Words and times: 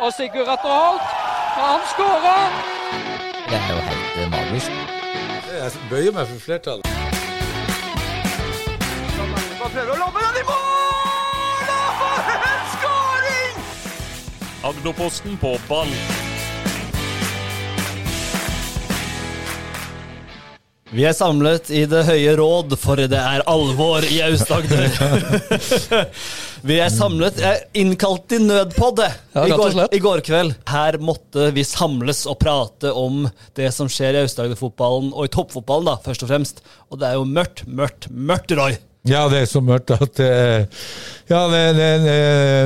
Og 0.00 0.12
Sigurd 0.14 0.46
Atter 0.46 0.70
Holt, 0.70 1.06
han 1.58 1.80
skårer! 1.90 2.52
Det 3.48 3.56
er 3.58 3.70
jo 3.72 3.78
helt 3.88 4.18
eh, 4.22 4.28
magisk. 4.30 4.70
Jeg 5.50 5.80
bøyer 5.90 6.14
meg 6.14 6.28
for 6.30 6.44
flertallet. 6.44 6.86
Prøver 9.58 9.90
å 9.90 9.98
lobbe 9.98 10.22
den 10.22 10.38
i 10.38 10.44
mål! 10.46 11.72
Og 11.74 11.90
for 11.98 12.46
en 12.52 12.64
skåring! 12.76 13.58
Agderposten 14.70 15.34
på 15.42 15.56
ball. 15.66 15.90
Vi 20.94 21.04
er 21.04 21.12
samlet 21.12 21.68
i 21.74 21.82
Det 21.90 22.06
høye 22.06 22.36
råd, 22.38 22.78
for 22.80 23.02
det 23.02 23.18
er 23.18 23.42
alvor 23.50 24.06
i 24.06 24.22
Aust-Agder. 24.30 24.86
vi 26.66 26.78
er 26.82 26.90
samlet, 26.92 27.38
er 27.44 27.62
innkalt 27.78 28.26
til 28.30 28.46
nødpod 28.48 29.02
Ja, 29.04 29.44
i, 29.46 29.86
i 29.96 30.00
går 30.02 30.22
kveld. 30.26 30.56
Her 30.68 30.98
måtte 31.02 31.50
vi 31.54 31.64
samles 31.66 32.24
og 32.26 32.38
prate 32.42 32.92
om 32.96 33.26
det 33.58 33.70
som 33.74 33.90
skjer 33.92 34.16
i 34.18 34.24
Aust-Agder-fotballen, 34.24 35.12
og 35.14 35.28
i 35.28 35.32
toppfotballen, 35.34 35.92
da, 35.92 35.96
først 36.04 36.26
og 36.26 36.32
fremst. 36.32 36.62
Og 36.90 37.00
det 37.00 37.10
er 37.10 37.18
jo 37.18 37.26
mørkt, 37.28 37.64
mørkt, 37.68 38.10
mørkt, 38.10 38.54
Roy. 38.58 38.78
Ja, 39.08 39.22
det 39.30 39.44
er 39.44 39.48
så 39.48 39.62
mørkt 39.64 39.92
at 39.94 40.20
eh, 40.20 40.66
Ja, 41.30 41.44
det, 41.48 41.62
det, 41.78 41.88
det, 42.02 42.18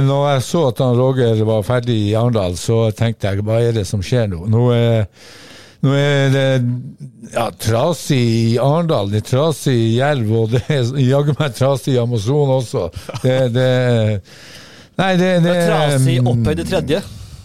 når 0.09 0.29
jeg 0.31 0.45
så 0.47 0.65
at 0.71 0.81
han 0.83 0.97
Roger 0.99 1.43
var 1.47 1.65
ferdig 1.67 1.99
i 2.09 2.15
Arendal, 2.19 2.57
så 2.59 2.87
tenkte 2.97 3.29
jeg 3.29 3.45
hva 3.45 3.61
er 3.63 3.77
det 3.77 3.85
som 3.87 4.03
skjer 4.03 4.31
nå? 4.33 4.47
Nå 4.51 4.65
er, 4.75 5.05
nå 5.83 5.95
er 5.99 6.35
det 6.35 6.49
ja, 7.33 7.49
trasig 7.59 8.21
i 8.23 8.59
Arendal, 8.63 9.11
det 9.11 9.23
er 9.23 9.31
trasig 9.33 9.75
i 9.75 9.95
Jerv, 9.97 10.35
og 10.43 10.53
det 10.53 10.63
er 10.71 10.93
jaggu 11.03 11.33
meg 11.39 11.57
trasig 11.57 11.97
i 11.97 12.03
Amazon 12.03 12.53
også. 12.59 12.91
Det, 13.25 13.39
det 13.55 13.71
Nei, 15.01 15.17
det, 15.17 15.33
det 15.41 15.49
Det 15.49 15.57
er 15.57 15.73
trasig 15.73 16.21
opphøyd 16.21 16.63
i 16.63 16.69
tredje. 16.69 17.03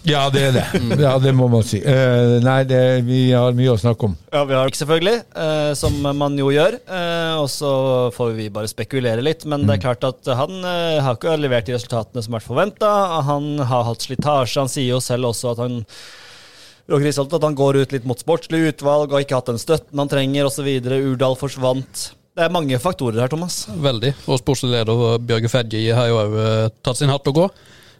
Ja, 0.07 0.27
det 0.31 0.41
er 0.49 0.53
det. 0.55 0.65
Ja, 1.01 1.17
det 1.19 1.33
må 1.35 1.49
man 1.51 1.65
si. 1.67 1.81
Uh, 1.83 2.37
nei, 2.43 2.61
det, 2.67 2.79
vi 3.07 3.31
har 3.33 3.55
mye 3.57 3.73
å 3.73 3.79
snakke 3.79 4.07
om. 4.07 4.13
Ja, 4.31 4.45
vi 4.47 4.55
har 4.55 4.69
ikke 4.69 4.79
selvfølgelig, 4.79 5.17
uh, 5.35 5.71
som 5.75 5.97
man 5.99 6.37
jo 6.39 6.47
gjør. 6.53 6.77
Uh, 6.87 7.41
og 7.41 7.49
så 7.51 7.71
får 8.15 8.31
vi 8.37 8.47
bare 8.53 8.71
spekulere 8.71 9.25
litt. 9.25 9.43
Men 9.49 9.65
det 9.67 9.75
er 9.75 9.83
klart 9.83 10.07
at 10.07 10.31
han 10.39 10.63
har 10.63 11.17
ikke 11.17 11.35
levert 11.41 11.67
de 11.67 11.75
resultatene 11.75 12.23
som 12.23 12.35
har 12.35 12.39
vært 12.39 12.51
forventa. 12.51 12.93
Han 13.27 13.57
har 13.59 13.83
hatt 13.89 14.07
slitasje. 14.07 14.61
Han 14.61 14.71
sier 14.71 14.93
jo 14.93 15.03
selv 15.03 15.33
også 15.33 15.51
at 15.55 15.65
han 15.65 15.81
Roger 16.87 17.09
Isholt 17.11 17.33
at 17.35 17.43
han 17.43 17.55
går 17.57 17.81
ut 17.83 17.95
litt 17.95 18.05
mot 18.07 18.19
sportslig 18.19 18.61
utvalg 18.71 19.11
og 19.11 19.23
ikke 19.23 19.35
hatt 19.35 19.49
den 19.51 19.59
støtten 19.59 19.99
han 19.99 20.11
trenger 20.11 20.47
osv. 20.47 20.67
Urdal 20.87 21.35
forsvant. 21.39 22.11
Det 22.37 22.45
er 22.45 22.53
mange 22.53 22.77
faktorer 22.79 23.23
her, 23.23 23.31
Thomas. 23.31 23.63
Veldig. 23.81 24.13
Og 24.29 24.39
sportslig 24.39 24.75
leder 24.75 25.17
Bjørge 25.25 25.49
Fedje 25.51 25.95
har 25.97 26.07
jo 26.11 26.19
òg 26.21 26.37
tatt 26.85 26.99
sin 26.99 27.11
hatt 27.11 27.27
og 27.31 27.41
gå. 27.41 27.47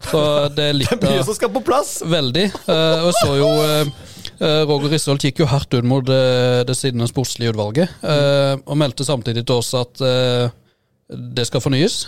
Så 0.07 0.21
det 0.53 0.69
er 0.69 0.77
litt 0.81 1.01
Mye 1.03 1.23
som 1.25 1.35
skal 1.35 1.51
på 1.51 1.63
plass! 1.65 1.97
Veldig. 2.05 2.45
Eh, 2.69 3.07
og 3.07 3.11
så 3.17 3.31
jo 3.39 3.47
eh, 3.65 3.89
eh, 4.37 4.61
Roger 4.69 4.93
Risholt 4.93 5.25
gikk 5.25 5.41
jo 5.41 5.49
hardt 5.49 5.73
ut 5.73 5.87
mot 5.89 6.05
det, 6.05 6.21
det 6.69 6.77
sittende 6.77 7.09
sportslige 7.09 7.55
utvalget, 7.55 7.97
eh, 8.05 8.53
og 8.61 8.77
meldte 8.79 9.07
samtidig 9.07 9.43
til 9.47 9.57
oss 9.57 9.73
at 9.77 10.05
eh, 10.05 10.53
det 11.09 11.47
skal 11.49 11.63
fornyes. 11.65 12.05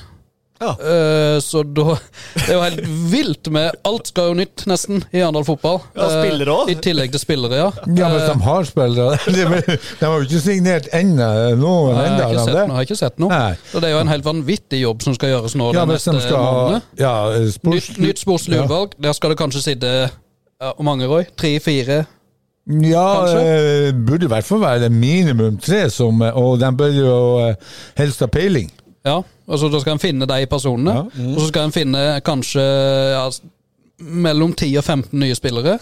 Ja. 0.60 0.72
Eh, 0.76 1.40
så 1.40 1.62
da 1.64 1.96
Det 2.36 2.50
er 2.50 2.58
jo 2.58 2.64
helt 2.66 2.82
vilt 3.12 3.48
med 3.54 3.78
Alt 3.88 4.10
skal 4.12 4.34
jo 4.34 4.36
nytt, 4.42 4.66
nesten, 4.68 5.00
i 5.16 5.22
Arendal 5.24 5.46
fotball. 5.48 5.80
Ja, 5.96 6.10
spillere 6.12 6.52
også. 6.52 6.74
Eh, 6.74 6.76
I 6.76 6.84
tillegg 6.84 7.14
til 7.14 7.24
spillere, 7.24 7.62
ja. 7.62 7.70
Ja, 7.96 8.10
hvis 8.12 8.28
de 8.28 8.36
har 8.44 8.68
spillere 8.68 9.20
De, 9.38 9.46
de 9.46 10.06
har 10.06 10.18
jo 10.18 10.28
ikke 10.28 10.44
signert 10.44 10.92
ennå, 10.96 11.30
noen 11.60 11.96
Nei, 11.96 12.06
enda, 12.12 12.28
jeg, 12.28 12.28
har 12.28 12.36
ikke 12.36 12.46
sett 12.46 12.54
noe, 12.54 12.68
jeg 12.68 12.76
har 12.76 12.90
ikke 12.90 13.00
sett 13.00 13.24
noe. 13.24 13.42
Så 13.72 13.84
det 13.84 13.90
er 13.90 13.96
jo 13.96 14.04
en 14.04 14.14
helt 14.14 14.28
vanvittig 14.28 14.84
jobb 14.84 15.08
som 15.08 15.16
skal 15.16 15.36
gjøres 15.36 15.58
nå 15.60 15.72
Ja, 15.78 15.88
de 15.88 16.00
skal 16.04 16.22
ja, 17.00 17.16
sports, 17.56 17.90
Nytt, 17.90 18.04
nytt 18.04 18.24
sportslig 18.24 18.60
ja. 18.60 18.86
Der 19.00 19.16
skal 19.16 19.34
det 19.34 19.40
kanskje 19.40 19.64
sitte 19.64 19.92
ja, 20.10 20.72
Hvor 20.74 20.86
mange, 20.86 21.08
Roy? 21.08 21.28
Tre-fire? 21.40 22.04
Ja, 22.70 23.08
eh, 23.40 23.90
burde 23.96 24.28
i 24.28 24.30
hvert 24.30 24.46
fall 24.46 24.62
være 24.62 24.92
minimum 24.94 25.58
tre, 25.58 25.88
som, 25.90 26.20
og 26.22 26.60
de 26.62 26.70
bør 26.78 26.92
jo 26.94 27.14
eh, 27.48 27.56
helst 27.98 28.22
ha 28.22 28.28
peiling. 28.30 28.68
Ja, 29.08 29.22
altså 29.50 29.70
da 29.74 29.80
skal 29.82 29.98
en 29.98 30.04
finne 30.04 30.28
de 30.30 30.46
personene. 30.50 30.94
Ja. 30.98 31.30
Og 31.34 31.40
så 31.42 31.48
skal 31.52 31.70
en 31.70 31.76
finne 31.76 32.04
kanskje 32.26 32.66
ja, 33.16 33.24
mellom 34.00 34.54
10 34.54 34.78
og 34.78 34.84
15 34.84 35.20
nye 35.20 35.36
spillere. 35.36 35.80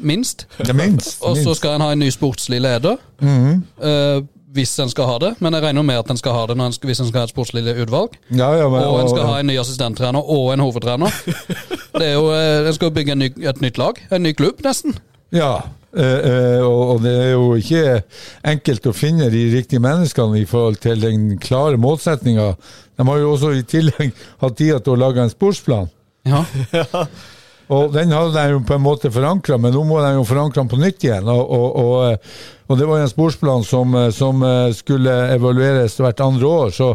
Minst. 0.00 0.46
Er 0.68 0.74
minst. 0.76 1.22
Og 1.22 1.36
så 1.36 1.54
skal 1.54 1.76
en 1.76 1.86
ha 1.86 1.92
en 1.92 2.02
ny 2.02 2.10
sportslig 2.14 2.60
leder. 2.60 2.98
Mm. 3.20 3.62
Uh, 3.82 4.26
hvis 4.56 4.78
en 4.80 4.90
skal 4.90 5.08
ha 5.08 5.18
det. 5.22 5.34
Men 5.44 5.54
jeg 5.54 5.62
regner 5.62 5.84
med 5.86 6.00
at 6.00 6.10
en 6.10 6.18
skal 6.18 6.34
ha 6.36 6.46
det 6.48 6.56
en 6.56 6.72
skal, 6.72 6.90
hvis 6.90 7.02
en 7.02 7.10
skal 7.10 7.22
ha 7.22 7.28
et 7.28 7.34
sportslig 7.34 7.64
utvalg. 7.82 8.16
ja, 8.30 8.52
ja, 8.56 8.68
men, 8.68 8.80
Og 8.84 9.02
en 9.02 9.10
skal 9.12 9.28
ha 9.28 9.40
en 9.40 9.46
ny 9.50 9.58
assistenttrener 9.60 10.24
og 10.24 10.52
en 10.52 10.64
hovedtrener. 10.64 11.12
Det 11.98 12.06
er 12.06 12.14
jo, 12.14 12.28
eh, 12.30 12.68
En 12.68 12.74
skal 12.74 12.90
bygge 12.94 13.12
en 13.12 13.18
ny, 13.18 13.32
et 13.42 13.60
nytt 13.60 13.78
lag. 13.78 13.96
En 14.12 14.22
ny 14.22 14.32
klubb, 14.32 14.60
nesten. 14.64 14.94
Ja, 15.34 15.52
eh, 15.92 16.18
eh, 16.30 16.60
og, 16.64 16.82
og 16.94 17.02
det 17.04 17.14
er 17.20 17.32
jo 17.34 17.48
ikke 17.60 18.02
enkelt 18.48 18.86
å 18.88 18.96
finne 18.96 19.30
de 19.32 19.44
riktige 19.52 19.82
menneskene 19.84 20.40
i 20.40 20.46
forhold 20.48 20.80
til 20.84 21.02
den 21.04 21.34
klare 21.42 21.80
målsettinga. 21.80 22.52
De 22.98 23.08
har 23.10 23.18
jo 23.22 23.32
også 23.34 23.52
i 23.56 23.66
tillegg 23.68 24.14
hatt 24.42 24.56
tid 24.58 24.78
til 24.84 24.96
å 24.96 25.02
lage 25.04 25.24
en 25.24 25.34
sportsplan. 25.34 25.90
Ja. 26.28 26.44
Og 27.74 27.92
den 27.92 28.12
hadde 28.14 28.32
de 28.32 28.54
jo 28.54 28.60
på 28.64 28.76
en 28.78 28.84
måte 28.84 29.10
forankra, 29.12 29.58
men 29.60 29.74
nå 29.76 29.82
må 29.84 30.00
de 30.00 30.14
jo 30.16 30.24
forankre 30.28 30.62
den 30.62 30.70
på 30.70 30.78
nytt 30.80 31.04
igjen. 31.04 31.28
Og, 31.28 31.42
og, 31.52 31.66
og, 31.82 31.96
eh, 32.08 32.46
og 32.68 32.80
det 32.80 32.88
var 32.88 33.02
en 33.02 33.10
sportsplan 33.10 33.66
som, 33.66 33.92
eh, 33.98 34.08
som 34.14 34.44
eh, 34.44 34.70
skulle 34.76 35.16
evalueres 35.34 35.98
hvert 36.00 36.22
andre 36.24 36.48
år. 36.48 36.72
Så 36.72 36.94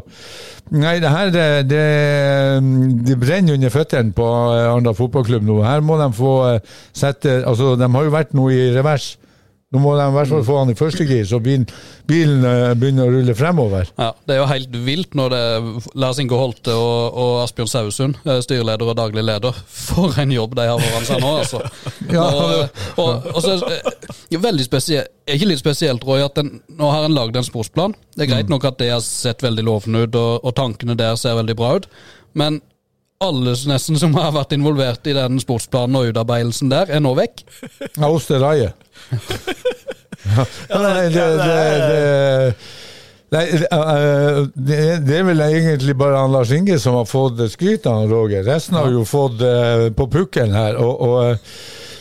nei, 0.73 0.95
det 1.03 1.13
her 1.13 1.34
det, 1.34 1.47
det, 1.69 1.84
det 3.06 3.19
brenner 3.22 3.59
under 3.59 3.73
føttene 3.73 4.16
på 4.17 4.29
Arendal 4.50 4.97
fotballklubb 4.97 5.45
nå. 5.45 5.59
Her 5.66 5.85
må 5.85 6.00
de 6.01 6.09
få 6.17 6.34
sette 6.95 7.44
Altså, 7.44 7.75
de 7.78 7.90
har 7.94 8.07
jo 8.07 8.13
vært 8.13 8.34
nå 8.38 8.50
i 8.53 8.63
revers. 8.73 9.13
Nå 9.73 9.81
må 9.81 9.95
de 9.97 10.06
i 10.06 10.13
hvert 10.13 10.29
fall 10.29 10.44
få 10.45 10.59
han 10.59 10.69
i 10.69 10.75
første 10.78 11.06
gir, 11.09 11.23
så 11.25 11.39
bilen, 11.41 11.63
bilen 12.09 12.44
eh, 12.45 12.73
begynner 12.78 13.07
å 13.09 13.13
rulle 13.16 13.34
fremover. 13.38 13.88
Ja, 13.97 14.11
Det 14.28 14.35
er 14.35 14.41
jo 14.44 14.50
helt 14.51 14.75
vilt 14.85 15.17
når 15.17 15.34
det 15.34 15.39
er 15.50 15.69
Lars 16.03 16.19
Inge 16.22 16.38
Holte 16.38 16.75
og, 16.78 17.17
og 17.23 17.31
Asbjørn 17.41 17.72
Sausund, 17.72 18.19
eh, 18.22 18.38
styreleder 18.45 18.91
og 18.94 19.00
daglig 19.00 19.23
leder. 19.25 19.57
For 19.73 20.13
en 20.22 20.34
jobb 20.35 20.53
de 20.59 20.67
har 20.69 20.84
foran 20.84 21.07
seg 21.09 21.23
nå, 21.23 21.31
altså. 21.41 21.63
Ja, 22.13 22.28
og, 22.29 22.84
og, 23.01 23.31
og 23.34 23.39
så 23.41 23.56
er 23.66 24.44
veldig 24.44 24.66
spesielt 24.66 25.09
Er 25.23 25.38
ikke 25.38 25.47
litt 25.50 25.61
spesielt, 25.61 26.03
Roy, 26.05 26.19
at 26.25 26.35
den, 26.38 26.59
nå 26.78 26.90
har 26.91 27.07
en 27.07 27.16
lagd 27.16 27.38
en 27.40 27.45
sportsplan. 27.47 27.95
Det 28.13 28.25
er 28.25 28.31
greit 28.34 28.51
nok 28.51 28.66
at 28.67 28.78
det 28.81 28.91
har 28.91 29.01
sett 29.05 29.41
veldig 29.41 29.63
lovende 29.66 30.03
ut, 30.03 30.17
og, 30.19 30.44
og 30.44 30.53
tankene 30.59 30.97
der 31.00 31.16
ser 31.17 31.38
veldig 31.40 31.55
bra 31.57 31.73
ut, 31.79 31.88
men 32.38 32.59
alle 33.23 33.56
nesten 33.69 34.00
som 34.00 34.16
har 34.19 34.34
vært 34.35 34.56
involvert 34.56 35.07
i 35.09 35.16
den 35.17 35.41
sportsplanen 35.41 36.00
og 36.00 36.11
utarbeidelsen 36.11 36.72
der, 36.73 36.91
er 36.91 37.03
nå 37.03 37.16
vekk. 37.19 37.45
Ja, 38.00 38.09
Oster 38.09 38.41
Raje. 38.44 38.73
Ja, 40.23 40.78
nei, 40.79 41.09
det, 41.11 41.23
det, 41.35 41.56
det, 41.84 42.53
nei, 43.34 43.41
eh, 43.51 44.38
det, 44.56 44.78
det 45.03 45.17
er 45.17 45.25
vel 45.28 45.44
egentlig 45.44 45.97
bare 46.00 46.22
han 46.22 46.31
Lars 46.31 46.53
Inge 46.56 46.78
som 46.79 46.95
har 46.95 47.09
fått 47.09 47.41
skryt 47.51 47.89
av 47.91 48.07
Roger. 48.07 48.45
Resten 48.47 48.78
har 48.79 48.88
jo 48.94 49.03
fått 49.07 49.44
eh, 49.44 49.90
på 49.91 50.07
pukkelen 50.13 50.55
her. 50.55 50.79
Og, 50.79 50.94
og 51.03 51.17
eh, 51.25 51.57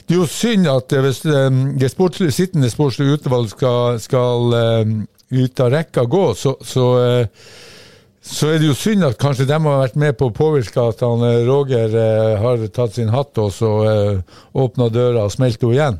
det 0.06 0.14
er 0.14 0.20
jo 0.20 0.28
synd 0.30 0.70
at 0.70 0.94
eh, 0.94 1.02
hvis 1.02 1.22
eh, 1.26 1.58
det 1.82 1.90
sportslige, 1.90 2.36
sittende 2.36 2.70
sportslige 2.70 3.18
utvalg 3.18 3.50
skal, 3.50 3.98
skal 4.02 4.56
eh, 4.60 4.94
ut 5.42 5.64
av 5.66 5.74
rekka 5.74 6.06
gå, 6.06 6.24
så, 6.38 6.54
så 6.62 6.88
eh, 7.02 7.50
så 8.22 8.52
er 8.54 8.60
det 8.62 8.68
jo 8.70 8.74
synd 8.78 9.02
at 9.04 9.16
kanskje 9.18 9.48
de 9.50 9.56
har 9.58 9.80
vært 9.82 9.96
med 9.98 10.14
på 10.18 10.28
å 10.30 10.34
påvirke 10.36 10.78
at 10.92 11.00
han 11.02 11.24
eh, 11.26 11.40
Roger 11.48 11.90
eh, 11.98 12.36
har 12.42 12.62
tatt 12.70 12.94
sin 12.94 13.10
hatt 13.10 13.38
og 13.42 13.50
så 13.54 13.72
eh, 13.88 14.20
åpna 14.54 14.86
døra 14.94 15.24
og 15.26 15.34
smelt 15.34 15.58
henne 15.62 15.74
igjen. 15.74 15.98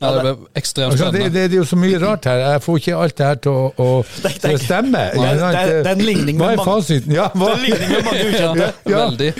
Ja, 0.00 0.08
det 0.16 0.20
ble 0.24 0.30
ekstremt 0.56 0.94
Altså, 0.94 1.10
det, 1.12 1.26
det, 1.34 1.42
det 1.52 1.58
er 1.58 1.60
jo 1.60 1.64
så 1.68 1.76
mye 1.76 1.98
rart 2.00 2.24
her. 2.26 2.38
Jeg 2.40 2.62
får 2.64 2.78
ikke 2.80 2.94
alt 3.04 3.16
det 3.20 3.26
her 3.28 3.38
til 3.44 3.52
å, 3.52 3.66
å, 3.84 3.88
Det 4.24 4.30
til 4.40 4.54
å 4.56 4.60
stemme. 4.62 5.02
Det 5.12 5.26
er- 5.28 5.36
det 5.36 5.60
er- 5.60 5.82
det 5.84 5.92
en 5.92 6.00
ligning 6.08 6.38
Hva 6.40 6.46
med 6.48 6.54
er 6.54 6.62
mange- 6.62 6.70
fasiten? 6.80 7.12
Ja, 7.14 7.26
hva? 7.36 7.50
Det 7.60 7.68
er 7.76 7.84
med 7.92 8.08
mange 8.08 8.24
ukjente. 8.30 8.70
Ja. 8.88 9.02
Veldig. 9.04 9.30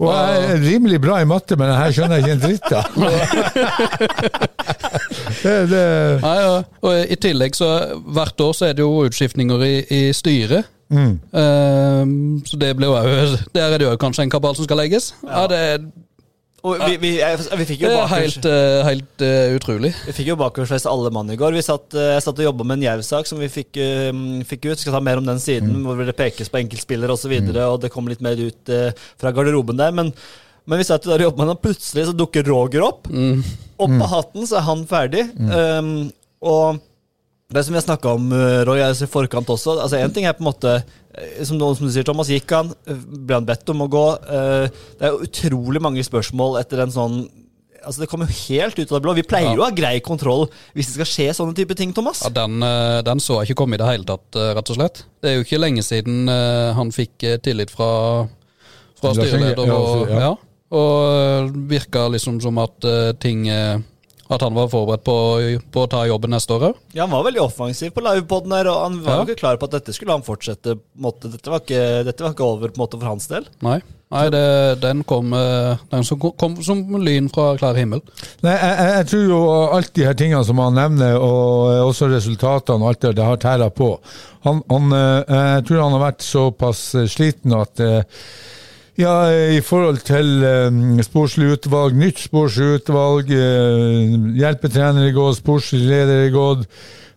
Og 0.00 0.08
jeg 0.08 0.48
er 0.48 0.64
rimelig 0.64 1.00
bra 1.04 1.20
i 1.20 1.28
matte, 1.28 1.58
men 1.60 1.74
her 1.76 1.92
skjønner 1.92 2.18
jeg 2.18 2.24
ikke 2.24 2.32
en 2.32 2.44
dritt 2.48 2.72
av. 2.72 2.84
det, 5.44 5.56
det, 5.76 5.84
Ja, 6.24 6.34
ja. 6.40 6.62
Og 6.82 7.12
I 7.12 7.16
tillegg 7.28 7.54
så 7.58 7.68
hvert 8.16 8.40
år 8.48 8.52
så 8.56 8.70
er 8.70 8.78
det 8.78 8.84
jo 8.86 9.04
utskiftninger 9.06 9.64
i, 9.68 9.74
i 9.92 10.02
styret. 10.16 10.72
Mm. 10.92 11.12
Uh, 11.32 12.40
så 12.46 12.58
det 12.60 12.70
blir 12.78 12.92
jo 12.92 13.36
Der 13.56 13.72
er 13.74 13.78
det 13.82 13.88
jo 13.88 13.96
kanskje 14.00 14.26
en 14.26 14.32
kabal 14.32 14.54
som 14.58 14.66
skal 14.68 14.78
legges. 14.84 15.12
Ja, 15.26 15.46
det, 15.50 15.60
er- 15.72 15.90
Og 16.62 16.78
vi, 16.78 16.94
vi, 17.02 17.08
jeg, 17.18 17.38
vi 17.58 17.64
fikk 17.66 17.80
jo 17.82 17.88
det 17.90 17.94
er 17.98 18.04
bakers. 18.06 18.34
helt, 18.36 18.44
uh, 18.46 18.84
helt 18.86 19.22
uh, 19.26 19.54
utrolig. 19.56 19.90
Vi 20.06 20.12
fikk 20.14 20.28
jo 20.30 20.36
bakersfest 20.38 20.86
alle 20.86 21.10
mann 21.10 21.32
i 21.34 21.38
går. 21.40 21.56
Vi 21.58 21.64
satt, 21.66 21.88
uh, 21.96 22.12
jeg 22.14 22.22
satt 22.22 22.38
og 22.38 22.46
jobba 22.46 22.66
med 22.68 22.76
en 22.78 22.84
Jerv-sak 22.86 23.26
som 23.26 23.40
vi 23.42 23.48
fikk, 23.50 23.80
fikk 24.46 24.68
ut. 24.68 24.76
Vi 24.76 24.84
skal 24.84 24.94
ta 24.94 25.00
mer 25.02 25.18
om 25.18 25.26
den 25.26 25.42
siden, 25.42 25.72
Mm. 25.74 25.88
hvor 25.88 26.04
det 26.06 26.14
pekes 26.20 26.52
på 26.52 26.60
enkeltspillere 26.62 27.10
osv., 27.16 27.34
og, 27.50 27.58
og 27.66 27.80
det 27.82 27.90
kommer 27.90 28.14
litt 28.14 28.22
mer 28.22 28.38
ut 28.38 28.70
fra 29.18 29.32
garderoben 29.34 29.80
der. 29.82 29.90
Men, 29.90 30.12
men 30.70 30.78
vi 30.78 30.86
satt 30.86 31.02
der 31.02 31.18
og 31.18 31.26
jobba 31.32 31.42
med 31.42 31.48
den, 31.50 31.56
og 31.58 31.64
plutselig 31.66 32.06
så 32.06 32.14
dukker 32.14 32.46
Roger 32.46 32.86
opp. 32.86 33.10
Mm. 33.10 33.42
Opp 33.82 33.96
av 33.98 34.08
hatten, 34.14 34.46
så 34.46 34.60
er 34.60 34.66
han 34.70 34.86
ferdig. 34.86 35.26
Um, 35.42 35.90
og 36.46 36.78
Det 37.52 37.64
som 37.64 37.74
vi 37.74 37.78
har 37.80 37.84
snakka 37.84 38.14
om, 38.16 38.32
eh, 38.32 38.62
Roy, 38.64 38.80
er 38.80 38.96
i 38.96 39.08
forkant 39.10 39.50
også 39.52 39.76
altså 39.82 40.00
En 40.00 40.12
ting 40.14 40.24
er 40.24 40.32
på 40.36 40.44
en 40.44 40.48
måte 40.48 40.72
eh, 40.78 41.44
som, 41.44 41.58
noen, 41.60 41.76
som 41.76 41.86
du 41.86 41.92
sier, 41.92 42.06
Thomas, 42.08 42.30
gikk 42.32 42.50
han? 42.56 42.72
Eh, 42.88 42.96
Ble 42.96 43.38
han 43.40 43.48
bedt 43.48 43.68
om 43.74 43.84
å 43.84 43.90
gå? 43.92 44.06
Det 44.24 45.04
er 45.04 45.12
jo 45.12 45.26
utrolig 45.26 45.82
mange 45.84 46.04
spørsmål 46.06 46.60
etter 46.62 46.84
en 46.84 46.94
sånn 46.94 47.22
Altså 47.82 48.04
Det 48.04 48.06
kommer 48.12 48.30
jo 48.30 48.36
helt 48.46 48.78
ut 48.78 48.92
av 48.92 48.94
det 48.94 49.02
blå. 49.02 49.12
Vi 49.18 49.24
pleier 49.26 49.48
Ja. 49.50 49.54
jo 49.56 49.62
å 49.64 49.66
ha 49.66 49.74
grei 49.74 49.96
kontroll 49.98 50.44
hvis 50.70 50.86
det 50.86 50.94
skal 50.94 51.08
skje 51.10 51.32
sånne 51.34 51.56
type 51.58 51.74
ting, 51.74 51.90
Thomas. 51.92 52.20
Ja, 52.22 52.30
den, 52.30 52.62
den 53.02 53.18
så 53.18 53.40
jeg 53.40 53.50
ikke 53.50 53.64
komme 53.64 53.74
i 53.74 53.80
det 53.82 53.88
hele 53.88 54.06
tatt, 54.06 54.38
rett 54.38 54.70
og 54.70 54.78
slett. 54.78 55.00
Det 55.18 55.32
er 55.32 55.34
jo 55.34 55.42
ikke 55.42 55.58
lenge 55.58 55.82
siden 55.82 56.30
han 56.30 56.94
fikk 56.94 57.26
tillit 57.42 57.74
fra, 57.74 58.28
fra 59.00 59.10
styreleder. 59.18 59.66
Og, 59.66 60.12
ja. 60.14 60.28
ja. 60.28 60.30
og 60.78 61.58
virka 61.74 62.06
liksom 62.14 62.38
som 62.46 62.62
at 62.62 62.86
ting 63.18 63.50
At 64.32 64.44
han 64.46 64.54
var 64.56 64.68
forberedt 64.72 65.04
på, 65.04 65.16
på 65.74 65.84
å 65.84 65.88
ta 65.92 66.02
jobben 66.08 66.32
neste 66.32 66.54
år 66.56 66.68
òg. 66.70 66.82
Ja, 66.96 67.04
Han 67.04 67.14
var 67.14 67.26
veldig 67.28 67.42
offensiv 67.44 67.92
på 67.92 68.04
livepoden 68.04 68.54
her, 68.56 68.70
og 68.72 68.78
han 68.86 69.00
var 69.04 69.18
Ja. 69.18 69.24
ikke 69.26 69.40
klar 69.42 69.58
på 69.60 69.68
at 69.68 69.78
dette 69.78 69.92
skulle 69.92 70.14
han 70.16 70.24
fortsette. 70.24 70.76
på 70.78 71.02
måte. 71.04 71.30
Dette, 71.32 71.50
var 71.50 71.60
ikke, 71.60 72.04
dette 72.06 72.24
var 72.24 72.32
ikke 72.32 72.46
over 72.46 72.72
på 72.72 72.80
måte 72.80 72.98
for 73.00 73.08
hans 73.10 73.26
del. 73.28 73.44
Nei, 73.60 73.80
Nei 74.12 74.26
det, 74.28 74.80
den 74.82 75.02
kom, 75.08 75.32
eh, 75.32 75.76
den 75.90 76.04
som 76.04 76.18
kom, 76.20 76.58
som 76.62 76.82
lyn 77.00 77.30
fra 77.32 77.56
klar 77.56 77.78
himmel. 77.80 78.02
Nei, 78.44 78.52
jeg, 78.52 78.88
jeg, 78.92 79.06
tror 79.08 79.22
jo 79.24 79.38
alt 79.78 79.92
de 79.96 80.04
her 80.04 80.16
tingene 80.18 80.44
som 80.44 80.60
han 80.60 80.76
nevner, 80.76 81.16
og 81.16 81.72
eh, 81.72 81.82
også 81.86 82.10
resultatene 82.12 82.84
og 82.84 82.92
alt 82.92 83.00
det, 83.06 83.14
det 83.16 83.24
har 83.24 83.40
tæra 83.40 83.70
på. 83.72 83.94
Han, 84.44 84.60
han, 84.68 84.92
eh, 84.92 85.36
jeg 85.56 85.66
tror 85.68 85.84
han 85.86 85.96
har 85.96 86.04
vært 86.10 86.26
såpass 86.26 86.82
sliten 87.12 87.56
at 87.56 87.80
ja, 89.00 89.14
i 89.56 89.60
forhold 89.64 90.02
til 90.04 90.42
um, 90.44 90.98
sportslig 91.04 91.54
utvalg, 91.56 91.96
nytt 91.96 92.20
sportslig 92.26 92.80
utvalg, 92.80 93.30
eh, 93.32 94.18
hjelpetrener 94.36 95.08
i 95.08 95.14
gått, 95.16 95.40
sportslig 95.40 95.86
leder 95.88 96.26
i 96.26 96.34
gått 96.34 96.68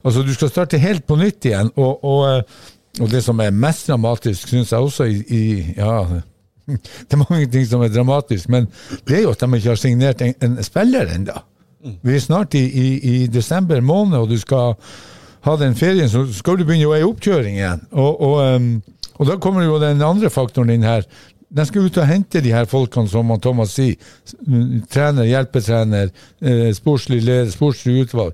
Altså, 0.06 0.22
du 0.22 0.36
skal 0.36 0.52
starte 0.52 0.78
helt 0.78 1.06
på 1.10 1.18
nytt 1.18 1.48
igjen. 1.50 1.72
Og, 1.82 2.04
og, 2.06 2.20
eh, 2.30 3.02
og 3.02 3.10
det 3.12 3.24
som 3.26 3.40
er 3.42 3.56
mest 3.56 3.90
dramatisk, 3.90 4.52
syns 4.52 4.70
jeg 4.72 4.86
også 4.86 5.08
i, 5.10 5.18
i 5.34 5.42
Ja, 5.80 5.98
det 6.70 7.18
er 7.18 7.24
mange 7.24 7.50
ting 7.52 7.66
som 7.70 7.84
er 7.86 7.90
dramatisk, 7.94 8.50
men 8.54 8.70
det 9.06 9.20
er 9.20 9.26
jo 9.26 9.34
at 9.34 9.42
de 9.42 9.50
ikke 9.58 9.74
har 9.74 9.82
signert 9.82 10.22
en, 10.22 10.34
en 10.46 10.58
spiller 10.66 11.10
ennå. 11.16 11.42
Vi 12.06 12.16
er 12.16 12.22
snart 12.24 12.56
i, 12.58 12.64
i, 12.66 12.88
i 13.10 13.28
desember 13.30 13.82
måned, 13.86 14.18
og 14.18 14.30
du 14.30 14.40
skal 14.42 14.74
ha 15.46 15.56
den 15.62 15.76
ferien, 15.78 16.10
så 16.10 16.24
skal 16.34 16.58
du 16.58 16.66
begynne 16.66 16.90
å 16.90 16.96
ei 16.98 17.06
oppkjøring 17.06 17.60
igjen. 17.60 17.84
Og, 17.94 18.22
og, 18.26 18.40
um, 18.56 18.72
og 19.20 19.30
da 19.30 19.38
kommer 19.42 19.68
jo 19.68 19.78
den 19.82 20.02
andre 20.02 20.32
faktoren 20.34 20.74
inn 20.74 20.86
her. 20.86 21.06
De 21.50 21.66
skal 21.68 21.88
ut 21.88 21.98
og 22.02 22.10
hente 22.10 22.42
de 22.42 22.54
her 22.54 22.68
folkene, 22.70 23.10
som 23.10 23.32
Thomas 23.42 23.76
sier. 23.78 23.96
Mm, 24.48 24.84
Trener, 24.92 25.28
hjelpetrener, 25.30 26.12
eh, 26.42 26.70
sportslig 26.76 27.22
leder, 27.24 27.52
sportslig 27.54 28.06
utvalg. 28.06 28.34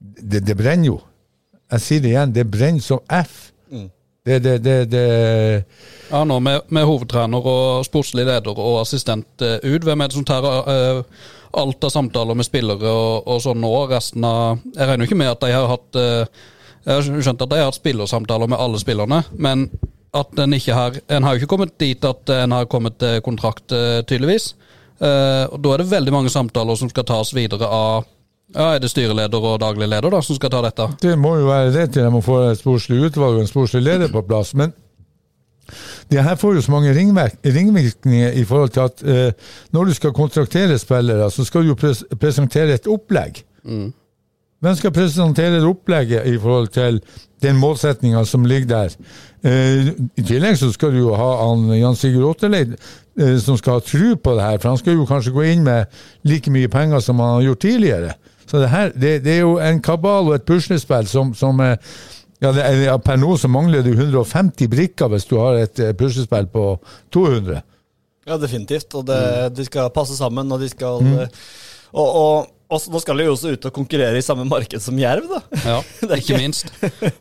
Det, 0.00 0.42
det 0.46 0.56
brenner 0.56 0.92
jo. 0.92 1.00
Jeg 1.72 1.84
sier 1.84 2.04
det 2.04 2.12
igjen, 2.12 2.34
det 2.34 2.50
brenner 2.50 2.84
som 2.84 3.00
F. 3.08 3.52
Det, 4.24 4.38
det, 4.38 4.58
det, 4.62 4.84
det 4.84 5.64
Ja, 6.10 6.22
nå 6.24 6.38
med, 6.38 6.68
med 6.70 6.84
hovedtrener 6.86 7.42
og 7.42 7.86
sportslig 7.86 8.22
leder 8.28 8.54
og 8.54 8.76
assistent 8.84 9.42
eh, 9.42 9.58
ut, 9.64 9.82
hvem 9.82 10.04
er 10.04 10.10
det 10.10 10.14
som 10.14 10.26
tar 10.26 10.46
uh, 10.46 11.00
alt 11.58 11.82
av 11.82 11.90
samtaler 11.90 12.38
med 12.38 12.46
spillere 12.46 12.86
og, 12.86 13.26
og 13.26 13.40
sånn 13.42 13.58
nå? 13.58 13.72
Resten 13.90 14.22
av 14.22 14.60
Jeg 14.76 14.86
regner 14.86 15.02
jo 15.02 15.10
ikke 15.10 15.18
med 15.24 15.32
at 15.32 15.42
de 15.42 15.50
har 15.50 15.66
hatt 15.72 15.98
uh, 15.98 16.44
Jeg 16.84 16.92
har 16.94 17.26
skjønt 17.26 17.42
at 17.42 17.50
de 17.50 17.58
har 17.58 17.66
hatt 17.72 17.80
spillersamtaler 17.80 18.52
med 18.52 18.62
alle 18.62 18.78
spillerne, 18.82 19.24
men 19.34 19.66
at 20.12 20.38
en 20.38 20.52
ikke 20.52 20.74
har 20.76 20.98
En 21.08 21.24
har 21.24 21.34
jo 21.34 21.42
ikke 21.42 21.54
kommet 21.54 21.78
dit 21.80 22.04
at 22.04 22.28
en 22.28 22.52
har 22.52 22.66
kommet 22.70 22.98
til 22.98 23.20
kontrakt, 23.24 23.72
eh, 23.72 24.02
tydeligvis. 24.04 24.54
Eh, 25.00 25.46
og 25.50 25.62
Da 25.62 25.72
er 25.72 25.78
det 25.78 25.90
veldig 25.90 26.12
mange 26.12 26.30
samtaler 26.30 26.76
som 26.76 26.90
skal 26.90 27.04
tas 27.04 27.34
videre 27.34 27.66
av 27.66 28.04
ja, 28.54 28.74
Er 28.74 28.78
det 28.78 28.90
styreleder 28.90 29.40
og 29.40 29.60
daglig 29.60 29.88
leder 29.88 30.10
da 30.10 30.20
som 30.20 30.36
skal 30.36 30.50
ta 30.50 30.60
dette? 30.62 30.88
Det 31.00 31.18
må 31.18 31.38
jo 31.38 31.46
være 31.46 31.72
det 31.72 31.92
til 31.92 32.04
de 32.04 32.10
må 32.10 32.20
få 32.20 32.50
et 32.50 32.58
sportslig 32.58 33.00
utvalg 33.08 33.38
og 33.38 33.40
en 33.40 33.48
sportslig 33.48 33.82
leder 33.82 34.12
på 34.12 34.22
plass. 34.22 34.52
Men 34.54 34.74
det 36.10 36.22
her 36.22 36.36
får 36.36 36.54
jo 36.54 36.60
så 36.60 36.70
mange 36.70 36.92
ringvirkninger 36.92 38.32
i 38.36 38.44
forhold 38.44 38.74
til 38.74 38.80
at 38.80 39.02
eh, 39.02 39.32
når 39.72 39.84
du 39.84 39.94
skal 39.94 40.12
kontraktere 40.12 40.78
spillere, 40.78 41.30
så 41.30 41.44
skal 41.44 41.62
du 41.62 41.72
jo 41.72 41.74
pres 41.74 42.04
presentere 42.20 42.74
et 42.74 42.86
opplegg. 42.86 43.40
Hvem 44.62 44.76
skal 44.78 44.92
presentere 44.94 45.62
opplegget 45.66 46.26
i 46.26 46.38
forhold 46.38 46.68
til 46.68 47.00
den 47.42 47.56
målsettinga 47.56 48.24
som 48.24 48.44
ligger 48.44 48.68
der? 48.68 48.96
Eh, 49.42 49.88
I 50.18 50.22
tillegg 50.22 50.54
så 50.60 50.68
skal 50.70 50.92
du 50.94 51.00
jo 51.00 51.14
ha 51.18 51.30
han 51.42 51.64
Jan 51.74 51.96
Sigurd 51.98 52.28
Otterleid 52.28 52.76
eh, 52.76 53.36
som 53.42 53.56
skal 53.58 53.80
ha 53.80 53.82
tru 53.82 54.14
på 54.16 54.36
det 54.38 54.44
her, 54.46 54.60
for 54.62 54.70
han 54.70 54.78
skal 54.78 54.94
jo 55.00 55.06
kanskje 55.08 55.34
gå 55.34 55.46
inn 55.50 55.64
med 55.66 55.90
like 56.28 56.52
mye 56.54 56.70
penger 56.70 57.02
som 57.02 57.18
han 57.22 57.40
har 57.40 57.48
gjort 57.48 57.64
tidligere. 57.66 58.14
Så 58.46 58.60
det 58.62 58.70
her, 58.70 58.92
det, 58.94 59.12
det 59.24 59.36
er 59.38 59.42
jo 59.42 59.56
en 59.62 59.80
kabal 59.82 60.30
og 60.30 60.36
et 60.36 60.46
puslespill 60.46 61.08
som, 61.10 61.34
som 61.34 61.58
eh, 61.64 61.74
ja, 62.42 62.50
det 62.54 62.62
er, 62.62 62.78
ja, 62.88 62.96
Per 63.02 63.18
nå 63.18 63.36
så 63.38 63.50
mangler 63.50 63.84
du 63.86 63.92
150 63.94 64.70
brikker 64.70 65.10
hvis 65.12 65.26
du 65.30 65.36
har 65.38 65.60
et 65.62 65.82
puslespill 65.98 66.48
på 66.50 66.64
200. 67.14 67.62
Ja, 68.26 68.38
definitivt. 68.38 68.94
Og 68.94 69.06
det, 69.06 69.18
Mm. 69.18 69.54
de 69.54 69.64
skal 69.66 69.90
passe 69.94 70.16
sammen, 70.18 70.50
og 70.52 70.60
de 70.62 70.68
skal 70.70 71.02
mm. 71.02 71.18
Og, 71.92 72.08
og, 72.08 72.46
og 72.72 72.80
så- 72.80 72.92
nå 72.94 73.00
skal 73.02 73.20
de 73.20 73.24
jo 73.26 73.32
også 73.36 73.52
ut 73.54 73.66
og 73.68 73.72
konkurrere 73.76 74.18
i 74.18 74.24
samme 74.24 74.46
marked 74.48 74.80
som 74.82 74.96
Jerv, 74.98 75.26
da. 75.30 75.40
Ja, 75.64 75.76
Det 76.08 76.18
ikke 76.22 76.38
minst. 76.40 76.70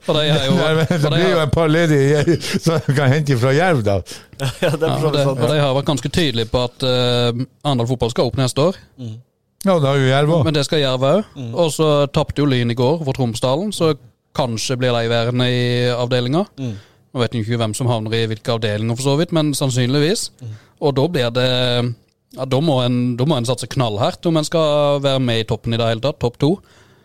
For 0.05 0.15
de 0.17 0.23
er 0.31 0.45
jo, 0.47 0.53
Nei, 0.61 0.85
det 0.87 1.01
blir 1.11 1.25
jo 1.33 1.41
et 1.43 1.51
par 1.55 1.67
ledige 1.71 2.37
som 2.63 2.79
kan 2.95 3.11
hente 3.11 3.37
fra 3.41 3.51
Jerv, 3.57 3.81
da. 3.87 3.97
ja, 4.39 4.71
det 4.79 4.87
er 4.87 4.87
Ja, 4.87 4.99
så 5.01 5.11
og 5.11 5.17
de, 5.17 5.25
og 5.27 5.51
har 5.65 5.75
vært 5.81 5.89
ganske 5.91 6.09
tydelige 6.13 6.49
på 6.53 6.63
at 6.69 6.87
uh, 6.87 7.43
Arendal 7.67 7.89
fotball 7.91 8.13
skal 8.15 8.31
opp 8.31 8.39
neste 8.39 8.63
år. 8.71 8.79
Ja, 9.61 9.75
det 9.77 9.85
har 9.91 9.99
jo 9.99 10.07
Jerv 10.09 10.31
òg. 10.39 10.45
Men 10.47 10.55
det 10.57 10.63
skal 10.65 10.81
Jerv 10.81 11.03
òg. 11.05 11.35
Og 11.53 11.67
så 11.75 11.89
tapte 12.15 12.41
jo 12.41 12.47
Lyn 12.49 12.71
i 12.73 12.77
går 12.79 13.03
for 13.05 13.13
Tromsdalen, 13.13 13.69
så 13.75 13.91
kanskje 14.33 14.77
blir 14.79 14.95
de 14.95 15.11
værende 15.11 15.45
i 15.51 15.65
avdelinga. 15.91 16.45
Nå 16.57 17.19
vet 17.19 17.33
jeg 17.35 17.43
ikke 17.43 17.59
hvem 17.59 17.73
som 17.75 17.89
havner 17.91 18.13
i 18.15 18.25
hvilke 18.31 18.53
avdelinger, 18.55 18.95
for 18.95 19.03
så 19.11 19.17
vidt, 19.19 19.33
men 19.35 19.51
sannsynligvis. 19.57 20.29
Og 20.81 20.95
da 20.97 21.05
blir 21.11 21.29
det 21.35 21.49
ja, 22.37 22.45
Da 22.45 22.61
må 22.63 22.79
en, 22.85 23.01
da 23.19 23.27
må 23.27 23.37
en 23.39 23.47
satse 23.47 23.69
knallhardt 23.71 24.25
om 24.29 24.39
en 24.39 24.47
skal 24.47 25.01
være 25.03 25.23
med 25.23 25.43
i 25.43 25.49
toppen 25.49 25.75
i 25.75 25.79
det 25.81 25.89
hele 25.89 26.03
tatt. 26.03 26.19
Topp 26.21 26.39
to. 26.41 26.55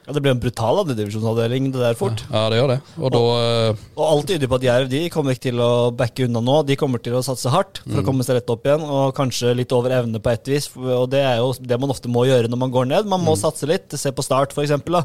Ja, 0.07 0.15
det 0.15 0.21
blir 0.23 0.37
en 0.37 0.39
brutal 0.39 0.79
andredivisjonsavdeling, 0.85 1.73
det 1.75 1.81
der 1.83 1.97
fort. 1.99 2.21
Ja, 2.31 2.45
det 2.53 2.61
gjør 2.61 2.69
det. 2.71 2.77
Og 2.95 3.11
da 3.11 3.23
eh, 3.43 3.81
Og 3.97 4.05
alt 4.07 4.29
tyder 4.31 4.51
på 4.53 4.59
at 4.61 4.67
Jerv 4.69 4.91
de 4.93 5.01
kommer 5.11 5.35
ikke 5.35 5.49
til 5.49 5.63
å 5.65 5.71
backe 5.99 6.29
unna 6.29 6.43
nå. 6.47 6.61
De 6.69 6.77
kommer 6.79 7.03
til 7.03 7.17
å 7.19 7.25
satse 7.27 7.51
hardt 7.51 7.81
for 7.83 8.05
å 8.05 8.07
komme 8.07 8.23
seg 8.23 8.39
rett 8.39 8.53
opp 8.55 8.69
igjen, 8.71 8.85
og 8.87 9.17
kanskje 9.19 9.57
litt 9.59 9.75
over 9.75 9.97
evne 9.99 10.23
på 10.23 10.31
et 10.31 10.53
vis. 10.53 10.71
Og 10.79 11.09
det 11.11 11.25
er 11.27 11.41
jo 11.43 11.51
det 11.59 11.81
man 11.83 11.91
ofte 11.91 12.13
må 12.13 12.23
gjøre 12.31 12.53
når 12.53 12.63
man 12.63 12.77
går 12.79 12.87
ned. 12.93 13.11
Man 13.11 13.27
må 13.27 13.35
satse 13.41 13.67
litt. 13.67 13.99
Se 13.99 14.15
på 14.15 14.23
Start, 14.23 14.55
for 14.55 14.63
eksempel. 14.63 15.01
Da. 15.01 15.03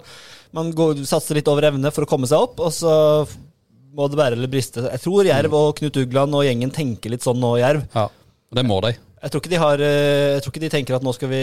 Man 0.53 0.69
går, 0.77 1.01
satser 1.09 1.41
litt 1.41 1.50
over 1.50 1.71
evne 1.71 1.89
for 1.95 2.06
å 2.06 2.12
komme 2.13 2.29
seg 2.29 2.45
opp, 2.45 2.62
og 2.62 2.69
så 2.69 2.94
må 3.97 4.06
det 4.06 4.21
bære 4.21 4.38
eller 4.38 4.53
briste. 4.53 4.85
Jeg 4.85 5.01
tror 5.01 5.25
Jerv 5.25 5.57
og 5.57 5.79
Knut 5.81 5.97
Ugland 5.97 6.38
og 6.38 6.45
gjengen 6.45 6.69
tenker 6.77 7.09
litt 7.09 7.25
sånn 7.25 7.41
nå, 7.41 7.56
Jerv. 7.57 7.89
Ja, 7.97 8.06
det 8.53 8.69
må 8.69 8.77
de. 8.85 9.00
Jeg 9.21 9.29
tror 9.31 9.41
ikke 9.44 9.51
de, 9.51 9.57
har, 9.62 9.81
eh, 9.85 10.33
jeg 10.33 10.41
tror 10.41 10.51
ikke 10.56 10.62
de 10.63 10.69
tenker 10.73 10.95
at 10.97 11.03
nå 11.06 11.12
skal 11.13 11.29
vi 11.29 11.41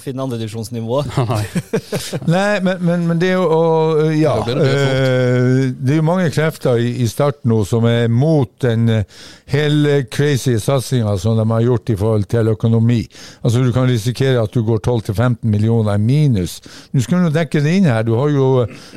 finne 0.00 0.22
andredivisjonsnivået. 0.24 1.10
Nei. 1.28 1.42
Nei, 2.34 2.60
men, 2.64 2.78
men, 2.80 3.02
men 3.10 3.18
det 3.20 3.28
er 3.34 3.36
jo 3.36 3.48
og, 3.52 4.00
Ja. 4.16 4.38
Det 4.46 4.54
eh, 4.56 5.74
det 5.80 5.92
er 5.94 5.98
jo 6.00 6.06
mange 6.06 6.30
krefter 6.32 6.80
i, 6.80 6.88
i 7.04 7.08
start 7.10 7.42
nå 7.48 7.58
som 7.68 7.84
er 7.88 8.08
mot 8.08 8.48
den 8.64 8.88
eh, 8.88 9.18
hele 9.52 9.98
crazy 10.12 10.54
satsinga 10.62 11.12
som 11.20 11.36
de 11.36 11.44
har 11.50 11.64
gjort 11.66 11.92
i 11.92 11.96
forhold 12.00 12.24
til 12.32 12.48
økonomi. 12.54 13.02
Altså 13.44 13.62
Du 13.66 13.70
kan 13.76 13.88
risikere 13.90 14.40
at 14.42 14.54
du 14.56 14.62
går 14.66 14.80
12-15 14.86 15.36
millioner 15.42 15.98
i 15.98 16.02
minus. 16.02 16.58
Du 16.94 17.02
skal 17.04 17.26
jo 17.26 17.34
dekke 17.34 17.60
det 17.64 17.76
inn 17.80 17.88
her. 17.90 18.02
Du 18.06 18.14
har 18.16 18.32
jo 18.32 18.48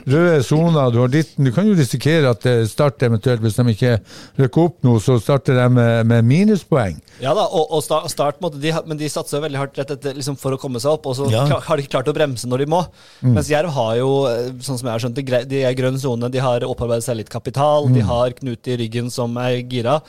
røde 0.07 0.39
soner, 0.47 0.91
du 0.95 1.01
har 1.03 1.11
ditten. 1.11 1.43
Du 1.47 1.51
kan 1.55 1.67
jo 1.67 1.75
risikere 1.75 2.31
at 2.31 2.43
det 2.47 2.69
starter 2.71 3.11
eventuelt, 3.11 3.43
hvis 3.43 3.59
de 3.59 3.67
ikke 3.75 3.97
rykker 4.39 4.63
opp 4.69 4.79
nå, 4.87 4.95
så 5.03 5.19
starter 5.19 5.59
de 5.59 5.67
med, 5.75 6.07
med 6.07 6.23
minuspoeng. 6.31 6.99
Ja 7.21 7.33
da, 7.37 7.45
og, 7.49 7.67
og 7.73 7.83
sta- 7.85 8.03
start, 8.13 8.39
de, 8.61 8.71
men 8.87 8.99
de 8.99 9.09
satser 9.11 9.41
veldig 9.43 9.59
hardt 9.59 9.79
rett 9.81 9.91
etter, 9.97 10.13
liksom, 10.17 10.37
for 10.39 10.55
å 10.55 10.59
komme 10.61 10.79
seg 10.83 10.93
opp, 10.95 11.09
og 11.11 11.17
så 11.17 11.27
Ja. 11.31 11.43
har 11.59 11.77
de 11.77 11.83
ikke 11.83 11.97
klart 11.97 12.11
å 12.11 12.15
bremse 12.15 12.47
når 12.49 12.63
de 12.63 12.69
må. 12.73 12.83
Mens 13.25 13.49
Jerv 13.51 13.73
har 13.75 13.95
jo, 13.99 14.11
eh, 14.29 14.51
sånn 14.63 14.77
som 14.79 14.87
jeg 14.87 14.93
har 14.93 15.03
skjønt 15.03 15.15
det, 15.19 15.49
de 15.49 15.63
er 15.63 15.71
i 15.73 15.79
grønn 15.81 15.99
sone, 15.99 16.29
de 16.31 16.39
har 16.39 16.61
opparbeidet 16.69 17.03
seg 17.03 17.17
litt 17.19 17.29
kapital, 17.33 17.89
de 17.93 18.01
har 18.05 18.31
Knut 18.39 18.67
i 18.67 18.77
ryggen 18.77 19.11
som 19.11 19.35
er 19.37 19.61
gira. 19.63 19.99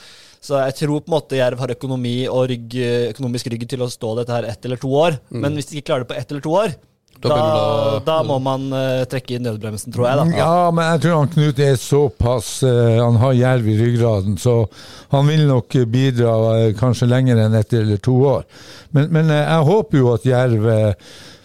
Så 0.45 0.59
jeg 0.61 0.75
tror 0.77 1.01
på 1.01 1.09
en 1.09 1.15
måte 1.17 1.37
Jerv 1.39 1.59
har 1.59 1.69
økonomi 1.73 2.29
og 2.29 2.49
rygg, 2.51 2.75
økonomisk 3.15 3.49
rygg 3.53 3.67
til 3.69 3.81
å 3.81 3.89
stå 3.89 4.11
dette 4.19 4.29
her 4.37 4.45
ett 4.45 4.65
eller 4.69 4.77
to 4.77 4.89
år. 4.89 5.19
Men 5.31 5.55
hvis 5.57 5.71
de 5.71 5.81
ikke 5.81 5.89
klarer 5.89 6.05
det 6.05 6.11
på 6.13 6.19
ett 6.21 6.31
eller 6.31 6.45
to 6.45 6.53
år, 6.53 6.75
Da 7.25 7.37
da, 7.37 8.01
da, 8.05 8.17
må 8.27 8.37
man 8.43 8.67
uh, 8.73 9.05
trekke 9.09 9.39
i 9.39 9.41
nødbremsen, 9.43 9.93
tror 9.95 10.09
jeg. 10.09 10.19
da. 10.21 10.25
Ja, 10.37 10.71
men 10.75 10.91
jeg 10.93 11.05
tror 11.05 11.23
han 11.23 11.33
Knut 11.33 11.63
er 11.65 11.79
såpass 11.81 12.51
uh, 12.67 13.01
Han 13.01 13.17
har 13.23 13.37
jerv 13.39 13.69
i 13.73 13.79
ryggraden, 13.81 14.37
så 14.41 14.65
han 15.15 15.29
vil 15.31 15.47
nok 15.49 15.79
bidra 15.93 16.35
uh, 16.45 16.67
kanskje 16.77 17.09
lenger 17.09 17.41
enn 17.47 17.57
ett 17.57 17.73
eller 17.81 18.03
to 18.05 18.19
år. 18.35 18.45
Men, 18.93 19.09
men 19.15 19.33
jeg 19.33 19.69
håper 19.71 20.01
jo 20.03 20.13
at 20.13 20.29
jerv 20.29 20.69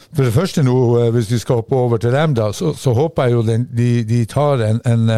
For 0.09 0.25
det 0.25 0.33
første 0.35 0.63
nå, 0.65 0.77
hvis 1.15 1.31
vi 1.31 1.39
skal 1.39 1.61
hoppe 1.61 1.75
over 1.77 2.01
til 2.01 2.13
dem, 2.13 2.33
da, 2.35 2.51
så, 2.53 2.73
så 2.73 2.93
håper 2.97 3.29
jeg 3.29 3.37
jo 3.37 3.43
den, 3.45 3.67
de, 3.77 3.91
de 4.09 4.23
tar 4.29 4.63
en, 4.65 4.81
en 4.89 5.11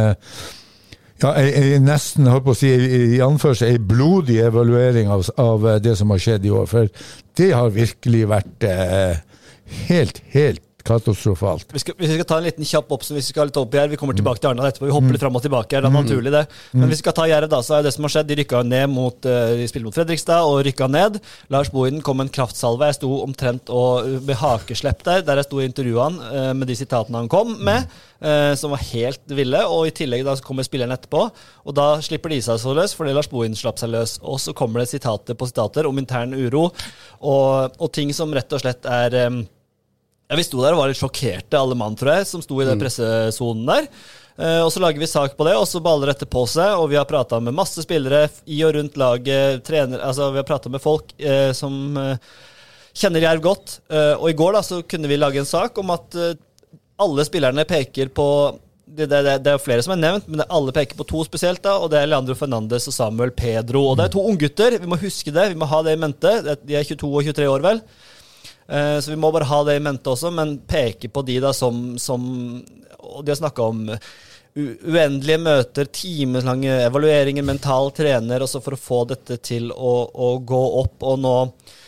ja, 1.21 1.31
jeg, 1.37 1.51
jeg 1.71 1.81
nesten 1.85 2.27
holdt 2.27 2.45
på 2.47 2.53
å 2.55 2.57
si 2.57 2.69
i, 2.71 3.19
anførsel, 3.23 3.71
ei 3.71 3.79
blodig 3.79 4.39
evaluering 4.43 5.11
av, 5.13 5.27
av 5.39 5.67
det 5.83 5.93
som 5.99 6.11
har 6.11 6.21
skjedd 6.21 6.47
i 6.47 6.53
år. 6.53 6.67
For 6.69 6.89
det 7.39 7.51
har 7.53 7.71
virkelig 7.75 8.23
vært 8.31 8.67
eh, 8.67 9.21
helt, 9.87 10.21
helt 10.35 10.67
katastrofalt. 10.85 11.69
Vi 11.73 11.81
skal, 11.81 11.95
hvis 11.99 12.11
vi 12.11 12.17
skal 12.17 12.27
ta 12.27 12.37
en 12.39 12.47
liten 12.47 12.67
kjapp 12.67 12.91
hvis 12.91 13.13
vi 13.13 13.23
skal 13.23 13.49
litt 13.49 13.59
opp 13.59 13.75
her, 13.77 13.89
vi 13.91 13.97
kommer 13.99 14.17
tilbake 14.17 14.41
til 14.41 14.51
Arendal 14.51 14.69
etterpå, 14.71 14.89
vi 14.89 14.95
hopper 14.95 15.15
litt 15.15 15.23
fram 15.23 15.37
og 15.37 15.43
tilbake 15.45 15.77
her, 15.77 15.85
det 15.85 15.91
er 15.91 15.95
naturlig 15.95 16.33
det. 16.33 16.43
Men 16.73 16.89
hvis 16.89 16.99
vi 16.99 17.03
skal 17.05 17.15
ta 17.17 17.27
Jerv, 17.29 17.49
da, 17.51 17.61
så 17.65 17.77
er 17.77 17.85
det 17.85 17.93
som 17.95 18.07
har 18.07 18.13
skjedd, 18.15 18.29
de 18.31 18.37
rykka 18.41 18.63
ned 18.67 18.91
mot 18.91 19.27
eh, 19.29 19.53
De 19.61 19.67
spiller 19.69 19.87
mot 19.87 19.97
Fredrikstad 19.97 20.47
og 20.47 20.61
rykka 20.67 20.87
ned. 20.91 21.19
Lars 21.53 21.71
Bohinen 21.73 22.03
kom 22.05 22.19
med 22.19 22.29
en 22.29 22.35
kraftsalve. 22.39 22.89
Jeg 22.89 22.99
sto 22.99 23.11
omtrent 23.21 23.71
og 23.73 24.09
med 24.27 24.39
hakeslepp 24.41 25.05
der, 25.07 25.25
der 25.27 25.41
jeg 25.41 25.49
sto 25.49 25.61
i 25.61 25.67
intervjuene 25.69 26.31
eh, 26.31 26.51
med 26.57 26.71
de 26.71 26.77
sitatene 26.79 27.21
han 27.21 27.31
kom 27.31 27.53
med, 27.61 27.87
eh, 28.25 28.51
som 28.59 28.73
var 28.73 28.83
helt 28.91 29.37
ville. 29.37 29.63
Og 29.69 29.89
i 29.89 29.95
tillegg 30.01 30.25
da 30.27 30.35
så 30.37 30.45
kommer 30.45 30.67
spilleren 30.67 30.95
etterpå, 30.95 31.27
og 31.65 31.77
da 31.77 31.93
slipper 32.03 32.33
de 32.33 32.41
seg 32.43 32.59
så 32.61 32.75
løs 32.77 32.97
fordi 32.97 33.15
Lars 33.15 33.29
Bohinen 33.31 33.57
slapp 33.59 33.81
seg 33.81 33.93
løs. 33.93 34.17
Og 34.25 34.41
så 34.41 34.55
kommer 34.57 34.81
det 34.81 34.91
sitater 34.91 35.37
på 35.37 35.49
sitater 35.49 35.89
om 35.89 36.01
intern 36.01 36.35
uro, 36.35 36.69
og, 37.21 37.77
og 37.77 37.89
ting 37.93 38.13
som 38.15 38.33
rett 38.33 38.51
og 38.55 38.63
slett 38.63 38.87
er 38.89 39.17
eh, 39.27 39.41
ja, 40.31 40.39
Vi 40.39 40.47
sto 40.47 40.63
der 40.63 40.73
og 40.73 40.79
var 40.79 40.91
litt 40.91 41.01
sjokkerte, 41.01 41.59
alle 41.59 41.75
mann, 41.75 41.97
tror 41.99 42.15
jeg, 42.15 42.29
som 42.29 42.43
sto 42.43 42.61
i 42.63 42.67
den 42.69 42.79
pressesonen 42.79 43.67
der. 43.67 43.89
Eh, 44.39 44.61
og 44.63 44.71
så 44.71 44.79
lager 44.79 45.01
vi 45.01 45.09
sak 45.11 45.35
på 45.37 45.45
det, 45.47 45.57
og 45.59 45.67
så 45.67 45.81
baller 45.83 46.13
dette 46.13 46.29
på 46.29 46.45
seg. 46.47 46.77
Og 46.79 46.87
vi 46.93 46.99
har 46.99 47.09
prata 47.09 47.41
med 47.43 47.57
masse 47.57 47.83
spillere 47.83 48.29
i 48.47 48.61
og 48.67 48.77
rundt 48.77 48.95
laget, 48.99 49.65
trener, 49.67 49.99
altså 49.99 50.31
vi 50.31 50.39
har 50.39 50.47
prata 50.47 50.71
med 50.71 50.83
folk 50.83 51.11
eh, 51.19 51.51
som 51.57 51.97
eh, 51.99 52.31
kjenner 52.95 53.27
Jerv 53.27 53.43
godt. 53.43 53.79
Eh, 53.91 54.15
og 54.15 54.29
i 54.31 54.37
går 54.39 54.55
da 54.57 54.63
så 54.65 54.81
kunne 54.87 55.11
vi 55.11 55.19
lage 55.19 55.43
en 55.43 55.49
sak 55.49 55.77
om 55.83 55.91
at 55.93 56.15
eh, 56.15 56.37
alle 57.01 57.25
spillerne 57.27 57.67
peker 57.67 58.11
på 58.15 58.27
det, 58.91 59.07
det, 59.07 59.21
det, 59.23 59.35
det 59.45 59.51
er 59.53 59.61
flere 59.63 59.83
som 59.83 59.93
er 59.95 60.01
nevnt, 60.01 60.25
men 60.27 60.43
alle 60.51 60.73
peker 60.75 60.97
på 60.99 61.07
to 61.07 61.21
spesielt. 61.27 61.61
da, 61.63 61.77
og 61.79 61.91
Det 61.91 61.99
er 62.01 62.09
Leandro 62.11 62.35
Fernandes 62.35 62.89
og 62.91 62.95
Samuel 62.95 63.31
Pedro. 63.35 63.85
og 63.91 63.99
Det 63.99 64.07
er 64.07 64.15
to 64.15 64.23
unggutter. 64.27 64.75
Vi 64.79 64.89
må 64.89 64.99
huske 64.99 65.31
det, 65.31 65.51
vi 65.53 65.59
må 65.59 65.69
ha 65.71 65.79
det 65.85 65.95
i 65.95 66.01
mente. 66.01 66.33
De 66.63 66.75
er 66.75 66.87
22 66.87 67.07
og 67.07 67.29
23 67.29 67.47
år, 67.51 67.63
vel. 67.67 67.83
Eh, 68.71 68.97
Så 69.03 69.11
vi 69.11 69.19
må 69.19 69.31
bare 69.31 69.49
ha 69.49 69.63
det 69.67 69.75
i 69.75 69.83
mente 69.83 70.11
også, 70.13 70.31
men 70.33 70.57
peke 70.67 71.11
på 71.11 71.25
de 71.27 71.39
da 71.43 71.51
som, 71.53 71.97
som 71.99 72.23
Og 73.01 73.25
de 73.25 73.33
har 73.33 73.41
snakka 73.41 73.65
om 73.67 73.87
uendelige 74.55 75.39
møter, 75.39 75.87
timeslange 75.95 76.73
evalueringer, 76.85 77.43
mental 77.47 77.91
trener, 77.95 78.43
også 78.43 78.59
for 78.63 78.75
å 78.75 78.79
få 78.79 78.97
dette 79.07 79.37
til 79.39 79.69
å, 79.71 79.93
å 80.11 80.27
gå 80.43 80.59
opp. 80.81 81.05
Og 81.07 81.21
nå, 81.23 81.31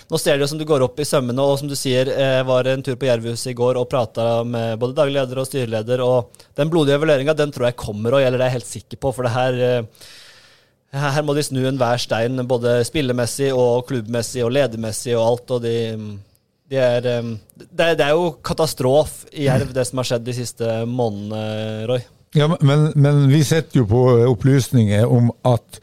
nå 0.07 0.19
ser 0.21 0.37
det 0.37 0.45
jo 0.45 0.49
som 0.53 0.61
du 0.61 0.65
går 0.69 0.85
opp 0.85 1.01
i 1.03 1.07
sømmene, 1.07 1.43
og 1.43 1.59
som 1.59 1.67
du 1.67 1.75
sier, 1.75 2.07
jeg 2.07 2.47
var 2.47 2.71
en 2.71 2.83
tur 2.85 2.95
på 2.95 3.09
Jervhuset 3.09 3.51
i 3.51 3.57
går 3.59 3.81
og 3.81 3.89
prata 3.91 4.45
med 4.47 4.79
både 4.79 4.95
daglig 4.95 5.19
leder 5.19 5.43
og 5.43 5.49
styreleder, 5.49 6.03
og 6.07 6.47
den 6.55 6.71
blodige 6.71 6.95
evalueringa, 7.01 7.35
den 7.35 7.51
tror 7.51 7.67
jeg 7.67 7.81
kommer 7.83 8.15
òg, 8.15 8.23
eller 8.29 8.39
det 8.39 8.47
er 8.47 8.53
jeg 8.53 8.61
helt 8.61 8.71
sikker 8.71 9.03
på, 9.03 9.11
for 9.11 9.27
det 9.27 9.35
eh, 9.67 10.11
her 10.95 11.17
her 11.17 11.25
må 11.27 11.35
de 11.35 11.43
snu 11.43 11.65
enhver 11.67 11.99
stein, 11.99 12.45
både 12.47 12.79
spillemessig 12.87 13.51
og 13.51 13.89
klubbmessig 13.91 14.43
og 14.45 14.55
ledermessig 14.55 15.17
og 15.17 15.25
alt. 15.25 15.57
og 15.57 15.65
de, 15.67 15.75
de 16.71 16.79
er, 16.79 17.07
um, 17.19 17.35
det, 17.59 17.93
det 17.99 18.05
er 18.05 18.13
jo 18.15 18.33
katastrof 18.45 19.23
i 19.33 19.47
Jerv, 19.47 19.73
det 19.75 19.85
som 19.89 20.01
har 20.01 20.09
skjedd 20.09 20.27
de 20.27 20.35
siste 20.37 20.73
månedene, 20.89 21.87
Roy. 21.91 22.03
Ja, 22.33 22.47
men, 22.49 22.89
men 22.95 23.27
vi 23.29 23.43
sitter 23.45 23.83
jo 23.83 23.87
på 23.89 24.03
opplysninger 24.31 25.05
om 25.05 25.29
at 25.45 25.81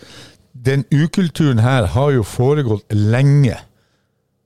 den 0.52 0.82
ukulturen 0.90 1.62
her 1.62 1.87
har 1.94 2.10
jo 2.16 2.25
foregått 2.26 2.90
lenge. 2.92 3.56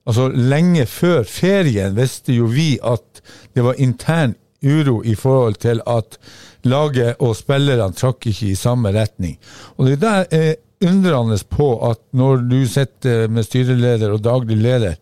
Altså 0.05 0.29
Lenge 0.29 0.85
før 0.87 1.25
ferien 1.25 1.95
visste 1.97 2.37
jo 2.37 2.51
vi 2.53 2.75
at 2.85 3.23
det 3.57 3.65
var 3.65 3.81
intern 3.81 4.37
uro 4.65 5.01
i 5.05 5.15
forhold 5.17 5.57
til 5.65 5.81
at 5.89 6.19
laget 6.65 7.21
og 7.25 7.35
spillerne 7.37 7.97
trakk 7.97 8.29
ikke 8.31 8.53
i 8.53 8.59
samme 8.59 8.93
retning. 8.95 9.39
Og 9.77 9.89
det 9.89 10.01
der 10.05 10.29
er 10.31 10.55
undrende 10.85 11.39
på 11.49 11.69
at 11.89 12.01
når 12.13 12.45
du 12.51 12.61
sitter 12.69 13.29
med 13.33 13.47
styreleder 13.49 14.13
og 14.13 14.25
daglig 14.25 14.57
leder, 14.61 14.95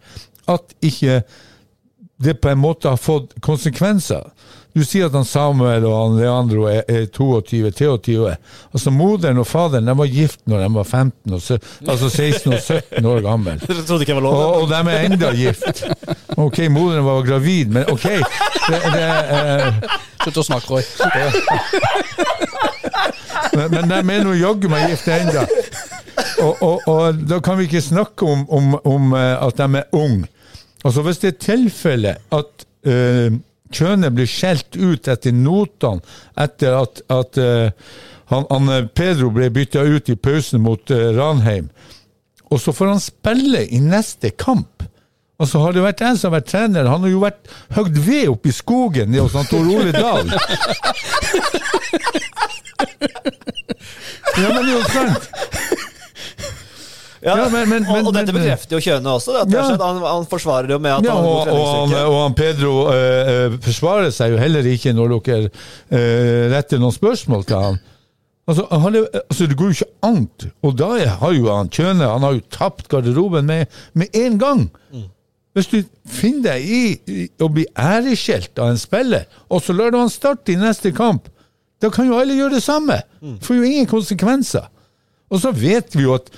at 0.50 0.74
ikke 0.82 1.22
det 2.22 2.34
på 2.38 2.48
en 2.48 2.58
måte 2.58 2.88
har 2.88 2.96
fått 2.96 3.34
konsekvenser. 3.42 4.30
Du 4.72 4.80
sier 4.88 5.10
at 5.10 5.16
han 5.16 5.26
Samuel 5.28 5.84
og 5.84 5.94
han 5.96 6.14
Leandro 6.16 6.64
er, 6.70 6.84
er 6.88 7.08
22-23. 7.12 8.30
Altså 8.72 8.92
Moderen 8.94 9.40
og 9.42 9.46
faderen 9.48 9.90
de 9.90 9.96
var 9.98 10.08
gift 10.08 10.40
når 10.48 10.62
de 10.64 10.68
var 10.78 10.86
15 10.86 11.34
og, 11.34 11.42
17, 11.42 11.88
altså 11.92 12.08
16 12.08 12.54
og 12.54 12.60
17 12.60 13.10
år 13.12 13.20
gammel. 13.26 13.60
Ikke 14.02 14.16
var 14.16 14.24
lov? 14.24 14.38
Og, 14.38 14.62
og 14.62 14.70
de 14.70 14.80
er 14.94 15.08
enda 15.10 15.32
gift. 15.36 15.84
Ok, 16.40 16.62
moderen 16.72 17.04
var 17.04 17.26
gravid, 17.26 17.74
men 17.74 17.90
ok. 17.92 18.06
Det, 18.06 18.80
det, 18.94 19.08
eh, 19.36 19.98
Slutt 20.22 20.40
å 20.40 20.46
snakke, 20.46 20.78
Roy. 20.78 20.82
men, 23.58 23.74
men 23.74 23.90
de 23.90 23.98
er 23.98 24.24
nå 24.24 24.36
jaggu 24.38 24.70
meg 24.72 24.88
gift 24.94 25.10
ennå. 25.12 25.44
Og, 26.42 26.62
og, 26.62 26.86
og 26.88 27.24
da 27.28 27.42
kan 27.44 27.58
vi 27.58 27.68
ikke 27.68 27.82
snakke 27.84 28.24
om, 28.24 28.46
om, 28.48 28.76
om 28.88 29.12
eh, 29.18 29.34
at 29.36 29.60
de 29.60 29.82
er 29.82 29.98
unge. 29.98 30.31
Altså 30.82 31.02
Hvis 31.06 31.22
det 31.22 31.32
er 31.32 31.40
tilfelle 31.46 32.14
at 32.34 32.66
uh, 32.88 33.40
Kjøne 33.72 34.10
blir 34.12 34.28
skjelt 34.28 34.76
ut 34.76 35.08
etter 35.08 35.32
notene 35.32 36.02
etter 36.40 36.76
at, 36.76 37.00
at 37.08 37.38
uh, 37.40 37.70
han, 38.32 38.46
han, 38.48 38.68
eh, 38.72 38.86
Pedro 38.96 39.28
ble 39.32 39.50
bytta 39.52 39.82
ut 39.84 40.08
i 40.08 40.16
pausen 40.16 40.62
mot 40.64 40.92
uh, 40.92 41.10
Ranheim, 41.16 41.66
og 42.48 42.60
så 42.60 42.72
får 42.72 42.88
han 42.94 43.02
spille 43.02 43.66
i 43.68 43.80
neste 43.80 44.30
kamp. 44.40 44.84
Altså 45.40 45.60
Har 45.60 45.74
det 45.76 45.84
vært 45.84 46.00
en 46.04 46.16
som 46.16 46.30
har 46.30 46.38
vært 46.40 46.48
trener, 46.52 46.88
han 46.88 47.04
har 47.04 47.12
jo 47.12 47.20
vært 47.24 47.50
høgd 47.76 47.98
ved 48.06 48.30
oppe 48.32 48.48
i 48.48 48.56
skogen 48.56 49.12
nede 49.12 49.24
hos 49.26 49.50
Tor 49.50 49.68
Ole 49.68 49.92
Dahl. 49.92 50.32
Ja, 54.38 54.48
men 54.48 54.64
det 54.64 54.72
er 54.72 54.78
jo 54.78 54.84
sant. 54.88 55.24
Ja, 57.22 57.48
men- 57.52 57.68
men- 57.70 57.86
og, 57.86 58.08
og 58.08 58.14
dette 58.16 58.32
bekrefter 58.34 58.76
jo 58.76 58.80
Kjøne 58.82 59.12
også. 59.14 59.32
Det, 59.36 59.44
det 59.52 59.58
Ja. 59.60 59.64
skjedd. 59.68 59.82
han, 59.86 60.00
han 60.02 60.26
forsvarer 60.26 60.70
jo 60.74 60.78
med 60.82 60.90
at 60.96 61.06
han 61.06 61.24
og, 61.24 61.48
og, 61.48 61.92
og 61.94 62.18
han 62.22 62.34
Pedro 62.34 62.72
eh, 62.90 63.56
forsvarer 63.62 64.10
seg 64.10 64.32
jo 64.34 64.40
heller 64.42 64.66
ikke 64.66 64.92
når 64.96 65.14
dere 65.22 65.50
øh, 65.92 66.50
retter 66.56 66.78
noen 66.82 66.92
spørsmål 66.96 67.44
til 67.46 67.56
han. 67.62 67.80
Altså, 68.50 68.64
han 68.74 68.94
er, 68.98 69.04
altså 69.30 69.46
Det 69.46 69.56
går 69.56 69.70
jo 69.70 69.76
ikke 69.76 69.92
an. 70.02 70.28
Og 70.66 70.76
da 70.78 70.88
har 71.22 71.32
jo 71.36 71.46
han 71.54 71.68
Kjøne 71.70 72.08
han 72.10 72.22
har 72.26 72.32
jo 72.34 72.42
tapt 72.50 72.88
garderoben 72.90 73.46
med, 73.46 73.66
med 73.94 74.08
en 74.18 74.38
gang. 74.42 74.64
Hvis 75.54 75.68
du 75.68 75.82
finner 76.08 76.54
deg 76.56 76.64
i, 76.64 76.82
i 77.12 77.28
å 77.44 77.48
bli 77.52 77.66
æreskjelt 77.76 78.56
av 78.58 78.70
en 78.72 78.78
spiller, 78.80 79.26
og 79.52 79.60
så 79.62 79.74
lar 79.76 79.92
du 79.92 79.98
han 80.00 80.08
starte 80.10 80.54
i 80.54 80.56
neste 80.56 80.90
kamp, 80.96 81.28
da 81.82 81.90
kan 81.92 82.06
jo 82.08 82.16
alle 82.18 82.34
gjøre 82.38 82.54
det 82.56 82.62
samme. 82.64 82.96
Får 83.44 83.58
jo 83.58 83.66
ingen 83.68 83.86
konsekvenser. 83.90 84.64
Og 85.32 85.40
så 85.44 85.52
vet 85.52 85.92
vi 85.96 86.06
jo 86.06 86.14
at 86.16 86.30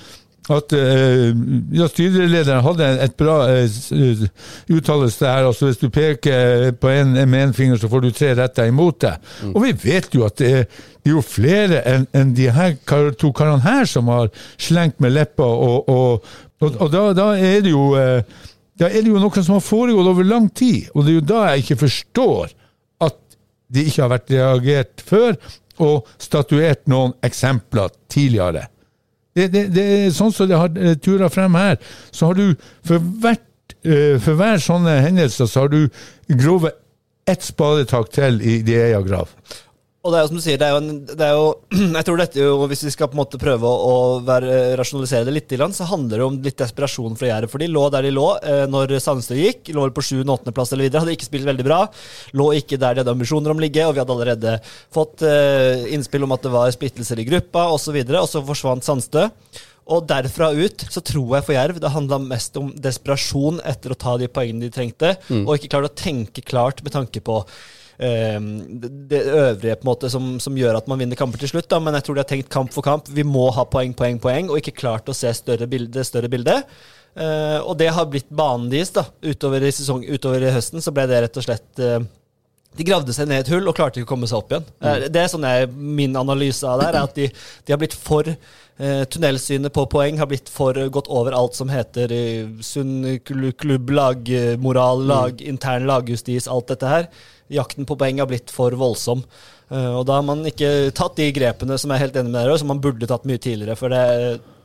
at 0.53 0.73
eh, 0.77 1.31
ja, 1.73 1.87
styrelederen 1.89 2.63
hadde 2.65 2.89
et 3.01 3.15
bra 3.17 3.37
uh, 3.49 4.25
uttalelse 4.69 5.23
der. 5.23 5.47
altså 5.47 5.69
Hvis 5.69 5.81
du 5.81 5.87
peker 5.89 6.71
på 6.77 6.91
en 6.93 7.15
med 7.29 7.39
en 7.43 7.53
finger, 7.53 7.79
så 7.81 7.89
får 7.89 8.03
du 8.03 8.11
tre 8.13 8.33
retter 8.37 8.69
imot 8.69 8.99
deg. 9.01 9.31
Og 9.53 9.63
vi 9.63 9.73
vet 9.85 10.13
jo 10.13 10.25
at 10.27 10.37
det 10.41 10.51
er, 10.59 10.67
det 11.01 11.11
er 11.11 11.15
jo 11.15 11.23
flere 11.25 11.81
enn 11.89 12.05
en 12.17 12.33
de 12.37 12.49
her 12.53 12.75
to 13.17 13.31
karene 13.33 13.65
her 13.65 13.89
som 13.89 14.09
har 14.13 14.29
slengt 14.61 15.01
med 15.01 15.15
leppa, 15.15 15.45
og, 15.45 15.89
og, 15.89 16.35
og, 16.61 16.77
og 16.81 16.93
da, 16.93 17.07
da 17.17 17.31
er 17.37 17.65
det 17.65 17.73
jo 17.73 17.91
eh, 17.99 18.21
da 18.75 18.89
er 18.89 19.01
det 19.01 19.11
jo 19.13 19.21
noe 19.21 19.41
som 19.41 19.55
har 19.55 19.63
foregått 19.63 20.11
over 20.11 20.27
lang 20.27 20.49
tid. 20.51 20.89
Og 20.93 21.05
det 21.05 21.13
er 21.13 21.19
jo 21.21 21.27
da 21.29 21.43
jeg 21.49 21.63
ikke 21.63 21.81
forstår 21.85 22.55
at 23.07 23.37
det 23.71 23.85
ikke 23.87 24.03
har 24.03 24.11
vært 24.11 24.33
reagert 24.35 25.05
før, 25.05 25.37
og 25.83 26.07
statuert 26.21 26.85
noen 26.91 27.15
eksempler 27.25 27.91
tidligere. 28.11 28.67
Det, 29.35 29.49
det, 29.51 29.65
det 29.75 29.83
er 29.83 30.15
sånn 30.15 30.31
som 30.31 30.47
det 30.47 30.59
har 30.59 30.77
eh, 30.79 30.95
tura 30.95 31.29
frem 31.31 31.57
her, 31.59 31.75
så 32.15 32.29
har 32.29 32.39
du 32.39 32.55
for, 32.87 33.03
hvert, 33.23 33.75
eh, 33.83 34.15
for 34.23 34.39
hver 34.39 34.61
sånne 34.63 35.01
hendelser, 35.03 35.49
så 35.51 35.65
har 35.65 35.73
du 35.73 35.81
grovet 36.31 36.77
ett 37.27 37.43
spadetak 37.43 38.11
til 38.13 38.39
i 38.45 38.59
egen 38.61 39.07
grav. 39.07 39.31
Og 40.05 40.13
det 40.13 40.19
er 40.19 40.25
jo 40.25 40.29
som 40.29 40.37
du 40.37 40.43
sier, 40.43 40.57
det 40.61 40.67
er 40.67 40.75
jo, 40.75 40.81
en, 40.83 40.97
det 41.09 41.25
er 41.25 41.31
jo 41.33 41.45
Jeg 41.97 42.05
tror 42.05 42.19
dette 42.21 42.41
jo, 42.41 42.51
hvis 42.69 42.83
vi 42.85 42.93
skal 42.93 43.09
på 43.09 43.17
en 43.17 43.21
måte 43.23 43.39
prøve 43.41 43.65
å, 43.65 43.75
å 43.89 43.95
være, 44.25 44.75
rasjonalisere 44.77 45.25
det 45.25 45.33
litt, 45.33 45.55
så 45.73 45.87
handler 45.89 46.21
det 46.21 46.27
om 46.27 46.37
litt 46.45 46.59
desperasjon 46.61 47.17
fra 47.17 47.31
Jerv. 47.31 47.49
For 47.49 47.63
de 47.63 47.69
lå 47.71 47.87
der 47.93 48.05
de 48.05 48.13
lå 48.13 48.27
eh, 48.37 48.65
når 48.69 48.93
Sandstø 49.01 49.37
gikk. 49.39 49.73
Lå 49.73 49.87
på 49.95 50.05
7.-8.-plass 50.05 50.75
eller 50.75 50.87
videre. 50.87 51.01
Hadde 51.01 51.15
ikke 51.17 51.29
spilt 51.29 51.49
veldig 51.49 51.65
bra. 51.65 51.81
Lå 52.37 52.51
ikke 52.59 52.79
der 52.81 52.93
de 52.93 53.01
hadde 53.01 53.15
ambisjoner 53.17 53.53
om 53.53 53.61
å 53.61 53.65
ligge, 53.65 53.85
og 53.87 53.95
vi 53.95 54.03
hadde 54.03 54.17
allerede 54.17 54.57
fått 54.93 55.25
eh, 55.25 55.87
innspill 55.97 56.27
om 56.27 56.35
at 56.37 56.45
det 56.45 56.53
var 56.53 56.73
splittelser 56.75 57.21
i 57.23 57.29
gruppa 57.31 57.69
osv., 57.71 57.73
og, 57.75 57.81
så 57.85 57.93
videre, 57.93 58.21
og 58.21 58.29
så 58.29 58.41
forsvant 58.45 58.85
Sandstø. 58.85 59.29
Og 59.93 60.05
derfra 60.09 60.49
ut 60.57 60.85
så 60.89 61.01
tror 61.05 61.35
jeg 61.37 61.45
for 61.45 61.53
Jerv 61.53 61.79
det 61.81 61.93
handla 61.93 62.17
mest 62.21 62.57
om 62.57 62.71
desperasjon 62.73 63.59
etter 63.69 63.93
å 63.93 63.97
ta 64.01 64.15
de 64.17 64.29
poengene 64.33 64.65
de 64.65 64.73
trengte, 64.73 65.11
og 65.43 65.55
ikke 65.57 65.75
klarte 65.75 65.91
å 65.91 65.97
tenke 66.01 66.45
klart 66.45 66.81
med 66.81 66.95
tanke 66.95 67.21
på 67.25 67.37
eh, 67.43 67.84
det, 67.97 68.89
det 69.11 69.21
øvrige 69.23 69.77
på 69.79 69.85
en 69.85 69.91
måte 69.91 70.09
som, 70.11 70.33
som 70.43 70.57
gjør 70.57 70.81
at 70.81 70.89
man 70.91 70.99
vinner 70.99 71.19
kamper 71.19 71.41
til 71.41 71.53
slutt. 71.53 71.69
Da. 71.71 71.79
Men 71.83 71.95
jeg 71.97 72.07
tror 72.07 72.17
de 72.17 72.23
har 72.25 72.29
tenkt 72.29 72.51
kamp 72.53 72.73
for 72.75 72.85
kamp. 72.85 73.07
Vi 73.11 73.23
må 73.27 73.47
ha 73.55 73.63
poeng, 73.69 73.95
poeng, 73.97 74.19
poeng, 74.21 74.51
og 74.51 74.59
ikke 74.59 74.75
klart 74.81 75.09
å 75.09 75.15
se 75.15 75.31
større 75.37 75.69
bilde, 75.71 76.03
større 76.07 76.31
bilde. 76.31 76.59
Uh, 77.15 77.63
og 77.63 77.77
det 77.79 77.93
har 77.95 78.09
blitt 78.11 78.27
banen 78.27 78.67
deres 78.73 78.91
da, 78.91 79.05
utover 79.23 79.63
i, 79.63 79.71
sesong, 79.71 80.03
utover 80.03 80.43
i 80.43 80.51
høsten. 80.51 80.83
Så 80.83 80.91
ble 80.95 81.07
det 81.07 81.23
rett 81.23 81.39
og 81.39 81.47
slett 81.47 81.83
uh, 81.83 82.01
de 82.75 82.85
gravde 82.87 83.15
seg 83.15 83.29
ned 83.29 83.39
i 83.39 83.45
et 83.45 83.51
hull 83.53 83.69
og 83.69 83.75
klarte 83.77 84.01
ikke 84.01 84.09
å 84.09 84.13
komme 84.15 84.27
seg 84.29 84.41
opp 84.41 84.51
igjen. 84.51 84.67
Eh, 84.83 85.07
Det 85.13 85.21
er 85.21 85.31
sånn 85.31 85.47
jeg, 85.47 85.69
Min 85.71 86.15
analyse 86.19 86.67
av 86.67 86.81
det 86.81 86.89
er 86.89 86.97
at 87.01 87.15
de, 87.17 87.29
de 87.31 87.73
har 87.73 87.79
blitt 87.81 87.95
for 87.95 88.27
eh, 88.77 89.03
Tunnelsynet 89.11 89.73
på 89.73 89.85
poeng 89.91 90.19
har 90.21 90.29
blitt 90.31 90.51
for 90.51 90.77
gått 90.93 91.09
over 91.11 91.35
alt 91.37 91.57
som 91.57 91.71
heter 91.71 92.11
eh, 92.11 92.47
sunn 92.65 93.19
klubblag, 93.25 93.57
klubb, 93.61 93.91
lag, 93.97 94.29
eh, 94.29 94.55
moral, 94.61 95.05
lag, 95.09 95.41
intern 95.41 95.87
lagjustis, 95.89 96.49
alt 96.51 96.71
dette 96.73 96.91
her. 96.91 97.09
Jakten 97.53 97.85
på 97.85 97.97
poeng 97.99 98.21
har 98.23 98.29
blitt 98.29 98.53
for 98.53 98.73
voldsom. 98.77 99.21
Og 99.65 100.03
da 100.05 100.19
har 100.19 100.25
man 100.25 100.43
ikke 100.45 100.91
tatt 100.93 101.15
de 101.17 101.31
grepene 101.33 101.73
som 101.81 101.89
jeg 101.89 101.97
er 101.97 102.03
helt 102.03 102.17
enig 102.19 102.29
med 102.29 102.37
dere, 102.37 102.57
som 102.61 102.69
man 102.69 102.81
burde 102.81 103.07
tatt 103.09 103.23
mye 103.25 103.41
tidligere. 103.41 103.73
For 103.79 103.89
det, 103.89 104.01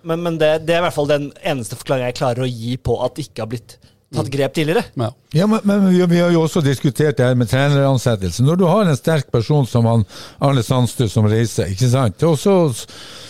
men 0.05 0.21
men 0.25 0.37
det, 0.40 0.50
det 0.69 0.75
er 0.76 0.83
i 0.83 0.85
hvert 0.85 0.97
fall 0.97 1.09
den 1.09 1.31
eneste 1.40 1.79
forklaringen 1.81 2.11
jeg 2.11 2.19
klarer 2.21 2.45
å 2.45 2.50
gi 2.50 2.75
på 2.76 2.99
at 3.05 3.17
det 3.17 3.25
ikke 3.29 3.45
har 3.47 3.50
blitt 3.52 3.79
tatt 4.14 4.31
grep 4.33 4.55
tidligere. 4.55 4.83
Ja. 4.99 5.12
Ja, 5.33 5.47
men, 5.47 5.61
men 5.62 5.85
vi, 5.87 6.00
vi 6.11 6.19
har 6.19 6.33
jo 6.35 6.43
også 6.43 6.59
diskutert 6.64 7.21
det 7.21 7.29
her 7.29 7.37
med 7.38 7.47
treneransettelse. 7.50 8.43
Når 8.43 8.57
du 8.59 8.64
har 8.67 8.88
en 8.88 8.99
sterk 8.99 9.29
person 9.31 9.67
som 9.71 9.87
han, 9.87 10.02
Arne 10.43 10.64
Sandstø 10.67 11.07
som 11.07 11.29
reiser, 11.31 11.71
ikke 11.71 11.90
sant? 11.93 12.25
Og 12.26 12.35
så, 12.40 12.55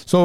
så 0.09 0.21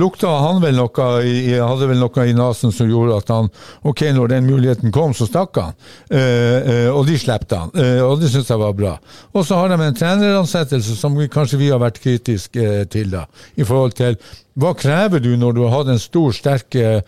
lukta 0.00 0.30
han 0.46 0.62
vel 0.64 0.80
noe 0.80 1.10
i, 1.28 1.52
hadde 1.60 1.90
vel 1.90 2.00
noe 2.00 2.24
i 2.24 2.32
nesen 2.36 2.72
som 2.72 2.88
gjorde 2.88 3.20
at 3.20 3.34
han 3.34 3.52
Ok, 3.84 4.06
når 4.16 4.32
den 4.32 4.48
muligheten 4.48 4.94
kom, 4.94 5.12
så 5.12 5.28
stakk 5.28 5.60
han. 5.60 5.76
Eh, 6.08 6.56
eh, 6.72 6.88
og 6.88 7.04
de 7.10 7.20
slapp 7.20 7.44
han. 7.52 7.74
Eh, 7.76 8.00
og 8.00 8.24
det 8.24 8.32
syns 8.32 8.48
jeg 8.48 8.64
var 8.64 8.72
bra. 8.78 8.96
Og 9.36 9.44
så 9.44 9.60
har 9.60 9.68
de 9.68 9.76
en 9.84 10.00
treneransettelse 10.00 10.96
som 10.96 11.20
vi, 11.20 11.28
kanskje 11.28 11.60
vi 11.60 11.68
har 11.74 11.84
vært 11.84 12.00
kritiske 12.00 12.64
eh, 12.64 12.84
til, 12.88 13.12
da. 13.12 13.26
I 13.60 13.68
forhold 13.68 13.98
til 14.00 14.16
hva 14.56 14.70
krever 14.78 15.20
du 15.20 15.34
når 15.36 15.56
du 15.56 15.64
har 15.66 15.80
hatt 15.80 15.92
en 15.92 16.00
stor, 16.00 16.32
sterk 16.32 16.76
eh, 16.78 17.02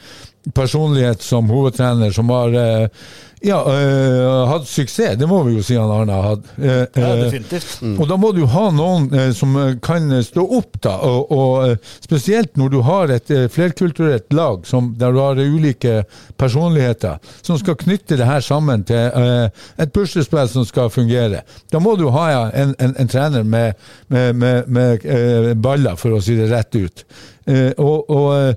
personlighet 0.55 1.23
som 1.23 1.49
hovedtrener, 1.51 2.11
som 2.15 2.29
har 2.31 2.55
eh, 2.55 2.89
ja, 3.47 3.59
eh, 3.69 4.47
hatt 4.49 4.67
suksess. 4.69 5.19
Det 5.19 5.27
må 5.29 5.43
vi 5.45 5.57
jo 5.57 5.63
si 5.63 5.77
han 5.77 5.91
Arne 5.93 6.15
har 6.15 6.29
hatt. 6.31 6.47
Eh, 6.57 6.85
Ja, 6.97 7.11
definitivt. 7.21 7.83
og 8.01 8.09
da 8.09 8.17
må 8.17 8.31
du 8.33 8.45
ha 8.49 8.71
noen 8.75 9.11
eh, 9.15 9.33
som 9.37 9.53
kan 9.85 10.09
stå 10.25 10.45
opp, 10.59 10.79
da. 10.83 10.95
Og, 11.05 11.33
og 11.35 11.85
spesielt 12.05 12.57
når 12.57 12.73
du 12.73 12.79
har 12.87 13.13
et 13.13 13.35
flerkulturelt 13.53 14.33
lag 14.33 14.65
som, 14.67 14.95
der 14.99 15.13
du 15.13 15.21
har 15.21 15.37
ulike 15.43 15.99
personligheter, 16.41 17.19
som 17.43 17.59
skal 17.61 17.77
knytte 17.83 18.17
det 18.17 18.27
her 18.27 18.41
sammen 18.41 18.85
til 18.89 19.13
et 19.77 19.93
puslespill 19.95 20.49
som 20.49 20.65
skal 20.67 20.91
fungere. 20.91 21.43
Da 21.73 21.79
må 21.83 21.97
du 22.01 22.09
ha 22.15 22.27
ja, 22.31 22.43
en, 22.55 22.75
en, 22.79 22.97
en 22.99 23.09
trener 23.13 23.45
med, 23.45 23.75
med, 24.09 24.37
med, 24.37 24.69
med 24.69 25.55
baller, 25.63 25.97
for 26.01 26.17
å 26.17 26.23
si 26.25 26.39
det 26.39 26.49
rett 26.51 26.75
ut. 26.77 27.05
Og, 27.79 28.11
og 28.11 28.57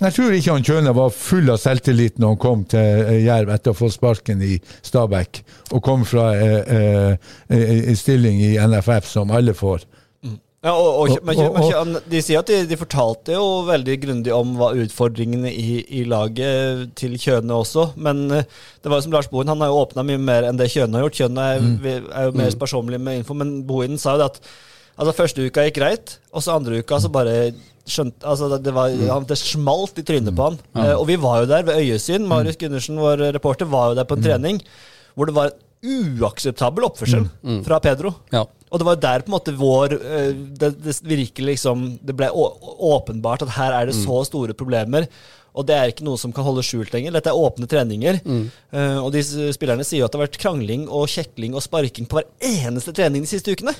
jeg 0.00 0.16
tror 0.16 0.34
ikke 0.34 0.56
han 0.56 0.64
Kjøne 0.64 0.92
var 0.96 1.12
full 1.12 1.52
av 1.52 1.60
selvtillit 1.60 2.20
når 2.20 2.34
han 2.34 2.40
kom 2.40 2.66
til 2.72 3.02
eh, 3.04 3.22
Jerv 3.26 3.52
etter 3.52 3.74
å 3.74 3.78
få 3.78 3.90
sparken 3.92 4.42
i 4.44 4.56
Stabæk, 4.86 5.42
og 5.74 5.82
kom 5.84 6.06
fra 6.08 6.30
eh, 6.36 7.16
eh, 7.16 7.80
en 7.90 7.98
stilling 7.98 8.40
i 8.44 8.54
NFF 8.60 9.10
som 9.10 9.32
alle 9.34 9.56
får. 9.56 9.84
Ja, 10.60 10.74
og, 10.76 10.88
og, 10.88 11.10
Og- 11.10 11.22
men, 11.24 11.38
men, 11.88 12.00
de 12.12 12.20
sier 12.20 12.42
at 12.42 12.50
de, 12.52 12.58
de 12.68 12.76
fortalte 12.76 13.32
jo 13.32 13.62
veldig 13.64 13.94
grundig 14.02 14.32
om 14.36 14.58
hva 14.60 14.74
utfordringene 14.76 15.48
i, 15.48 15.78
i 16.00 16.02
laget 16.04 16.90
til 17.00 17.16
Kjøne 17.16 17.56
også. 17.62 17.86
Men 17.96 18.26
eh, 18.36 18.44
det 18.84 18.92
var 18.92 19.00
jo 19.00 19.06
som 19.06 19.14
Lars 19.16 19.30
Bohin, 19.32 19.48
han 19.48 19.64
har 19.64 19.72
jo 19.72 19.80
åpna 19.80 20.04
mye 20.04 20.20
mer 20.20 20.48
enn 20.48 20.60
det 20.60 20.68
Kjøne 20.72 20.98
har 20.98 21.06
gjort. 21.06 21.20
Kjøne 21.22 21.46
er, 21.54 21.64
mm. 21.64 21.78
er 22.12 22.28
jo 22.28 22.36
mer 22.42 22.52
sparsommelig 22.52 23.00
med 23.00 23.22
info, 23.22 23.36
men 23.40 23.62
Bohin 23.68 23.96
sa 24.00 24.18
jo 24.18 24.20
det 24.20 24.28
at 24.34 24.42
altså, 25.00 25.16
første 25.22 25.48
uka 25.48 25.64
gikk 25.64 25.80
greit, 25.80 26.18
og 26.32 26.44
så 26.44 26.58
andre 26.60 26.82
uka 26.84 27.00
så 27.00 27.12
bare 27.12 27.38
skjønte 27.88 28.26
altså, 28.26 28.50
det, 28.60 28.74
var, 28.76 28.92
han, 29.10 29.26
det 29.28 29.38
smalt 29.40 29.98
i 30.00 30.04
trynet 30.06 30.36
på 30.36 30.50
han. 30.50 30.60
Ja. 30.74 30.94
og 30.98 31.06
vi 31.08 31.16
var 31.20 31.42
jo 31.42 31.50
der 31.50 31.66
ved 31.66 31.80
øyesyn. 31.80 32.28
Marius 32.28 32.60
Gundersen, 32.60 33.00
vår 33.00 33.30
reporter, 33.36 33.68
var 33.70 33.90
jo 33.90 34.00
der 34.00 34.08
på 34.08 34.18
en 34.18 34.24
trening 34.24 34.62
hvor 35.16 35.26
det 35.28 35.34
var 35.36 35.50
uakseptabel 35.80 36.84
oppførsel 36.90 37.26
fra 37.64 37.80
Pedro. 37.82 38.12
Ja. 38.34 38.44
Og 38.70 38.78
det 38.78 38.86
var 38.86 38.96
jo 38.96 39.02
der 39.02 39.24
på 39.24 39.30
en 39.30 39.34
måte 39.34 39.54
vår 39.58 39.94
eh, 39.98 40.28
Det, 40.30 40.68
det 40.84 40.92
virkelig 41.02 41.56
liksom 41.56 41.80
Det 42.06 42.14
ble 42.14 42.28
å, 42.30 42.44
åpenbart 42.92 43.42
at 43.42 43.54
her 43.56 43.74
er 43.74 43.88
det 43.90 43.96
så 43.98 44.20
store 44.28 44.54
problemer. 44.54 45.08
Og 45.50 45.66
det 45.66 45.74
er 45.74 45.90
ikke 45.90 46.06
noe 46.06 46.20
som 46.20 46.30
kan 46.30 46.46
holde 46.46 46.62
skjult 46.62 46.92
lenger. 46.94 47.16
Dette 47.16 47.32
er 47.32 47.40
åpne 47.40 47.66
treninger. 47.66 48.20
Eh, 48.70 48.98
og 49.02 49.10
de 49.16 49.24
spillerne 49.56 49.82
sier 49.86 50.04
jo 50.04 50.06
at 50.06 50.14
det 50.14 50.20
har 50.20 50.28
vært 50.28 50.38
krangling 50.38 50.86
og 50.86 51.08
kjekling 51.10 51.56
og 51.58 51.64
sparking 51.64 52.06
på 52.06 52.20
hver 52.20 52.28
eneste 52.46 52.94
trening 52.94 53.26
de 53.26 53.32
siste 53.32 53.56
ukene. 53.56 53.74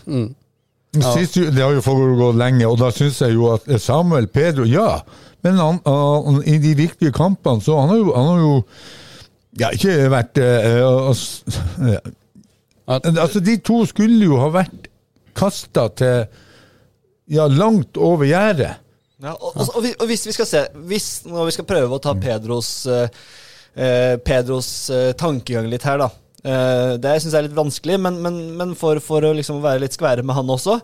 Sist, 0.91 1.37
det 1.39 1.63
har 1.63 1.71
jo 1.77 1.83
foregått 1.85 2.35
lenge, 2.41 2.67
og 2.67 2.79
da 2.81 2.89
syns 2.91 3.21
jeg 3.23 3.37
jo 3.37 3.53
at 3.55 3.69
Samuel 3.81 4.27
Pedro 4.27 4.65
Ja, 4.67 4.97
men 5.45 5.55
han, 5.61 5.79
han, 5.87 6.41
i 6.51 6.57
de 6.59 6.73
viktige 6.75 7.13
kampene 7.15 7.63
så 7.63 7.77
han 7.79 7.93
har 7.93 8.01
jo, 8.01 8.09
han 8.17 8.27
har 8.27 8.41
jo 8.43 8.55
ja, 9.61 9.69
ikke 9.77 9.95
vært 10.11 10.41
øh, 10.43 11.09
altså, 11.09 11.55
øh, 11.79 13.15
altså, 13.23 13.41
de 13.41 13.57
to 13.63 13.85
skulle 13.87 14.25
jo 14.27 14.41
ha 14.43 14.49
vært 14.55 14.89
kasta 15.39 15.87
til 15.95 16.25
ja, 17.31 17.47
langt 17.47 17.97
over 17.97 18.27
gjerdet. 18.27 18.75
Ja, 19.23 19.37
og, 19.37 19.53
og, 19.55 19.69
og, 19.77 19.81
hvis- 19.85 19.97
og 20.01 20.07
hvis 20.11 20.27
vi 20.27 20.33
skal 20.33 20.47
se 20.49 20.61
Hvis 20.89 21.07
når 21.29 21.45
vi 21.51 21.53
skal 21.53 21.67
prøve 21.69 21.93
å 21.99 22.01
ta 22.03 22.15
Pedros 22.17 22.71
eh, 22.89 23.09
eh, 23.77 24.15
Pedros 24.25 24.71
eh, 24.91 25.11
tankegang 25.13 25.69
litt 25.71 25.85
her, 25.85 26.01
da. 26.01 26.09
Eh, 26.41 26.93
det 27.01 27.17
syns 27.21 27.35
jeg 27.35 27.43
er 27.43 27.49
litt 27.49 27.57
vanskelig, 27.59 27.99
men, 28.01 28.21
men, 28.25 28.39
men 28.57 28.77
for, 28.79 29.01
for 29.05 29.27
å 29.27 29.33
liksom 29.37 29.61
være 29.65 29.85
litt 29.85 29.97
skvære 29.97 30.25
med 30.25 30.39
han 30.39 30.53
også, 30.53 30.79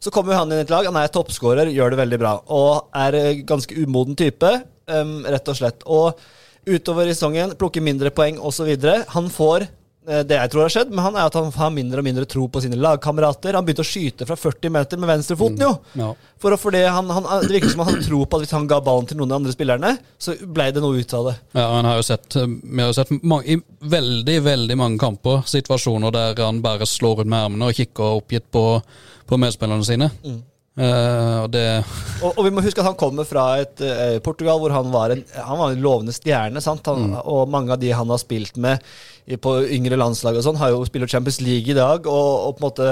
så 0.00 0.12
kommer 0.14 0.38
han 0.38 0.52
inn 0.52 0.62
i 0.62 0.66
et 0.66 0.72
lag. 0.72 0.86
Han 0.86 0.98
er 1.00 1.10
toppskårer, 1.12 1.72
gjør 1.74 1.94
det 1.94 2.02
veldig 2.02 2.20
bra. 2.22 2.36
Og 2.54 2.92
er 3.06 3.18
eh, 3.18 3.42
ganske 3.46 3.74
umoden 3.82 4.18
type, 4.18 4.52
rett 4.90 5.48
og 5.52 5.54
slett. 5.54 5.84
Og 5.86 6.18
utover 6.66 7.06
i 7.06 7.12
sesongen 7.14 7.52
plukker 7.58 7.84
mindre 7.84 8.10
poeng 8.14 8.40
osv. 8.42 8.72
Han 9.14 9.28
får 9.30 9.68
det 10.00 10.32
jeg 10.32 10.50
tror 10.50 10.64
har 10.64 10.72
skjedd, 10.72 10.92
men 10.94 11.04
han 11.04 11.16
er 11.18 11.28
at 11.28 11.34
han 11.36 11.50
har 11.52 11.72
mindre 11.74 12.00
og 12.00 12.06
mindre 12.06 12.24
tro 12.28 12.46
på 12.48 12.62
sine 12.64 12.78
lagkamerater. 12.80 13.52
Han 13.54 13.66
begynte 13.66 13.84
å 13.84 13.88
skyte 13.88 14.26
fra 14.26 14.36
40 14.38 14.72
meter 14.72 15.00
med 15.00 15.10
venstrefoten, 15.12 15.60
jo. 15.60 15.74
ja. 16.00 16.08
For 16.40 16.56
å, 16.56 16.58
fordi 16.60 16.80
han, 16.88 17.10
han, 17.12 17.28
det 17.44 17.52
virker 17.52 17.74
som 17.74 17.84
han 17.84 18.00
tro 18.06 18.22
på 18.24 18.38
at 18.38 18.46
hvis 18.46 18.54
han 18.56 18.68
ga 18.70 18.80
ballen 18.84 19.10
til 19.10 19.20
noen 19.20 19.28
av 19.28 19.34
de 19.34 19.38
andre 19.42 19.54
spillerne, 19.54 19.92
så 20.16 20.34
ble 20.40 20.70
det 20.72 20.82
noe 20.82 21.04
ut 21.04 21.16
av 21.18 21.28
det. 21.28 21.36
Ja, 21.52 21.66
han 21.76 21.90
har 21.90 22.00
jo 22.00 22.06
sett, 22.08 22.28
eh, 22.40 22.48
Vi 22.48 22.80
har 22.80 22.88
jo 22.88 22.96
sett 22.96 23.12
mange, 23.20 23.44
i 23.44 23.88
veldig 23.96 24.38
veldig 24.48 24.78
mange 24.80 25.00
kamper 25.02 25.44
situasjoner 25.48 26.16
der 26.16 26.44
han 26.46 26.62
bare 26.64 26.88
slår 26.88 27.22
ut 27.22 27.28
med 27.28 27.50
armene 27.50 27.68
og 27.68 27.76
kikker 27.76 28.22
oppgitt 28.22 28.48
på, 28.50 28.64
på 29.28 29.40
medspillerne 29.44 29.84
sine. 29.84 30.08
Eh, 30.80 31.36
og 31.42 31.50
det 31.52 31.64
Og, 32.22 32.30
og 32.30 32.44
vi 32.46 32.52
må 32.54 32.62
huske 32.64 32.80
at 32.80 32.86
han 32.88 32.98
kommer 32.98 33.26
fra 33.28 33.58
et 33.60 33.82
uh, 33.82 34.16
Portugal 34.24 34.60
hvor 34.62 34.72
han 34.72 34.88
var 34.94 35.12
en, 35.12 35.24
han 35.34 35.58
var 35.58 35.74
en 35.74 35.82
lovende 35.82 36.14
stjerne. 36.14 36.62
sant? 36.64 36.86
Han, 36.88 37.18
Og 37.20 37.50
mange 37.50 37.74
av 37.74 37.82
de 37.82 37.92
han 37.92 38.08
har 38.08 38.22
spilt 38.22 38.56
med 38.56 38.80
på 39.38 39.56
yngre 39.76 39.98
landslag 40.00 40.38
og 40.38 40.46
sånn, 40.46 40.58
har 40.58 40.74
jo 40.74 40.84
spiller 40.88 41.10
Champions 41.10 41.40
League 41.44 41.70
i 41.70 41.76
dag. 41.76 42.06
og, 42.06 42.30
og 42.48 42.56
på 42.56 42.64
en 42.64 42.66
måte 42.66 42.88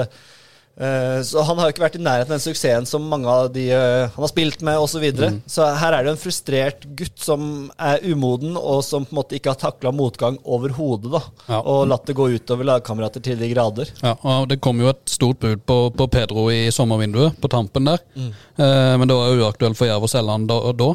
eh, 0.79 1.19
så 1.25 1.43
han 1.43 1.59
har 1.59 1.67
jo 1.67 1.73
ikke 1.73 1.83
vært 1.83 1.97
i 1.99 2.01
nærheten 2.03 2.31
av 2.31 2.37
den 2.37 2.43
suksessen 2.43 2.87
som 2.87 3.07
mange 3.11 3.27
av 3.29 3.49
de 3.53 3.65
eh, 3.75 4.05
han 4.13 4.23
har 4.23 4.31
spilt 4.31 4.63
med, 4.65 4.79
osv. 4.79 4.95
Så, 4.95 5.01
videre. 5.03 5.31
så 5.49 5.67
her 5.81 5.95
er 5.97 6.05
det 6.05 6.13
en 6.13 6.21
frustrert 6.21 6.85
gutt 6.99 7.19
som 7.19 7.41
er 7.75 8.03
umoden, 8.07 8.55
og 8.57 8.83
som 8.87 9.07
på 9.07 9.13
en 9.13 9.19
måte 9.19 9.37
ikke 9.37 9.53
har 9.53 9.59
takla 9.59 9.91
motgang 9.95 10.39
overhodet. 10.45 11.21
Ja. 11.47 11.59
Og 11.59 11.85
latt 11.91 12.07
det 12.07 12.15
gå 12.19 12.29
utover 12.35 12.69
lagkamerater 12.71 13.23
til 13.25 13.39
de 13.41 13.51
grader. 13.51 13.91
Ja, 14.03 14.15
og 14.23 14.47
Det 14.51 14.61
kom 14.63 14.81
jo 14.81 14.91
et 14.93 15.03
stort 15.11 15.41
bud 15.43 15.65
på, 15.67 15.79
på 15.91 16.09
Pedro 16.11 16.47
i 16.53 16.69
sommervinduet, 16.75 17.37
på 17.41 17.51
tampen 17.51 17.91
der. 17.91 18.03
Eh, 18.15 18.95
men 18.99 19.07
det 19.07 19.19
var 19.19 19.33
jo 19.33 19.45
uaktuelt 19.45 19.79
for 19.79 19.89
Jerv 19.89 20.07
å 20.07 20.11
selge 20.11 20.35
han 20.37 20.47
da. 20.49 20.61
Da. 20.79 20.93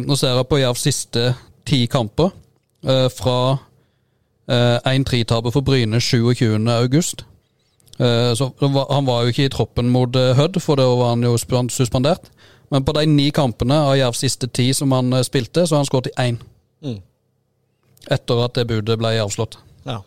Nå 0.00 0.16
ser 0.18 0.34
jeg 0.34 0.46
på 0.50 0.58
Jervs 0.60 0.82
siste 0.86 1.28
ti 1.66 1.84
kamper. 1.90 2.32
fra 3.14 3.36
1-3-tapet 4.50 5.54
for 5.54 5.64
Bryne 5.64 6.00
27. 6.00 6.58
august. 6.68 7.24
Eh, 7.98 8.34
så 8.34 8.50
Han 8.90 9.06
var 9.06 9.22
jo 9.22 9.32
ikke 9.32 9.46
i 9.46 9.52
troppen 9.52 9.88
mot 9.90 10.16
eh, 10.16 10.34
Hødd, 10.36 10.60
for 10.62 10.76
da 10.76 10.86
var 10.98 11.14
han 11.14 11.22
jo 11.22 11.36
suspendert. 11.70 12.30
Men 12.70 12.84
på 12.84 12.92
de 12.96 13.06
ni 13.06 13.30
kampene 13.30 13.76
av 13.86 13.96
Jervs 13.96 14.24
siste 14.24 14.48
ti 14.50 14.72
som 14.74 14.92
han 14.92 15.12
eh, 15.12 15.22
spilte, 15.22 15.66
så 15.66 15.76
har 15.76 15.84
han 15.84 15.88
skåret 15.90 16.10
i 16.10 16.16
én. 16.28 16.40
Mm. 16.84 16.98
Etter 18.10 18.44
at 18.44 18.54
det 18.58 18.66
budet 18.68 18.98
ble 19.00 19.14
avslått. 19.22 19.58
Ja. 19.86 20.00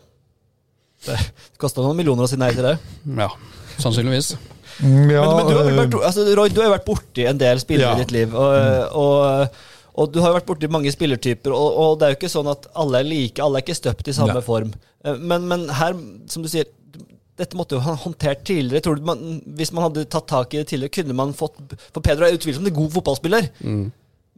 Det 1.06 1.16
kosta 1.58 1.82
noen 1.82 1.96
millioner 1.98 2.26
å 2.26 2.30
si 2.30 2.38
nei 2.38 2.50
til 2.54 2.66
det. 2.66 2.76
Ja, 3.18 3.30
sannsynligvis. 3.78 4.36
Mm, 4.78 5.08
Ja, 5.10 5.24
men, 5.26 5.36
men 5.40 5.48
du 5.48 5.56
har 5.56 5.64
eh, 5.70 5.78
vært, 5.80 5.96
altså, 6.06 6.26
Roy, 6.38 6.52
du 6.52 6.60
har 6.60 6.68
jo 6.68 6.74
vært 6.76 6.86
borti 6.86 7.24
en 7.26 7.40
del 7.40 7.58
spillere 7.62 7.94
Ja. 7.94 7.96
i 7.96 8.04
ditt 8.04 8.14
liv. 8.14 8.34
Og, 8.34 8.94
og, 8.94 9.64
og 9.98 10.12
du 10.14 10.20
har 10.22 10.30
jo 10.30 10.38
vært 10.38 10.48
borti 10.48 10.68
mange 10.70 10.92
spillertyper, 10.94 11.52
og, 11.54 11.78
og 11.82 11.94
det 11.98 12.06
er 12.06 12.12
jo 12.14 12.18
ikke 12.20 12.30
sånn 12.32 12.50
at 12.52 12.68
alle 12.78 13.00
er 13.02 13.08
like, 13.08 13.42
alle 13.42 13.58
er 13.60 13.66
ikke 13.66 13.76
støpt 13.78 14.10
i 14.10 14.14
samme 14.16 14.36
Nei. 14.38 14.44
form. 14.46 14.72
Eh, 15.04 15.16
Men, 15.18 15.48
men 15.50 15.64
her, 15.74 15.96
som 16.30 16.44
du 16.44 16.50
sier, 16.52 16.68
dette 17.38 17.58
måtte 17.58 17.76
jo 17.76 17.82
ha 17.84 17.94
håndtert 17.94 18.40
tidligere. 18.48 18.82
Tror 18.82 18.98
du 18.98 19.04
man, 19.06 19.20
Hvis 19.58 19.70
man 19.70 19.84
hadde 19.86 20.08
tatt 20.10 20.26
tak 20.30 20.54
i 20.54 20.60
det 20.62 20.68
tidligere, 20.72 20.94
kunne 20.96 21.14
man 21.14 21.34
fått 21.38 21.54
For 21.94 22.02
Pedro 22.02 22.26
er 22.26 22.34
utvilsomt 22.34 22.66
en 22.66 22.74
god 22.74 22.90
fotballspiller. 22.96 23.46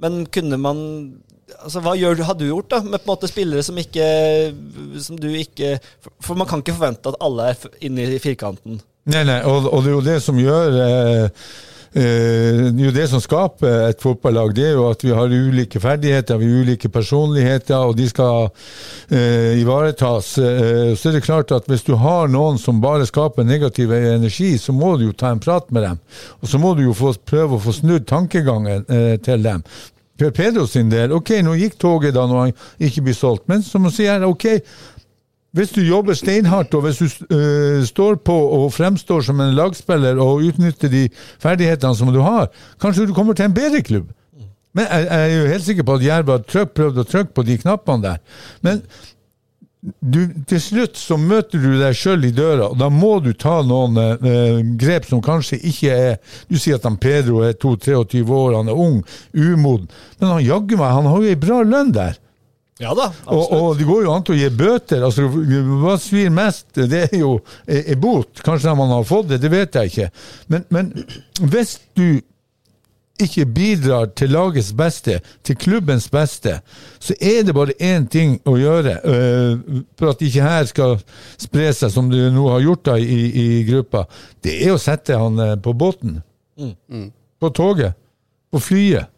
Men 0.00 0.18
kunne 0.32 0.58
man 0.60 0.82
Altså, 1.64 1.80
Hva 1.82 1.96
gjør 1.98 2.20
har 2.28 2.36
du 2.38 2.44
gjort 2.46 2.68
da 2.70 2.78
med 2.84 3.00
på 3.00 3.08
en 3.08 3.12
måte 3.14 3.30
spillere 3.30 3.64
som 3.66 3.78
ikke 3.80 4.04
Som 5.02 5.16
du 5.18 5.26
ikke 5.32 5.72
For, 6.04 6.12
for 6.28 6.38
man 6.38 6.46
kan 6.50 6.60
ikke 6.62 6.76
forvente 6.76 7.10
at 7.10 7.18
alle 7.24 7.48
er 7.54 7.64
inne 7.88 8.04
i 8.04 8.20
firkanten. 8.22 8.78
Nei, 9.10 9.24
nei, 9.24 9.40
og, 9.48 9.66
og 9.72 9.80
det 9.82 9.90
er 9.90 9.96
jo 9.96 10.04
det 10.06 10.18
som 10.22 10.38
gjør 10.38 10.76
eh, 10.84 11.46
jo 11.94 12.90
det 12.94 13.08
som 13.10 13.20
skaper 13.22 13.88
et 13.88 14.02
fotballag. 14.02 14.54
Det 14.54 14.66
er 14.68 14.76
jo 14.78 14.86
at 14.90 15.02
vi 15.02 15.10
har 15.10 15.32
ulike 15.32 15.80
ferdigheter, 15.82 16.38
vi 16.38 16.46
har 16.46 16.62
ulike 16.62 16.88
personligheter, 16.88 17.78
og 17.82 17.96
de 17.98 18.06
skal 18.08 18.50
eh, 19.10 19.58
ivaretas. 19.58 20.36
Eh, 20.38 20.92
så 20.94 21.10
er 21.10 21.18
det 21.18 21.24
klart 21.26 21.50
at 21.56 21.66
hvis 21.66 21.82
du 21.86 21.96
har 21.98 22.30
noen 22.30 22.60
som 22.62 22.82
bare 22.82 23.08
skaper 23.10 23.46
negativ 23.46 23.90
energi, 23.96 24.56
så 24.58 24.72
må 24.72 24.96
du 24.96 25.08
jo 25.08 25.16
ta 25.16 25.32
en 25.34 25.42
prat 25.42 25.70
med 25.70 25.82
dem. 25.88 26.02
Og 26.40 26.52
så 26.52 26.62
må 26.62 26.74
du 26.78 26.84
jo 26.86 26.94
få, 26.94 27.14
prøve 27.26 27.58
å 27.58 27.64
få 27.64 27.74
snudd 27.74 28.06
tankegangen 28.06 28.86
eh, 28.86 29.16
til 29.22 29.42
dem. 29.42 29.66
Per 30.20 30.30
Pedro 30.36 30.66
sin 30.68 30.90
del, 30.92 31.14
ok, 31.16 31.38
nå 31.42 31.56
gikk 31.56 31.78
toget 31.80 32.14
da 32.14 32.26
når 32.28 32.42
han 32.42 32.50
ikke 32.86 33.06
blir 33.06 33.16
solgt, 33.16 33.46
men 33.48 33.64
som 33.64 33.86
han 33.88 33.94
sier, 33.94 34.26
ok, 34.28 34.60
hvis 35.56 35.72
du 35.74 35.80
jobber 35.82 36.14
steinhardt 36.14 36.74
og 36.78 36.84
hvis 36.86 37.00
du 37.00 37.06
uh, 37.34 37.82
står 37.86 38.20
på 38.26 38.36
og 38.56 38.72
fremstår 38.72 39.24
som 39.26 39.40
en 39.42 39.54
lagspiller 39.56 40.20
og 40.22 40.44
utnytter 40.46 40.92
de 40.92 41.08
ferdighetene 41.42 41.96
som 41.98 42.12
du 42.14 42.20
har, 42.22 42.50
kanskje 42.82 43.08
du 43.10 43.14
kommer 43.14 43.34
til 43.34 43.48
en 43.48 43.56
bedre 43.56 43.82
klubb. 43.82 44.10
Men 44.74 44.86
jeg, 44.86 45.06
jeg 45.06 45.30
er 45.30 45.40
jo 45.40 45.46
helt 45.50 45.66
sikker 45.66 45.86
på 45.86 45.96
at 45.98 46.04
Jerv 46.06 46.28
har 46.30 46.68
prøvd 46.74 47.00
å 47.02 47.06
trykke 47.08 47.34
på 47.34 47.46
de 47.46 47.56
knappene 47.58 48.04
der. 48.04 48.20
Men 48.62 48.84
du, 49.80 50.20
til 50.48 50.60
slutt 50.60 50.98
så 51.00 51.16
møter 51.16 51.62
du 51.62 51.70
deg 51.80 51.96
sjøl 51.96 52.26
i 52.28 52.32
døra, 52.36 52.68
og 52.68 52.78
da 52.78 52.90
må 52.92 53.14
du 53.24 53.32
ta 53.32 53.60
noen 53.66 53.96
øh, 53.98 54.58
grep 54.78 55.08
som 55.08 55.22
kanskje 55.24 55.56
ikke 55.70 55.94
er 55.94 56.18
Du 56.50 56.58
sier 56.60 56.76
at 56.76 56.84
han 56.84 56.98
Pedro 57.00 57.40
er 57.46 57.56
22-23 57.56 58.20
år, 58.28 58.58
han 58.58 58.68
er 58.68 58.82
ung, 58.84 59.00
umoden, 59.32 59.88
men 60.20 60.34
han 60.34 60.44
jaggu 60.44 60.76
meg, 60.76 60.98
han 60.98 61.08
har 61.08 61.24
jo 61.24 61.32
ei 61.32 61.40
bra 61.40 61.62
lønn 61.64 61.94
der. 61.96 62.20
Ja 62.80 62.94
da, 62.96 63.10
Og, 63.28 63.52
og 63.52 63.76
det 63.78 63.84
går 63.84 64.06
jo 64.06 64.12
an 64.14 64.24
til 64.24 64.34
å 64.34 64.40
gi 64.40 64.48
bøter. 64.56 65.02
altså 65.04 65.26
Hva 65.28 65.98
svir 66.00 66.30
mest? 66.32 66.70
Det 66.74 67.02
er 67.10 67.18
jo 67.20 67.34
en 67.68 67.82
en 67.92 68.00
bot. 68.00 68.40
Kanskje 68.44 68.72
man 68.78 68.88
har 68.94 69.04
fått 69.04 69.28
det, 69.28 69.40
det 69.42 69.50
vet 69.52 69.76
jeg 69.76 69.92
ikke. 69.92 70.10
Men, 70.48 70.64
men 70.72 70.92
hvis 71.44 71.76
du 71.98 72.22
ikke 73.20 73.44
bidrar 73.52 74.06
til 74.16 74.32
lagets 74.32 74.70
beste, 74.72 75.18
til 75.44 75.58
klubbens 75.60 76.06
beste, 76.08 76.54
så 76.96 77.12
er 77.20 77.42
det 77.44 77.52
bare 77.54 77.76
én 77.76 78.06
ting 78.08 78.38
å 78.48 78.56
gjøre 78.56 78.94
øh, 79.04 79.82
for 80.00 80.14
at 80.14 80.24
ikke 80.24 80.46
her 80.46 80.64
skal 80.70 80.96
spre 81.36 81.68
seg, 81.76 81.92
som 81.92 82.08
det 82.08 82.30
nå 82.32 82.46
har 82.48 82.64
gjort 82.64 82.86
da 82.88 82.96
i, 82.96 83.20
i 83.28 83.46
gruppa. 83.68 84.06
Det 84.40 84.56
er 84.64 84.72
å 84.72 84.80
sette 84.80 85.20
han 85.20 85.36
på 85.60 85.76
båten. 85.76 86.22
På 87.40 87.52
toget. 87.52 87.92
På 88.50 88.60
flyet. 88.60 89.12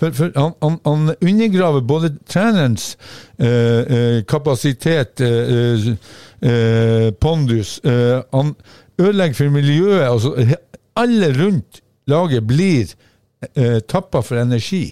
For, 0.00 0.10
for 0.10 0.32
han, 0.34 0.52
han, 0.62 0.78
han 0.84 1.14
undergraver 1.20 1.84
både 1.86 2.10
trenerens 2.26 2.96
eh, 3.38 3.48
eh, 3.96 4.24
kapasitet, 4.26 5.20
eh, 5.22 5.86
eh, 6.42 7.12
pondus 7.22 7.78
eh, 7.84 8.22
Han 8.32 8.54
ødelegger 8.98 9.38
for 9.38 9.54
miljøet. 9.54 10.02
Altså, 10.08 10.56
alle 10.98 11.30
rundt 11.38 11.80
laget 12.10 12.46
blir 12.46 12.90
eh, 13.54 13.78
tappa 13.88 14.22
for 14.22 14.42
energi. 14.42 14.88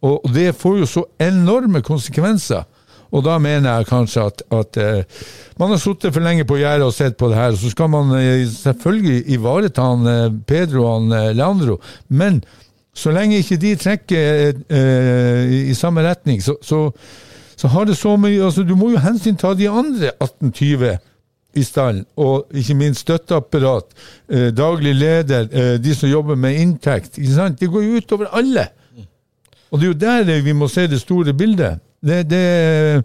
Og, 0.00 0.24
det 0.34 0.54
får 0.56 0.80
jo 0.80 0.88
så 0.88 1.04
enorme 1.20 1.82
konsekvenser. 1.84 2.64
Og 3.14 3.22
da 3.24 3.36
mener 3.38 3.70
jeg 3.70 3.88
kanskje 3.88 4.24
at, 4.28 4.42
at 4.52 4.76
eh, 4.82 5.24
man 5.60 5.72
har 5.72 5.80
sittet 5.80 6.14
for 6.14 6.24
lenge 6.24 6.44
på 6.48 6.58
gjerdet 6.58 6.88
og 6.88 6.94
sett 6.96 7.16
på 7.20 7.28
det 7.30 7.38
her, 7.38 7.56
så 7.56 7.70
skal 7.72 7.92
man 7.92 8.12
eh, 8.18 8.48
selvfølgelig 8.50 9.22
ivareta 9.36 9.84
han 9.84 10.08
eh, 10.10 10.30
Pedro 10.48 10.84
og 10.84 10.94
han 10.96 11.36
Leandro, 11.36 11.78
men 12.08 12.42
så 12.96 13.12
lenge 13.12 13.42
ikke 13.42 13.58
de 13.60 13.74
trekker 13.76 14.54
eh, 14.72 15.54
i, 15.68 15.74
samme 15.76 16.04
retning, 16.06 16.40
så, 16.42 16.56
så, 16.64 16.86
så 17.56 17.68
har 17.68 17.84
det 17.88 17.96
så 17.98 18.14
mye 18.16 18.44
altså 18.44 18.64
Du 18.64 18.72
må 18.76 18.90
jo 18.94 19.02
hensynta 19.04 19.52
de 19.54 19.68
andre 19.68 20.14
18-20 20.16 20.96
i 21.56 21.64
stallen, 21.64 22.04
og 22.20 22.50
ikke 22.56 22.76
minst 22.76 23.04
støtteapparat, 23.04 23.92
eh, 24.28 24.48
daglig 24.56 24.94
leder, 24.96 25.48
eh, 25.52 25.76
de 25.80 25.94
som 25.96 26.08
jobber 26.08 26.36
med 26.36 26.60
inntekt. 26.60 27.18
Ikke 27.18 27.32
sant? 27.32 27.60
Det 27.60 27.70
går 27.72 27.84
jo 27.84 28.00
utover 28.00 28.32
alle. 28.32 28.66
Og 29.70 29.80
det 29.80 29.88
er 29.88 29.92
jo 29.92 30.00
der 30.00 30.42
vi 30.44 30.52
må 30.52 30.68
se 30.68 30.86
det 30.86 31.00
store 31.00 31.32
bildet. 31.34 31.80
Det, 32.04 32.22
det, 32.30 33.04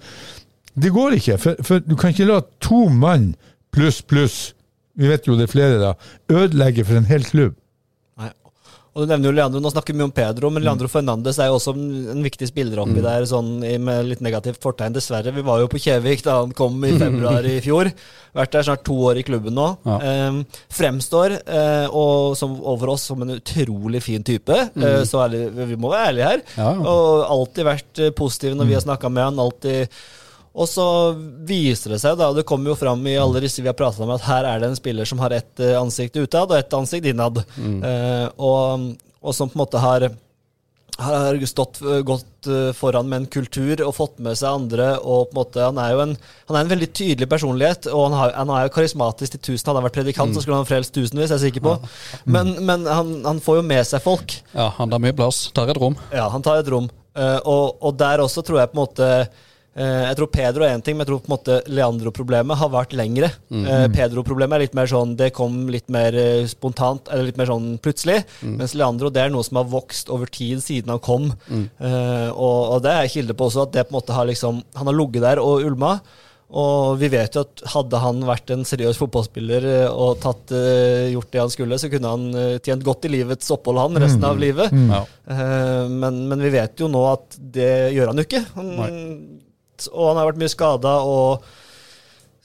det 0.84 0.92
går 0.92 1.16
ikke, 1.20 1.38
for, 1.38 1.64
for 1.64 1.80
du 1.80 1.96
kan 1.96 2.12
ikke 2.12 2.28
la 2.28 2.42
to 2.62 2.88
mann 2.90 3.34
pluss 3.72 4.02
pluss, 4.02 4.54
vi 5.00 5.08
vet 5.08 5.28
jo 5.28 5.38
det 5.40 5.48
er 5.48 5.52
flere 5.52 5.80
da, 5.80 5.94
ødelegge 6.30 6.86
for 6.86 7.00
en 7.00 7.08
hel 7.08 7.24
klubb. 7.26 7.56
Og 8.92 9.06
du 9.06 9.08
nevner 9.08 9.30
jo 9.30 9.36
Leandro, 9.38 9.62
Nå 9.64 9.72
snakker 9.72 9.96
vi 9.96 10.04
om 10.04 10.12
Pedro, 10.12 10.50
men 10.52 10.66
Leandro 10.66 10.90
Fernandes 10.92 11.38
er 11.40 11.48
jo 11.48 11.60
også 11.60 11.72
en, 11.78 12.24
viktig 12.26 12.50
spiller 12.50 12.82
oppi 12.84 13.00
der, 13.04 13.24
sånn 13.30 13.62
med 13.62 14.10
litt 14.10 14.24
negativt 14.26 14.60
fortegn. 14.64 14.98
Dessverre. 14.98 15.32
Vi 15.32 15.46
var 15.48 15.62
jo 15.62 15.70
på 15.72 15.80
Kjevik 15.80 16.26
da 16.26 16.42
han 16.42 16.52
kom 16.58 16.76
i 16.84 16.92
februar 17.04 17.48
i 17.48 17.62
fjor. 17.64 17.92
Vært 18.36 18.58
der 18.58 18.68
snart 18.68 18.84
to 18.88 18.98
år 19.08 19.22
i 19.22 19.24
klubben 19.28 19.56
nå. 19.56 19.70
Ja. 19.88 20.28
Um, 20.28 20.42
fremstår 20.72 21.38
uh, 21.40 21.88
og 21.88 22.36
som, 22.40 22.58
over 22.68 22.94
oss 22.94 23.08
som 23.12 23.24
en 23.24 23.38
utrolig 23.38 24.04
fin 24.04 24.24
type. 24.28 24.56
Eh, 24.82 25.02
så 25.08 25.24
ærlig, 25.24 25.46
vi 25.56 25.80
må 25.80 25.92
være 25.92 26.12
ærlige 26.12 26.30
her. 26.34 26.44
Ja. 26.58 26.72
Og 26.76 27.24
alltid 27.32 27.68
vært 27.68 28.04
positive 28.18 28.42
positiv 28.42 28.58
når 28.58 28.70
vi 28.70 28.78
har 28.78 28.84
snakka 28.86 29.10
med 29.10 29.24
han. 29.24 29.40
alltid 29.40 30.02
og 30.52 30.68
så 30.68 30.86
viser 31.48 31.96
det 31.96 32.02
seg, 32.04 32.18
da, 32.20 32.32
og 32.32 32.40
det 32.40 32.48
kommer 32.48 32.74
jo 32.74 32.80
fram 32.80 33.06
i 33.08 33.16
alle 33.20 33.44
disse 33.44 33.64
vi 33.64 33.70
har 33.72 33.78
prata 33.78 34.04
om, 34.04 34.12
at 34.12 34.26
her 34.28 34.48
er 34.50 34.60
det 34.60 34.72
en 34.72 34.80
spiller 34.80 35.08
som 35.08 35.22
har 35.24 35.32
ett 35.38 35.64
eh, 35.64 35.78
ansikt 35.80 36.20
utad 36.20 36.52
og 36.52 36.58
ett 36.58 36.76
ansikt 36.76 37.08
innad. 37.14 37.40
Eh, 37.62 38.28
og, 38.36 38.92
og 39.22 39.38
som 39.38 39.52
på 39.52 39.56
en 39.56 39.64
måte 39.64 39.82
har 39.84 40.10
har 41.02 41.38
stått 41.46 41.80
godt 42.06 42.48
eh, 42.48 42.72
foran 42.78 43.08
med 43.10 43.22
en 43.22 43.28
kultur 43.32 43.82
og 43.86 43.94
fått 43.96 44.20
med 44.24 44.38
seg 44.38 44.52
andre. 44.60 44.90
og 45.00 45.30
på 45.30 45.34
en 45.34 45.40
måte 45.40 45.64
Han 45.64 45.80
er 45.82 45.94
jo 45.96 46.02
en, 46.04 46.16
han 46.50 46.58
er 46.58 46.66
en 46.66 46.72
veldig 46.72 46.90
tydelig 46.94 47.30
personlighet, 47.30 47.88
og 47.92 48.10
han, 48.10 48.18
har, 48.20 48.34
han 48.38 48.54
er 48.54 48.68
jo 48.68 48.74
karismatisk 48.76 49.38
til 49.38 49.44
tusen. 49.50 49.70
Hadde 49.70 49.82
han 49.82 49.88
vært 49.88 50.00
predikant, 50.02 50.36
så 50.36 50.44
skulle 50.44 50.60
han 50.60 50.70
frelst 50.70 50.94
tusenvis, 50.96 51.32
er 51.32 51.40
jeg 51.40 51.52
sikker 51.52 51.66
på. 51.66 51.78
Men, 52.34 52.54
men 52.66 52.86
han, 52.86 53.14
han 53.26 53.40
får 53.44 53.62
jo 53.62 53.64
med 53.66 53.88
seg 53.88 54.04
folk. 54.04 54.36
Ja, 54.54 54.70
han 54.78 54.92
har 54.94 55.02
mye 55.02 55.16
plass. 55.16 55.46
Tar 55.56 55.72
et 55.72 55.80
rom. 55.82 55.96
Ja, 56.14 56.28
han 56.32 56.44
tar 56.46 56.62
et 56.62 56.70
rom. 56.72 56.90
Eh, 57.18 57.40
og, 57.50 57.82
og 57.82 57.96
der 58.00 58.24
også 58.24 58.44
tror 58.46 58.62
jeg 58.62 58.72
på 58.72 58.78
en 58.78 58.84
måte 58.84 59.08
Jeg 59.72 60.18
tror 60.20 60.28
Pedro 60.28 60.66
er 60.66 60.74
én 60.76 60.82
ting, 60.84 60.98
men 60.98 61.06
jeg 61.06 61.12
tror 61.12 61.22
på 61.24 61.30
en 61.30 61.34
måte 61.36 61.58
Leandro-problemet 61.72 62.60
har 62.60 62.72
vært 62.74 62.96
lengre. 62.98 63.30
Eh, 63.56 63.86
Pedro-problemet 63.94 64.58
er 64.58 64.64
litt 64.66 64.76
mer 64.76 64.90
sånn 64.92 65.14
Det 65.16 65.30
kom 65.36 65.62
litt 65.72 65.88
mer 65.94 66.16
eh, 66.20 66.48
spontant, 66.52 67.08
eller 67.08 67.30
litt 67.30 67.40
mer 67.40 67.48
sånn 67.48 67.70
plutselig. 67.84 68.18
Mens 68.44 68.76
Leandro 68.76 69.12
det 69.14 69.24
er 69.24 69.32
noe 69.32 69.48
som 69.48 69.62
har 69.62 69.70
vokst 69.72 70.12
over 70.12 70.28
tid 70.28 70.60
siden 70.64 70.92
han 70.92 71.04
kom. 71.04 71.30
Eh, 71.48 72.28
og, 72.34 72.60
og 72.76 72.84
det 72.84 72.98
er 72.98 73.14
kilde 73.14 73.38
på 73.38 73.48
også, 73.48 73.70
at 73.70 73.78
det 73.78 73.86
på 73.88 73.96
en 73.96 74.00
måte 74.02 74.18
har 74.18 74.28
liksom 74.28 74.60
Han 74.76 74.92
har 74.92 74.98
ligget 74.98 75.24
der 75.24 75.40
og 75.40 75.64
ulma. 75.64 75.96
Og 76.52 76.98
vi 77.00 77.08
vet 77.12 77.36
jo 77.36 77.46
at 77.46 77.62
hadde 77.72 78.00
han 78.04 78.26
vært 78.28 78.52
en 78.52 78.66
seriøs 78.68 78.98
fotballspiller 79.00 79.68
eh, 79.70 79.86
og 79.88 80.18
tatt, 80.24 80.52
uh, 80.52 81.08
gjort 81.14 81.30
det 81.32 81.40
han 81.40 81.54
skulle, 81.54 81.78
så 81.80 81.88
kunne 81.92 82.12
han 82.12 82.26
uh, 82.36 82.58
tjent 82.60 82.84
godt 82.84 83.08
i 83.08 83.12
livets 83.14 83.54
opphold, 83.56 83.80
han, 83.80 84.00
resten 84.04 84.26
av 84.28 84.42
livet. 84.42 84.74
Mm. 84.76 84.90
Mm. 84.92 85.14
Uh, 85.32 85.86
men, 86.04 86.20
men 86.28 86.44
vi 86.44 86.52
vet 86.58 86.84
jo 86.84 86.92
nå 86.92 87.06
at 87.14 87.40
det 87.56 87.72
gjør 87.96 88.12
han 88.12 88.20
jo 88.20 88.28
ikke. 88.28 88.44
Han, 88.58 88.74
og 89.90 90.12
han 90.12 90.22
har 90.22 90.30
vært 90.30 90.42
mye 90.42 90.54
skada, 90.54 90.96
og 91.08 91.46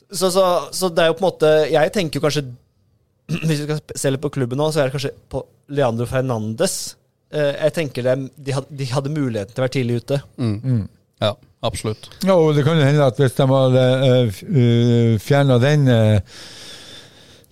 så, 0.07 0.31
så, 0.31 0.44
så 0.72 0.88
det 0.94 1.03
er 1.03 1.11
jo 1.11 1.16
på 1.18 1.25
en 1.25 1.27
måte 1.27 1.49
Jeg 1.66 1.90
tenker 1.90 2.20
jo 2.20 2.22
kanskje 2.22 2.44
Hvis 3.49 3.59
vi 3.59 3.64
skal 3.64 3.81
se 3.99 4.12
litt 4.12 4.22
på 4.22 4.31
klubben 4.37 4.61
nå, 4.61 4.68
så 4.70 4.85
er 4.85 4.87
det 4.87 4.94
kanskje 4.94 5.11
på 5.33 5.40
Leandro 5.75 6.07
Fernandes. 6.07 6.77
Eh, 7.35 7.57
jeg 7.57 7.75
tenker 7.75 8.07
de, 8.07 8.53
hadde, 8.55 8.77
de 8.79 8.87
hadde 8.87 9.11
muligheten 9.11 9.51
til 9.51 9.62
å 9.62 9.64
være 9.64 9.75
tidlig 9.75 9.96
ute. 10.05 10.20
Ja, 11.25 11.33
absolutt. 11.66 12.07
Ja, 12.22 12.37
og 12.37 12.55
det 12.55 12.62
kan 12.66 12.79
jo 12.79 12.87
hende 12.87 13.09
at 13.09 13.18
hvis 13.18 13.35
de 13.35 13.49
hadde 13.51 13.85
uh, 14.29 15.16
fjerna 15.22 15.57
den 15.62 15.88
eh, 15.90 16.38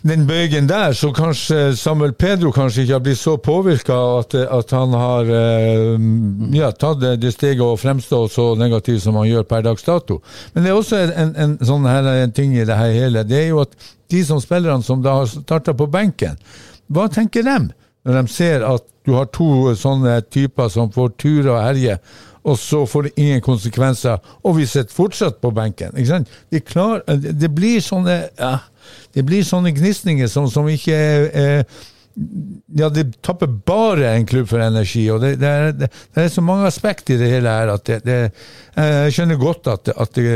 den 0.05 0.27
bøygen 0.29 0.67
der, 0.69 0.93
så 0.93 1.09
kanskje 1.17 1.77
Samuel 1.81 2.13
Pedro 2.13 2.51
kanskje 2.53 2.83
ikke 2.85 2.93
har 2.93 3.05
blitt 3.07 3.19
så 3.19 3.37
påvirka 3.41 3.95
at, 4.19 4.35
at 4.37 4.73
han 4.77 4.93
har 4.93 5.31
eh, 5.33 5.95
ja, 6.59 6.69
tatt 6.77 7.01
det, 7.01 7.15
det 7.23 7.33
steget 7.33 7.65
å 7.65 7.79
fremstå 7.81 8.19
så 8.29 8.51
negativ 8.61 8.99
som 9.01 9.17
han 9.17 9.31
gjør 9.31 9.47
per 9.49 9.65
dags 9.65 9.87
dato. 9.87 10.19
Men 10.53 10.67
det 10.67 10.73
er 10.73 10.81
også 10.81 11.01
en, 11.07 11.33
en 11.41 11.55
sånn 11.65 11.89
her 11.89 12.11
en 12.19 12.35
ting 12.37 12.53
i 12.53 12.67
det 12.69 12.77
her 12.77 12.93
hele. 12.93 13.25
Det 13.25 13.39
er 13.39 13.49
jo 13.55 13.63
at 13.65 13.73
de 14.13 14.21
som 14.29 14.43
spillerne 14.45 14.85
som 14.85 15.01
da 15.05 15.23
har 15.23 15.31
starta 15.31 15.73
på 15.73 15.89
benken, 15.89 16.37
hva 16.93 17.09
tenker 17.09 17.47
dem 17.47 17.71
når 18.05 18.21
de 18.21 18.35
ser 18.35 18.67
at 18.69 18.85
du 19.09 19.15
har 19.17 19.33
to 19.33 19.73
sånne 19.81 20.19
typer 20.29 20.69
som 20.73 20.93
får 20.93 21.17
ture 21.17 21.49
og 21.49 21.63
herje, 21.63 21.97
og 22.45 22.59
så 22.61 22.83
får 22.85 23.07
det 23.07 23.13
ingen 23.25 23.41
konsekvenser, 23.41 24.21
og 24.45 24.59
vi 24.59 24.67
sitter 24.69 24.93
fortsatt 24.93 25.41
på 25.41 25.49
benken. 25.57 25.97
Ikke 25.97 26.11
sant? 26.11 26.33
Er 26.53 26.61
klar, 26.61 27.01
det 27.09 27.49
blir 27.57 27.81
sånne 27.81 28.19
ja, 28.37 28.59
det 29.15 29.25
blir 29.27 29.45
sånne 29.47 29.75
gnisninger 29.75 30.31
som, 30.31 30.49
som 30.51 30.69
ikke 30.71 30.95
er, 30.95 31.67
ja, 32.79 32.89
det 32.95 33.09
tapper 33.25 33.51
bare 33.67 34.13
en 34.15 34.27
klubb 34.27 34.49
for 34.51 34.63
energi. 34.63 35.05
og 35.11 35.21
Det, 35.25 35.35
det, 35.43 35.51
er, 35.51 35.73
det, 35.75 35.91
det 36.15 36.25
er 36.25 36.33
så 36.33 36.45
mange 36.45 36.69
aspekter 36.71 37.17
i 37.17 37.23
det 37.23 37.31
hele 37.33 37.55
her 37.59 37.75
at 37.75 37.95
jeg 37.95 39.15
skjønner 39.15 39.41
godt 39.41 39.71
at, 39.73 39.95
at 39.95 40.19
det 40.19 40.29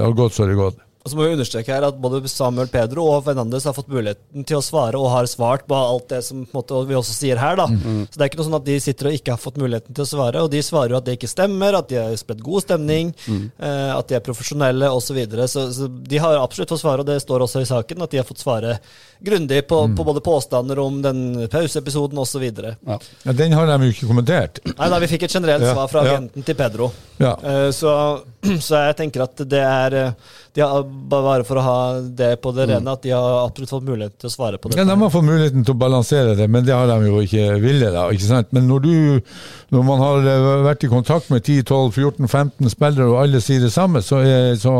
har 0.00 0.18
gått 0.18 0.36
så 0.36 0.46
det 0.46 0.54
har 0.54 0.68
gått. 0.68 0.85
Og 1.06 1.12
så 1.12 1.18
må 1.18 1.28
vi 1.28 1.36
understreke 1.36 1.70
her 1.70 1.84
at 1.86 1.98
både 2.02 2.18
Samuel 2.26 2.66
Pedro 2.66 3.04
og 3.12 3.20
Fernandes 3.28 3.62
har 3.68 3.74
fått 3.76 3.92
muligheten 3.92 4.42
til 4.42 4.58
å 4.58 4.64
svare, 4.64 4.98
og 4.98 5.12
har 5.12 5.28
svart 5.30 5.62
på 5.70 5.76
alt 5.78 6.08
det 6.10 6.18
som 6.26 6.40
på 6.42 6.50
en 6.50 6.58
måte, 6.58 6.80
vi 6.88 6.96
også 6.98 7.14
sier 7.14 7.38
her. 7.38 7.54
da. 7.60 7.68
Så 8.10 8.18
det 8.18 8.24
er 8.24 8.32
ikke 8.32 8.40
noe 8.40 8.48
sånn 8.48 8.58
at 8.58 8.66
de 8.66 8.78
sitter 8.82 9.10
og 9.12 9.14
ikke 9.14 9.36
har 9.36 9.38
fått 9.38 9.60
muligheten 9.62 9.94
til 9.94 10.02
å 10.02 10.08
svare. 10.10 10.42
Og 10.42 10.50
de 10.50 10.64
svarer 10.66 10.96
jo 10.96 10.98
at 10.98 11.06
det 11.06 11.14
ikke 11.14 11.30
stemmer, 11.30 11.78
at 11.78 11.86
de 11.92 12.00
har 12.00 12.16
spredt 12.18 12.42
god 12.42 12.66
stemning, 12.66 13.14
eh, 13.30 13.92
at 13.94 14.10
de 14.10 14.18
er 14.18 14.26
profesjonelle 14.26 14.90
osv. 14.90 15.06
Så, 15.06 15.14
videre. 15.14 15.46
så 15.46 15.68
Så 15.70 15.86
de 15.86 16.18
har 16.18 16.40
absolutt 16.42 16.74
fått 16.74 16.82
svare, 16.82 17.04
og 17.04 17.06
det 17.06 17.20
står 17.22 17.46
også 17.46 17.62
i 17.62 17.70
saken, 17.70 18.02
at 18.02 18.10
de 18.10 18.18
har 18.18 18.26
fått 18.26 18.42
svare 18.42 18.80
grundig 19.20 19.62
på, 19.68 19.78
på 19.96 20.04
både 20.04 20.20
påstander 20.20 20.78
om 20.78 21.02
den 21.02 21.48
pauseepisoden 21.52 22.18
osv. 22.18 22.44
Ja. 22.86 22.98
Ja, 23.24 23.32
den 23.32 23.52
har 23.56 23.66
de 23.66 23.88
jo 23.88 23.94
ikke 23.94 24.08
kommentert. 24.10 24.60
Nei 24.76 24.88
da, 24.92 24.98
vi 25.02 25.08
fikk 25.10 25.26
et 25.28 25.34
generelt 25.34 25.64
Ja, 25.64 25.72
svar 25.74 25.88
fra 25.92 26.04
ja. 26.04 26.14
agenten 26.16 26.44
til 26.46 26.56
Pedro. 26.58 26.90
Ja. 27.20 27.36
Eh, 27.42 27.70
Så, 27.72 27.92
så 28.66 28.82
jeg 28.88 28.96
tenker 28.98 29.24
at 29.24 29.40
det 29.48 29.62
er 29.62 29.94
eh, 29.96 30.10
de 30.56 30.62
har, 30.64 30.84
Bare 31.10 31.44
for 31.44 31.60
å 31.60 31.64
ha 31.64 31.78
det 32.00 32.36
på 32.40 32.52
det 32.56 32.68
rene, 32.70 32.92
at 32.92 33.02
de 33.04 33.12
har 33.12 33.42
absolutt 33.44 33.72
fått 33.72 33.84
mulighet 33.88 34.14
til 34.20 34.30
å 34.30 34.32
svare 34.32 34.60
på 34.60 34.70
det. 34.70 34.78
Ja, 34.80 34.86
de 34.88 34.96
har 35.00 35.12
fått 35.12 35.26
muligheten 35.26 35.64
til 35.66 35.74
å 35.74 35.80
balansere 35.80 36.36
det, 36.38 36.46
men 36.48 36.64
det 36.64 36.72
har 36.76 36.88
de 36.88 37.10
jo 37.10 37.20
ikke 37.24 37.58
villet. 37.60 37.92
da, 37.92 38.06
ikke 38.12 38.28
sant? 38.28 38.52
Men 38.56 38.68
når, 38.70 38.86
du, 38.86 38.94
når 39.74 39.84
man 39.90 40.00
har 40.04 40.30
eh, 40.32 40.46
vært 40.68 40.86
i 40.88 40.92
kontakt 40.92 41.28
med 41.32 41.44
10-12-14-15 41.44 42.72
spillere, 42.72 43.10
og 43.12 43.20
alle 43.24 43.42
sier 43.44 43.64
det 43.64 43.72
samme, 43.74 44.02
så, 44.04 44.22
er, 44.24 44.54
så, 44.60 44.72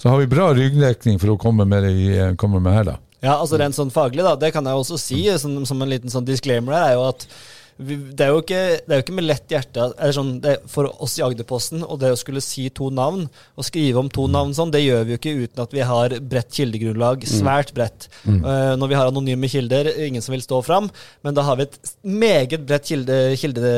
så 0.00 0.12
har 0.12 0.20
vi 0.20 0.30
bra 0.30 0.50
ryggdekning 0.56 1.20
for 1.22 1.34
å 1.34 1.40
komme 1.40 1.66
med, 1.68 1.88
det 1.88 2.34
komme 2.40 2.60
med 2.64 2.76
her, 2.76 2.88
da. 2.92 2.98
Ja, 3.24 3.38
altså 3.40 3.56
Rent 3.60 3.76
sånn 3.76 3.92
faglig, 3.94 4.20
da, 4.26 4.34
det 4.36 4.50
kan 4.52 4.66
jeg 4.68 4.76
også 4.76 4.98
si 5.00 5.22
som, 5.40 5.56
som 5.64 5.80
en 5.80 5.88
liten 5.88 6.12
sånn 6.12 6.26
disclaimer 6.28 6.76
her, 6.76 6.90
er 6.90 6.98
jo 6.98 7.06
at 7.08 7.24
det, 7.76 8.22
er 8.22 8.30
jo 8.30 8.38
ikke, 8.42 8.60
det 8.86 8.92
er 8.92 9.00
jo 9.00 9.02
ikke 9.02 9.16
med 9.16 9.26
lett 9.26 9.50
hjerte 9.50 9.88
eller 9.90 10.14
sånn, 10.14 10.28
det, 10.44 10.52
For 10.70 10.86
oss 11.02 11.16
i 11.18 11.24
Agderposten 11.26 11.82
og 11.82 11.98
det 12.02 12.12
å 12.14 12.18
skulle 12.18 12.42
si 12.44 12.68
to 12.70 12.86
navn 12.94 13.24
og 13.26 13.66
skrive 13.66 13.98
om 13.98 14.10
to 14.12 14.28
navn 14.30 14.52
sånn, 14.54 14.70
det 14.70 14.84
gjør 14.84 15.02
vi 15.08 15.14
jo 15.14 15.18
ikke 15.18 15.34
uten 15.40 15.62
at 15.64 15.74
vi 15.74 15.82
har 15.86 16.14
bredt 16.22 16.52
kildegrunnlag. 16.54 17.24
Svært 17.26 17.72
bredt. 17.74 18.06
Eh, 18.28 18.74
når 18.78 18.90
vi 18.90 18.98
har 18.98 19.10
anonyme 19.10 19.50
kilder, 19.50 19.90
ingen 20.06 20.22
som 20.22 20.34
vil 20.36 20.44
stå 20.44 20.60
fram. 20.66 20.86
Men 21.26 21.34
da 21.34 21.42
har 21.46 21.58
vi 21.58 21.66
et 21.66 21.78
meget 22.06 22.62
bredt 22.68 22.86
kilde, 22.92 23.18
kilde, 23.40 23.72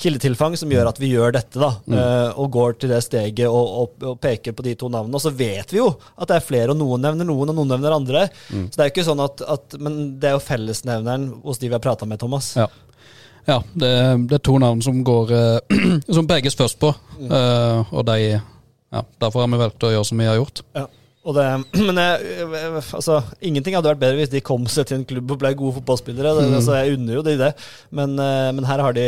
kildetilfang 0.00 0.58
som 0.60 0.72
gjør 0.72 0.90
at 0.92 1.00
vi 1.00 1.12
gjør 1.14 1.34
dette, 1.36 1.56
da. 1.60 1.72
eh, 1.88 2.40
og 2.40 2.52
går 2.56 2.76
til 2.82 2.92
det 2.92 3.00
steget 3.06 3.46
og, 3.48 3.72
og, 3.84 4.06
og 4.12 4.20
peker 4.22 4.56
på 4.56 4.66
de 4.66 4.76
to 4.80 4.92
navnene. 4.92 5.16
Og 5.16 5.24
så 5.24 5.32
vet 5.32 5.72
vi 5.72 5.80
jo 5.80 5.88
at 6.16 6.28
det 6.30 6.36
er 6.36 6.46
flere, 6.46 6.74
og 6.74 6.80
noen 6.80 7.04
nevner 7.08 7.28
noen, 7.28 7.52
og 7.52 7.60
noen 7.62 7.74
nevner 7.76 7.96
andre. 7.96 8.26
Så 8.50 8.76
det 8.76 8.84
er 8.84 8.90
jo 8.90 8.94
ikke 8.94 9.08
sånn 9.08 9.24
at, 9.24 9.42
at 9.56 9.80
Men 9.80 9.98
det 10.20 10.30
er 10.30 10.36
jo 10.36 10.44
fellesnevneren 10.44 11.28
hos 11.44 11.60
de 11.62 11.70
vi 11.70 11.76
har 11.76 11.84
prata 11.84 12.08
med, 12.08 12.20
Thomas. 12.20 12.52
Ja. 12.58 12.68
Ja, 13.50 13.58
det, 13.74 13.90
det 14.30 14.38
er 14.38 14.44
to 14.46 14.56
navn 14.62 14.82
som 14.84 15.02
går 15.06 15.34
eh, 15.34 15.82
Som 16.16 16.28
peges 16.30 16.56
først 16.58 16.78
på. 16.82 16.92
Eh, 17.20 17.92
og 17.92 18.06
de 18.06 18.18
Ja, 18.90 19.04
derfor 19.22 19.44
har 19.44 19.50
vi 19.50 19.60
valgt 19.60 19.86
å 19.86 19.92
gjøre 19.92 20.06
som 20.06 20.18
vi 20.18 20.26
har 20.26 20.38
gjort. 20.38 20.64
Ja. 20.74 20.86
Og 21.26 21.36
det, 21.36 21.46
men 21.88 21.98
jeg, 22.00 22.44
altså, 22.96 23.20
ingenting 23.44 23.76
hadde 23.76 23.92
vært 23.92 24.02
bedre 24.02 24.22
hvis 24.22 24.32
de 24.32 24.44
kom 24.44 24.64
seg 24.70 24.88
til 24.88 25.00
en 25.00 25.08
klubb 25.08 25.34
og 25.34 25.42
ble 25.42 25.52
gode 25.58 25.78
fotballspillere. 25.80 26.36
Det, 26.38 26.46
altså, 26.60 26.78
jeg 26.80 26.96
unner 26.96 27.18
jo 27.18 27.26
de 27.26 27.36
det, 27.42 27.52
men, 27.94 28.16
eh, 28.22 28.48
men 28.56 28.70
her 28.70 28.86
har 28.86 28.96
de 28.96 29.06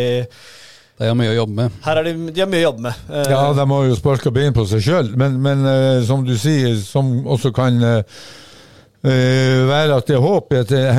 De 1.00 1.09
har 1.09 1.16
mye 1.18 1.33
å 1.33 1.38
jobbe 1.40 1.57
med. 1.57 1.81
Her 1.87 1.98
har 1.98 2.07
de, 2.07 2.12
de 2.31 2.44
har 2.44 2.50
mye 2.52 2.62
å 2.62 2.68
jobbe 2.68 2.87
med. 2.90 3.09
Ja, 3.33 3.42
de 3.57 3.66
har 3.72 3.88
jo 3.88 3.98
sparka 3.98 4.31
bein 4.35 4.55
på 4.55 4.66
seg 4.70 4.85
sjøl, 4.85 5.14
men, 5.18 5.40
men 5.42 5.66
som 6.07 6.26
du 6.26 6.37
sier, 6.38 6.76
som 6.85 7.14
også 7.26 7.50
kan 7.57 7.81
eh, 7.83 8.22
være 9.03 9.97
at 9.99 10.07
det 10.07 10.15
er 10.15 10.23
håp 10.23 10.53
i 10.55 10.61
et 10.61 10.73
eh, 10.79 10.99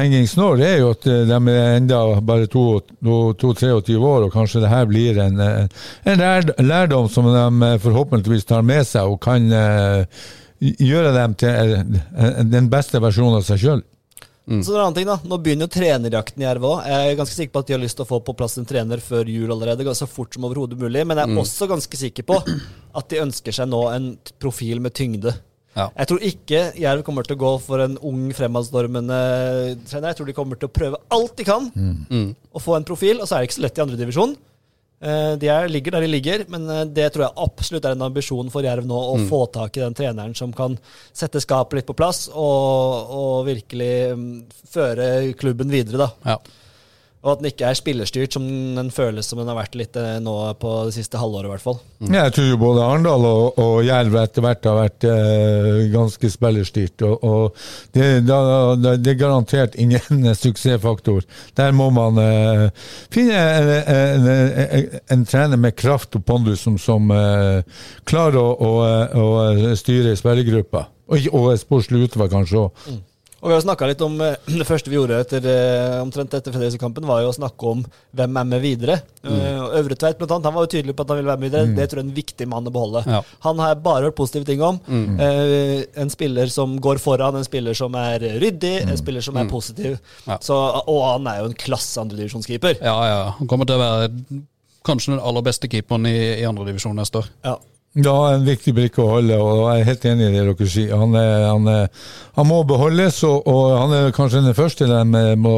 det 0.60 0.68
er 0.68 0.80
jo 0.82 0.90
at 0.92 1.06
eh, 1.08 1.22
de 1.30 1.38
er 1.54 1.78
enda 1.78 2.02
bare 2.20 2.50
22-23 2.52 3.96
år, 3.96 4.26
og 4.26 4.34
kanskje 4.34 4.60
det 4.64 4.72
her 4.74 4.90
blir 4.90 5.20
en, 5.24 5.40
eh, 5.40 5.68
en 6.12 6.24
lærdom 6.68 7.08
som 7.10 7.30
de 7.32 7.70
eh, 7.70 7.80
forhåpentligvis 7.80 8.46
tar 8.50 8.62
med 8.68 8.84
seg 8.88 9.08
og 9.08 9.22
kan 9.24 9.48
eh, 9.48 10.04
gjøre 10.60 11.14
dem 11.16 11.38
til 11.40 11.78
eh, 11.80 12.44
den 12.44 12.68
beste 12.72 13.00
versjonen 13.00 13.40
av 13.40 13.48
seg 13.48 13.64
sjøl. 13.64 13.86
Så 14.44 14.74
det 14.74 14.76
er 14.76 14.82
en 14.82 14.84
annen 14.90 14.96
ting 14.98 15.08
da, 15.08 15.16
Nå 15.24 15.38
begynner 15.40 15.70
jo 15.70 15.72
trenerjakten 15.72 16.44
i 16.44 16.44
Jerv 16.44 16.66
òg. 16.68 16.82
Jeg 16.84 17.14
er 17.14 17.16
ganske 17.16 17.38
sikker 17.38 17.54
på 17.54 17.62
at 17.64 17.70
de 17.70 17.76
har 17.78 17.80
lyst 17.86 17.96
til 17.96 18.04
å 18.04 18.10
få 18.10 18.20
på 18.28 18.36
plass 18.36 18.58
en 18.60 18.68
trener 18.68 19.00
før 19.00 19.30
jul 19.32 19.54
allerede. 19.56 19.88
Så 19.96 20.04
fort 20.12 20.36
som 20.36 20.44
overhodet 20.44 20.76
mulig. 20.82 21.06
Men 21.08 21.22
jeg 21.22 21.32
er 21.32 21.40
også 21.40 21.70
ganske 21.72 22.00
sikker 22.02 22.28
på 22.28 22.42
at 22.44 23.08
de 23.08 23.22
ønsker 23.24 23.56
seg 23.56 23.72
nå 23.72 23.86
en 23.94 24.10
profil 24.44 24.84
med 24.84 24.92
tyngde. 25.00 25.32
Ja. 25.76 25.88
Jeg 25.98 26.08
tror 26.12 26.24
ikke 26.30 26.60
Jerv 26.78 27.04
kommer 27.04 27.26
til 27.26 27.36
å 27.38 27.42
gå 27.42 27.52
for 27.66 27.82
en 27.82 27.98
ung, 28.06 28.28
fremadstormende 28.38 29.20
trener. 29.90 30.12
Jeg 30.12 30.20
tror 30.20 30.28
de 30.30 30.36
kommer 30.38 30.60
til 30.62 30.70
å 30.70 30.74
prøve 30.74 31.00
alt 31.10 31.36
de 31.40 31.44
kan 31.48 31.70
Mm. 31.74 32.36
og 32.54 32.62
få 32.62 32.76
en 32.78 32.86
profil, 32.86 33.20
og 33.22 33.28
så 33.28 33.36
er 33.36 33.40
det 33.42 33.50
ikke 33.50 33.60
så 33.62 33.66
lett 33.68 33.78
i 33.78 33.86
andredivisjon. 33.88 34.36
De 35.04 35.48
er, 35.52 35.66
ligger 35.68 35.92
der 35.92 36.06
de 36.06 36.08
ligger, 36.08 36.46
men 36.48 36.64
eh, 36.72 36.86
det 36.86 37.10
tror 37.12 37.26
jeg 37.26 37.36
absolutt 37.44 37.84
er 37.84 37.92
en 37.98 38.06
ambisjon 38.06 38.48
for 38.54 38.64
Jerv 38.64 38.86
nå, 38.88 38.96
å 38.96 39.18
få 39.28 39.42
tak 39.52 39.76
i 39.76 39.82
den 39.82 39.94
treneren 39.98 40.32
som 40.38 40.54
kan 40.56 40.78
sette 41.12 41.42
skapet 41.44 41.76
litt 41.82 41.90
på 41.90 41.96
plass 42.00 42.30
og, 42.32 43.10
og 43.12 43.46
virkelig 43.50 43.90
mm, 44.16 44.30
føre 44.72 45.10
klubben 45.36 45.68
videre. 45.74 46.06
da. 46.06 46.08
Ja. 46.24 46.38
Og 47.24 47.30
at 47.32 47.40
den 47.40 47.48
ikke 47.54 47.70
er 47.70 47.78
spillerstyrt, 47.80 48.36
som 48.36 48.44
den 48.76 48.90
føles 48.92 49.30
som 49.30 49.40
den 49.40 49.48
har 49.48 49.56
vært 49.56 49.78
litt 49.80 49.96
eh, 49.96 50.18
nå 50.20 50.34
på 50.60 50.72
det 50.90 50.96
siste 50.98 51.22
halvåret. 51.22 51.48
i 51.48 51.52
hvert 51.54 51.64
fall. 51.64 51.78
Mm. 52.04 52.18
Jeg 52.18 52.34
tror 52.36 52.50
jo 52.50 52.58
både 52.60 52.84
Arendal 52.84 53.28
og, 53.30 53.62
og 53.64 53.78
Jerv 53.88 54.18
etter 54.20 54.44
hvert 54.44 54.68
har 54.68 54.76
vært 54.76 55.08
eh, 55.08 55.70
ganske 55.94 56.32
spillerstyrt. 56.34 57.06
Og, 57.08 57.24
og 57.24 57.96
det, 57.96 58.10
da, 58.28 58.42
da, 58.76 58.96
det 59.00 59.14
er 59.14 59.22
garantert 59.22 59.80
ingen 59.80 60.28
suksessfaktor. 60.44 61.24
Der 61.56 61.72
må 61.72 61.88
man 61.96 62.20
eh, 62.20 62.66
finne 63.14 63.40
en, 63.40 63.72
en, 63.96 64.30
en, 64.34 65.00
en 65.16 65.26
trener 65.30 65.64
med 65.64 65.80
kraft 65.80 66.20
og 66.20 66.28
pondus 66.28 66.68
som, 66.68 66.76
som 66.82 67.08
eh, 67.16 67.64
klarer 68.10 68.42
å, 68.44 68.68
å, 68.68 68.76
å 69.24 69.80
styre 69.80 70.18
spillergruppa. 70.20 70.90
Og, 71.08 71.32
og 71.32 71.50
sportslig 71.60 72.10
utvalg 72.10 72.36
kanskje 72.36 72.68
òg. 72.68 72.86
Og 73.44 73.52
vi 73.52 73.56
har 73.58 73.64
snakka 73.66 73.88
litt 73.90 74.02
om 74.06 74.14
eh, 74.24 74.38
Det 74.60 74.68
første 74.68 74.92
vi 74.92 74.96
gjorde 74.96 75.20
etter, 75.20 75.46
eh, 75.52 75.98
omtrent 76.00 76.34
etter 76.38 76.54
Fredrikstad-kampen, 76.56 77.08
var 77.08 77.24
jo 77.26 77.32
å 77.34 77.36
snakke 77.36 77.72
om 77.74 77.84
hvem 78.16 78.40
er 78.40 78.48
med 78.48 78.64
videre. 78.64 79.00
Mm. 79.24 79.34
og 79.64 79.76
Øvretveit 79.82 80.20
blant 80.20 80.32
annet, 80.36 80.48
han 80.48 80.56
var 80.56 80.66
jo 80.66 80.72
tydelig 80.76 80.96
på 80.96 81.04
at 81.04 81.12
han 81.12 81.20
ville 81.20 81.32
være 81.32 81.42
med 81.42 81.50
videre. 81.52 81.74
Det 81.76 81.88
tror 81.92 82.00
jeg 82.00 82.06
er 82.06 82.10
en 82.10 82.16
viktig 82.16 82.48
mann 82.52 82.70
å 82.70 82.74
beholde. 82.76 83.04
Ja. 83.10 83.20
Han 83.48 83.60
har 83.64 83.74
jeg 83.74 83.82
bare 83.86 84.08
hørt 84.08 84.18
positive 84.20 84.48
ting 84.48 84.64
om. 84.64 84.80
Eh, 84.88 85.84
en 86.00 86.14
spiller 86.14 86.52
som 86.54 86.78
går 86.84 87.02
foran, 87.04 87.40
en 87.40 87.48
spiller 87.48 87.78
som 87.78 87.96
er 88.00 88.24
ryddig, 88.44 88.74
en 88.86 88.96
spiller 89.00 89.26
som 89.26 89.40
er 89.40 89.52
positiv. 89.52 90.00
Ja. 90.28 90.40
Så, 90.44 90.56
og 90.88 91.04
han 91.10 91.28
er 91.32 91.44
jo 91.44 91.52
en 91.52 91.60
klasse 91.66 92.00
andredivisjonskeeper. 92.04 92.80
ja, 92.84 92.98
ja. 93.10 93.22
Han 93.40 93.50
kommer 93.50 93.68
til 93.68 93.80
å 93.80 93.84
være 93.84 94.10
kanskje 94.88 95.14
den 95.14 95.24
aller 95.24 95.44
beste 95.46 95.70
keeperen 95.72 96.08
i, 96.10 96.18
i 96.42 96.48
andredivisjon 96.48 96.96
neste 97.00 97.24
år. 97.24 97.30
Ja. 97.46 97.58
Ja, 97.94 98.16
en 98.34 98.46
viktig 98.48 98.74
brikke 98.74 99.04
å 99.04 99.12
holde, 99.12 99.38
og 99.38 99.68
jeg 99.68 99.84
er 99.84 99.90
helt 99.92 100.06
enig 100.10 100.26
i 100.26 100.34
det 100.34 100.48
dere 100.48 100.70
sier. 100.70 100.96
Han, 100.98 101.14
er, 101.20 101.44
han, 101.46 101.68
er, 101.70 102.08
han 102.40 102.50
må 102.50 102.64
beholdes, 102.66 103.20
og, 103.28 103.46
og 103.46 103.76
han 103.78 103.94
er 104.00 104.16
kanskje 104.16 104.42
den 104.48 104.58
første 104.58 104.90
de 104.90 105.04
må 105.38 105.54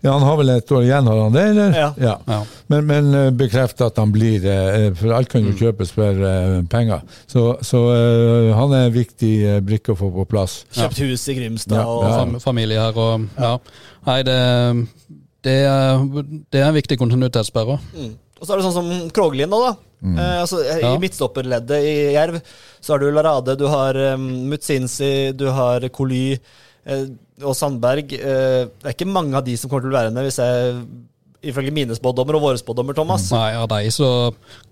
ja, 0.00 0.12
Han 0.12 0.22
har 0.22 0.36
vel 0.38 0.52
et 0.52 0.70
år 0.70 0.84
igjen, 0.86 1.08
har 1.10 1.20
han 1.24 1.34
det? 1.34 1.42
eller? 1.52 1.72
Ja. 1.74 1.88
Ja. 1.98 2.36
Men, 2.70 2.86
men 2.86 3.08
eh, 3.18 3.30
bekrefter 3.34 3.88
at 3.90 3.98
han 3.98 4.12
blir 4.14 4.44
eh, 4.46 4.92
For 4.94 5.10
alt 5.16 5.30
kan 5.32 5.42
jo 5.42 5.56
kjøpes 5.58 5.90
for 5.96 6.22
eh, 6.28 6.60
penger. 6.70 7.02
Så, 7.26 7.48
så 7.66 7.80
han 8.54 8.76
er 8.76 8.86
en 8.86 8.94
viktig 8.94 9.32
brikke 9.66 9.96
å 9.96 9.98
få 9.98 10.12
på 10.14 10.28
plass. 10.30 10.60
Kjøpt 10.76 11.02
hus 11.02 11.26
i 11.32 11.36
Grimstad 11.40 11.80
Ja, 11.80 11.88
og 11.90 12.06
ja. 12.06 12.14
Fam 12.14 12.38
familie 12.44 12.86
her 12.86 13.02
og 13.02 13.26
Ja. 13.34 13.56
Nei, 14.06 14.20
det, 14.24 14.38
det, 15.44 15.58
er, 15.66 16.06
det 16.54 16.62
er 16.62 16.70
en 16.70 16.78
viktig 16.78 16.96
kontinuitetssperre. 17.00 17.80
Mm. 17.98 18.14
Og 18.38 18.46
så 18.46 18.54
er 18.54 18.60
det 18.60 18.68
sånn 18.68 18.78
som 18.78 19.10
Kroglien 19.14 19.50
da. 19.50 19.74
Eh, 20.02 20.40
altså, 20.42 20.62
I 20.62 20.94
midtstopperleddet 21.02 21.82
i 21.82 21.96
Jerv 22.14 22.40
så 22.80 22.94
har 22.94 23.02
du 23.02 23.10
Larade, 23.10 23.56
du 23.58 23.66
har 23.70 23.98
um, 24.14 24.28
Mutsinsi, 24.52 25.32
du 25.34 25.48
har 25.54 25.86
Koly 25.94 26.36
eh, 26.36 27.04
og 27.42 27.56
Sandberg. 27.58 28.14
Eh, 28.14 28.64
det 28.70 28.86
er 28.86 28.96
ikke 28.96 29.10
mange 29.10 29.36
av 29.38 29.46
de 29.46 29.56
som 29.58 29.70
kommer 29.70 29.88
til 29.88 29.94
å 29.94 29.98
være 29.98 30.14
med, 30.14 30.28
hvis 30.28 30.40
jeg 30.42 30.82
ifølge 31.48 31.70
mine 31.74 31.94
spådommer 31.94 32.34
og 32.34 32.42
våre 32.42 32.58
spådommer, 32.58 32.96
Thomas. 32.98 33.28
Nei, 33.30 33.52
av 33.58 33.68
de 33.70 33.90
så 33.94 34.08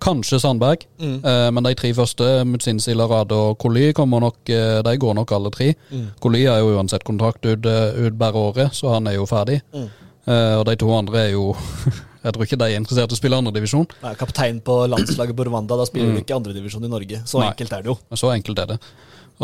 kanskje 0.03 0.41
Sandberg. 0.43 0.87
Mm. 0.99 1.19
Eh, 1.21 1.51
men 1.55 1.69
de 1.69 1.75
tre 1.79 1.93
første, 1.95 2.31
Mutsinsi, 2.49 2.95
Larade 2.97 3.37
og 3.39 3.59
Koli, 3.63 3.93
kommer 3.95 4.25
nok, 4.25 4.41
eh, 4.51 4.81
de 4.83 4.97
går 5.03 5.15
nok 5.21 5.37
alle 5.37 5.53
tre. 5.55 5.73
Mm. 5.91 6.09
Koli 6.23 6.45
har 6.47 6.59
jo 6.63 6.75
uansett 6.75 7.07
kontrakt 7.07 7.47
ut, 7.47 7.67
eh, 7.67 8.07
ut 8.07 8.19
bare 8.19 8.35
året, 8.51 8.75
så 8.75 8.95
han 8.95 9.07
er 9.07 9.19
jo 9.19 9.27
ferdig. 9.31 9.61
Mm. 9.75 9.89
Eh, 10.27 10.55
og 10.59 10.65
de 10.67 10.75
to 10.77 10.91
andre 10.91 11.29
er 11.29 11.33
jo 11.37 11.55
Jeg 12.27 12.35
tror 12.35 12.47
ikke 12.47 12.59
de 12.59 12.67
er 12.67 12.81
interessert 12.81 13.13
i 13.13 13.15
å 13.15 13.19
spille 13.19 13.39
andredivisjon. 13.39 13.87
Kaptein 14.19 14.59
på 14.67 14.81
landslaget 14.91 15.37
på 15.39 15.47
Rwanda, 15.47 15.79
da 15.79 15.87
spiller 15.87 16.17
du 16.17 16.23
ikke 16.25 16.35
andredivisjon 16.35 16.87
i 16.87 16.91
Norge. 16.91 17.21
Så 17.29 17.39
Nei. 17.39 17.53
enkelt 17.53 17.77
er 17.77 17.85
det 17.85 17.93
jo. 17.93 17.97
Så 18.19 18.33
enkelt 18.35 18.63
er 18.65 18.73
det. 18.73 18.81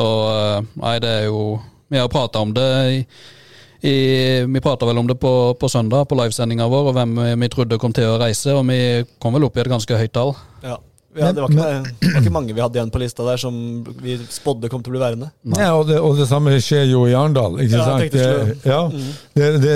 Og 0.02 0.18
eh, 0.32 0.72
nei, 0.80 0.96
det 1.04 1.12
er 1.20 1.26
jo 1.28 1.60
Vi 1.92 2.00
har 2.00 2.08
prata 2.08 2.40
om 2.40 2.54
det 2.56 2.68
i, 2.88 3.00
i 3.84 3.96
Vi 4.48 4.62
prata 4.64 4.88
vel 4.88 5.02
om 5.02 5.10
det 5.10 5.18
på, 5.20 5.32
på 5.60 5.70
søndag, 5.70 6.08
på 6.10 6.18
livesendinga 6.18 6.66
vår, 6.72 6.90
og 6.90 6.96
hvem 6.96 7.18
vi 7.44 7.50
trodde 7.52 7.78
kom 7.78 7.94
til 7.94 8.08
å 8.10 8.18
reise, 8.22 8.56
og 8.56 8.64
vi 8.70 8.80
kom 9.22 9.36
vel 9.36 9.46
opp 9.46 9.60
i 9.60 9.62
et 9.62 9.70
ganske 9.70 10.00
høyt 10.02 10.14
tall. 10.16 10.34
Ja. 10.64 10.80
Ja, 11.12 11.28
det, 11.34 11.42
var 11.42 11.50
ikke, 11.52 11.94
det 12.00 12.10
var 12.14 12.22
ikke 12.22 12.32
mange 12.32 12.54
vi 12.56 12.62
hadde 12.64 12.78
igjen 12.78 12.90
på 12.94 13.00
lista 13.02 13.24
der 13.26 13.40
som 13.40 13.56
vi 14.00 14.14
spådde 14.32 14.70
kom 14.72 14.80
til 14.80 14.92
å 14.92 14.94
bli 14.94 15.02
værende. 15.02 15.26
Ja, 15.58 15.74
og 15.76 15.84
det, 15.90 15.98
og 16.00 16.16
det 16.16 16.24
samme 16.30 16.54
skjer 16.64 16.86
jo 16.88 17.02
i 17.04 17.12
Arendal. 17.18 17.58
ikke 17.60 17.76
Ja, 17.76 17.84
sant? 17.84 18.64
ja, 18.64 18.78
det, 19.36 19.50
det, 19.64 19.74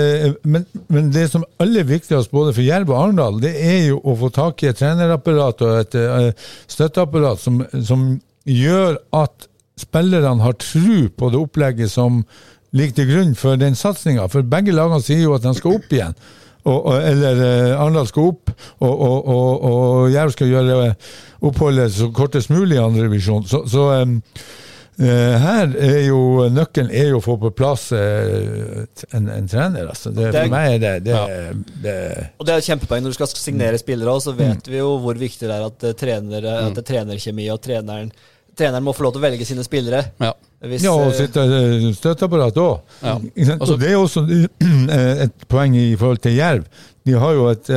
men, 0.49 0.65
men 0.89 1.11
det 1.13 1.27
som 1.29 1.45
er 1.45 1.67
aller 1.67 1.85
viktigst 1.91 2.33
både 2.33 2.55
for 2.57 2.65
Jerv 2.65 2.89
og 2.89 2.97
Arendal, 3.03 3.37
det 3.43 3.53
er 3.53 3.83
jo 3.91 3.99
å 4.01 4.15
få 4.17 4.31
tak 4.33 4.65
i 4.65 4.71
et 4.71 4.79
trenerapparat 4.81 5.61
og 5.67 5.75
et 5.83 5.99
uh, 6.01 6.49
støtteapparat 6.73 7.43
som, 7.43 7.61
som 7.85 8.07
gjør 8.49 8.97
at 9.21 9.47
spillerne 9.77 10.41
har 10.41 10.57
tru 10.57 11.05
på 11.13 11.29
det 11.29 11.37
opplegget 11.37 11.93
som 11.93 12.23
ligger 12.73 12.97
til 12.97 13.09
grunn 13.11 13.37
for 13.37 13.61
den 13.61 13.77
satsinga. 13.77 14.25
For 14.33 14.41
begge 14.41 14.73
lagene 14.73 15.05
sier 15.05 15.21
jo 15.27 15.37
at 15.37 15.45
de 15.45 15.53
skal 15.57 15.77
opp 15.77 15.93
igjen. 15.93 16.17
Og, 16.67 16.89
eller 16.97 17.37
eh, 17.39 17.77
Arendal 17.79 18.09
skal 18.09 18.25
opp, 18.33 18.49
og, 18.83 18.89
og, 18.91 19.29
og, 19.31 19.67
og 19.69 20.09
Jerv 20.11 20.33
skal 20.35 20.49
gjøre 20.51 20.89
oppholdet 21.41 21.91
så 21.93 22.11
kortest 22.15 22.49
mulig 22.49 22.77
i 22.77 22.81
andrevisjon. 22.83 23.43
Så, 23.47 23.63
så 23.69 23.83
um, 24.01 24.15
eh, 24.99 25.35
her 25.43 25.73
er 25.77 25.99
jo 26.07 26.47
nøkkelen 26.53 26.89
er 26.91 27.11
jo 27.11 27.19
å 27.19 27.25
få 27.25 27.35
på 27.41 27.51
plass 27.57 27.91
eh, 27.95 28.85
en, 29.13 29.27
en 29.33 29.47
trener. 29.51 29.89
Altså. 29.91 30.09
Det, 30.11 30.31
Det 30.31 30.39
er- 30.41 30.47
for 30.47 30.55
meg 30.55 30.71
er 30.75 30.79
det, 30.85 30.93
det, 31.05 31.19
det 31.83 31.97
Og 32.39 32.47
det 32.47 32.55
er 32.55 32.63
et 32.63 32.69
kjempepoeng 32.71 33.05
når 33.05 33.13
du 33.13 33.19
skal 33.19 33.31
signere 33.35 33.77
spillere 33.81 34.15
òg, 34.15 34.23
så 34.25 34.33
vet 34.37 34.67
vi 34.71 34.81
jo 34.81 34.95
hvor 35.03 35.19
viktig 35.19 35.45
det 35.47 35.53
er 35.59 35.67
at, 35.69 35.83
eh, 35.91 35.93
trenere, 35.99 36.57
at 36.65 36.73
det 36.79 36.83
er 36.85 36.89
trenerkjemi, 36.93 37.47
og 37.53 37.61
treneren, 37.61 38.09
treneren 38.57 38.83
må 38.87 38.95
få 38.97 39.05
lov 39.05 39.13
til 39.13 39.21
å 39.21 39.27
velge 39.29 39.45
sine 39.45 39.61
spillere. 39.67 40.01
Ja. 40.23 40.33
Hvis, 40.65 40.81
Ja, 40.87 40.95
og 40.97 41.11
eh, 41.11 41.17
sitte 41.19 41.43
eh, 41.45 41.83
støtteapparat 41.93 42.55
òg. 42.57 42.79
Ja. 43.05 43.17
Og 43.61 43.75
det 43.77 43.91
er 43.91 43.99
også 44.01 44.23
eh, 44.33 45.25
et 45.27 45.45
poeng 45.51 45.75
i 45.77 45.91
forhold 45.99 46.23
til 46.25 46.33
Jerv. 46.39 46.65
De 47.05 47.13
har 47.21 47.35
jo 47.37 47.45
et 47.53 47.69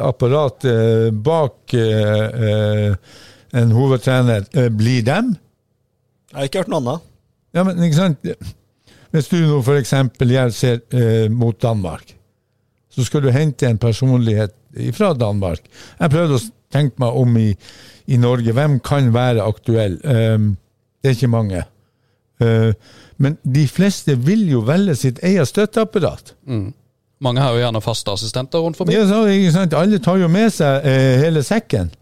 apparat 0.00 0.64
eh, 0.68 1.08
bak 1.12 1.74
eh, 1.78 2.42
eh, 2.48 3.16
en 3.54 3.72
hovedtrener. 3.76 4.46
Blir 4.74 5.04
dem? 5.06 5.34
Jeg 6.30 6.38
har 6.38 6.48
ikke 6.48 6.64
hørt 6.64 6.72
noe 6.72 6.82
annet. 6.82 7.10
Ja, 7.54 7.62
men 7.62 7.82
ikke 7.86 8.00
sant? 8.00 8.30
Hvis 9.14 9.30
du 9.30 9.36
nå 9.46 9.60
f.eks. 9.62 9.94
Ser 10.58 10.80
eh, 10.90 11.28
mot 11.30 11.54
Danmark, 11.62 12.16
så 12.90 13.06
skal 13.06 13.22
du 13.22 13.30
hente 13.34 13.68
en 13.68 13.78
personlighet 13.78 14.54
fra 14.94 15.12
Danmark. 15.14 15.62
Jeg 16.00 16.10
prøvde 16.10 16.40
å 16.40 16.44
tenke 16.74 16.98
meg 17.02 17.20
om 17.20 17.36
i, 17.38 17.52
i 18.10 18.18
Norge. 18.18 18.54
Hvem 18.54 18.80
kan 18.82 19.12
være 19.14 19.46
aktuell? 19.46 20.00
Um, 20.02 20.56
det 21.02 21.12
er 21.12 21.16
ikke 21.18 21.30
mange. 21.30 21.62
Eh, 22.42 22.72
men 23.22 23.36
de 23.46 23.66
fleste 23.70 24.16
vil 24.26 24.48
jo 24.50 24.64
velge 24.66 24.96
sitt 24.98 25.20
eget 25.22 25.50
støtteapparat. 25.50 26.34
Mange 27.22 27.40
har 27.40 27.54
jo 27.54 27.62
gjerne 27.62 27.82
faste 27.84 28.10
assistenter 28.12 28.62
rundt 28.64 28.76
forbi. 28.78 28.94
Ja, 28.96 29.04
så, 29.08 29.22
ikke 29.30 29.52
sant? 29.54 29.76
Alle 29.78 30.00
tar 30.02 30.18
jo 30.18 30.28
med 30.32 30.50
seg 30.52 30.86
eh, 30.88 31.20
hele 31.22 31.44
sekken. 31.46 31.92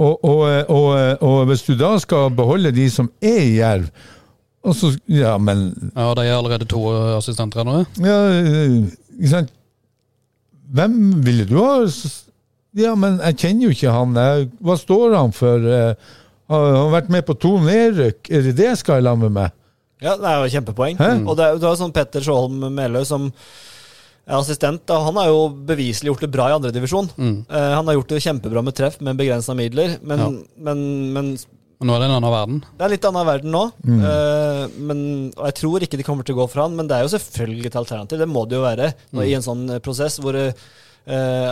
Og, 0.00 0.20
og, 0.24 0.44
og, 0.70 0.88
og 1.26 1.38
hvis 1.50 1.64
du 1.66 1.74
da 1.78 1.94
skal 2.00 2.30
beholde 2.32 2.72
de 2.72 2.86
som 2.92 3.10
er 3.20 3.40
i 3.42 3.54
Jerv 3.58 3.88
og 4.60 4.74
så, 4.76 4.90
Ja, 5.08 5.38
men 5.40 5.70
Ja, 5.96 6.12
De 6.14 6.26
er 6.26 6.36
allerede 6.36 6.66
to 6.68 6.82
assistenter 7.16 7.62
ennå? 7.62 7.84
Ja, 8.04 8.18
eh, 8.28 8.74
ikke 9.16 9.32
sant? 9.32 9.54
Hvem 10.70 10.98
ville 11.24 11.46
du 11.48 11.56
ha? 11.58 11.80
Ja, 12.78 12.94
men 12.94 13.18
jeg 13.24 13.38
kjenner 13.40 13.66
jo 13.66 13.74
ikke 13.74 13.94
han. 13.94 14.18
Hva 14.62 14.76
står 14.78 15.16
han 15.16 15.32
for? 15.34 15.64
Eh, 15.64 16.10
Har 16.50 16.76
han 16.76 16.92
vært 16.92 17.08
med 17.10 17.26
på 17.26 17.34
to 17.38 17.56
nedrykk? 17.62 18.30
Er 18.30 18.44
det 18.46 18.54
det 18.58 18.68
jeg 18.68 18.78
skal 18.84 19.00
i 19.00 19.06
lag 19.06 19.18
med 19.18 19.32
meg? 19.34 19.56
Ja, 20.00 20.14
det 20.16 20.28
er 20.28 20.44
jo 20.44 20.52
kjempepoeng. 20.54 20.96
Hæ? 21.00 21.10
Og 21.28 21.36
det 21.38 21.46
er, 21.46 21.58
jo 21.60 21.74
sånn 21.76 21.92
Petter 21.94 22.24
Sjåholm 22.24 22.62
Meløy 22.74 23.04
som 23.08 23.28
assistent. 24.26 24.82
Da. 24.86 24.98
Han 25.06 25.16
har 25.16 25.26
jo 25.30 25.48
beviselig 25.66 26.12
gjort 26.12 26.20
det 26.26 26.30
bra 26.30 26.48
i 26.50 26.56
andredivisjon. 26.58 27.08
Mm. 27.16 27.38
Uh, 27.50 27.70
han 27.78 27.86
har 27.88 27.94
gjort 27.98 28.08
det 28.12 28.20
kjempebra 28.22 28.62
med 28.62 28.76
treff 28.78 29.00
med 29.00 29.16
begrensa 29.18 29.54
midler, 29.58 29.96
men, 30.02 30.18
Ja. 30.18 30.28
men, 30.56 31.12
men 31.12 31.32
Men 31.80 31.88
nå 31.88 31.94
er 31.96 32.00
det 32.00 32.08
en 32.10 32.16
annen 32.18 32.30
verden. 32.34 32.60
det 32.76 32.82
er 32.82 32.84
en 32.84 32.92
litt 32.92 33.04
annen 33.08 33.26
verden 33.26 33.50
nå. 33.50 33.62
Eh, 33.88 34.64
men, 34.84 35.32
og 35.32 35.46
jeg 35.48 35.54
tror 35.62 35.80
ikke 35.86 35.96
de 35.96 36.04
kommer 36.04 36.24
til 36.28 36.34
å 36.36 36.42
gå 36.42 36.46
for 36.52 36.60
han, 36.62 36.76
men 36.76 36.86
det 36.86 36.98
er 36.98 37.06
jo 37.06 37.14
selvfølgelig 37.16 37.70
et 37.70 37.78
alternativ. 37.80 38.18
Det 38.20 38.28
må 38.28 38.42
det 38.46 38.58
jo 38.58 38.66
være 38.66 38.90
nå, 39.16 39.22
i 39.24 39.32
en 39.32 39.42
sånn 39.46 39.64
eh, 39.70 39.78
prosess 39.80 40.18
hvor 40.20 40.36
uh, 40.36 40.52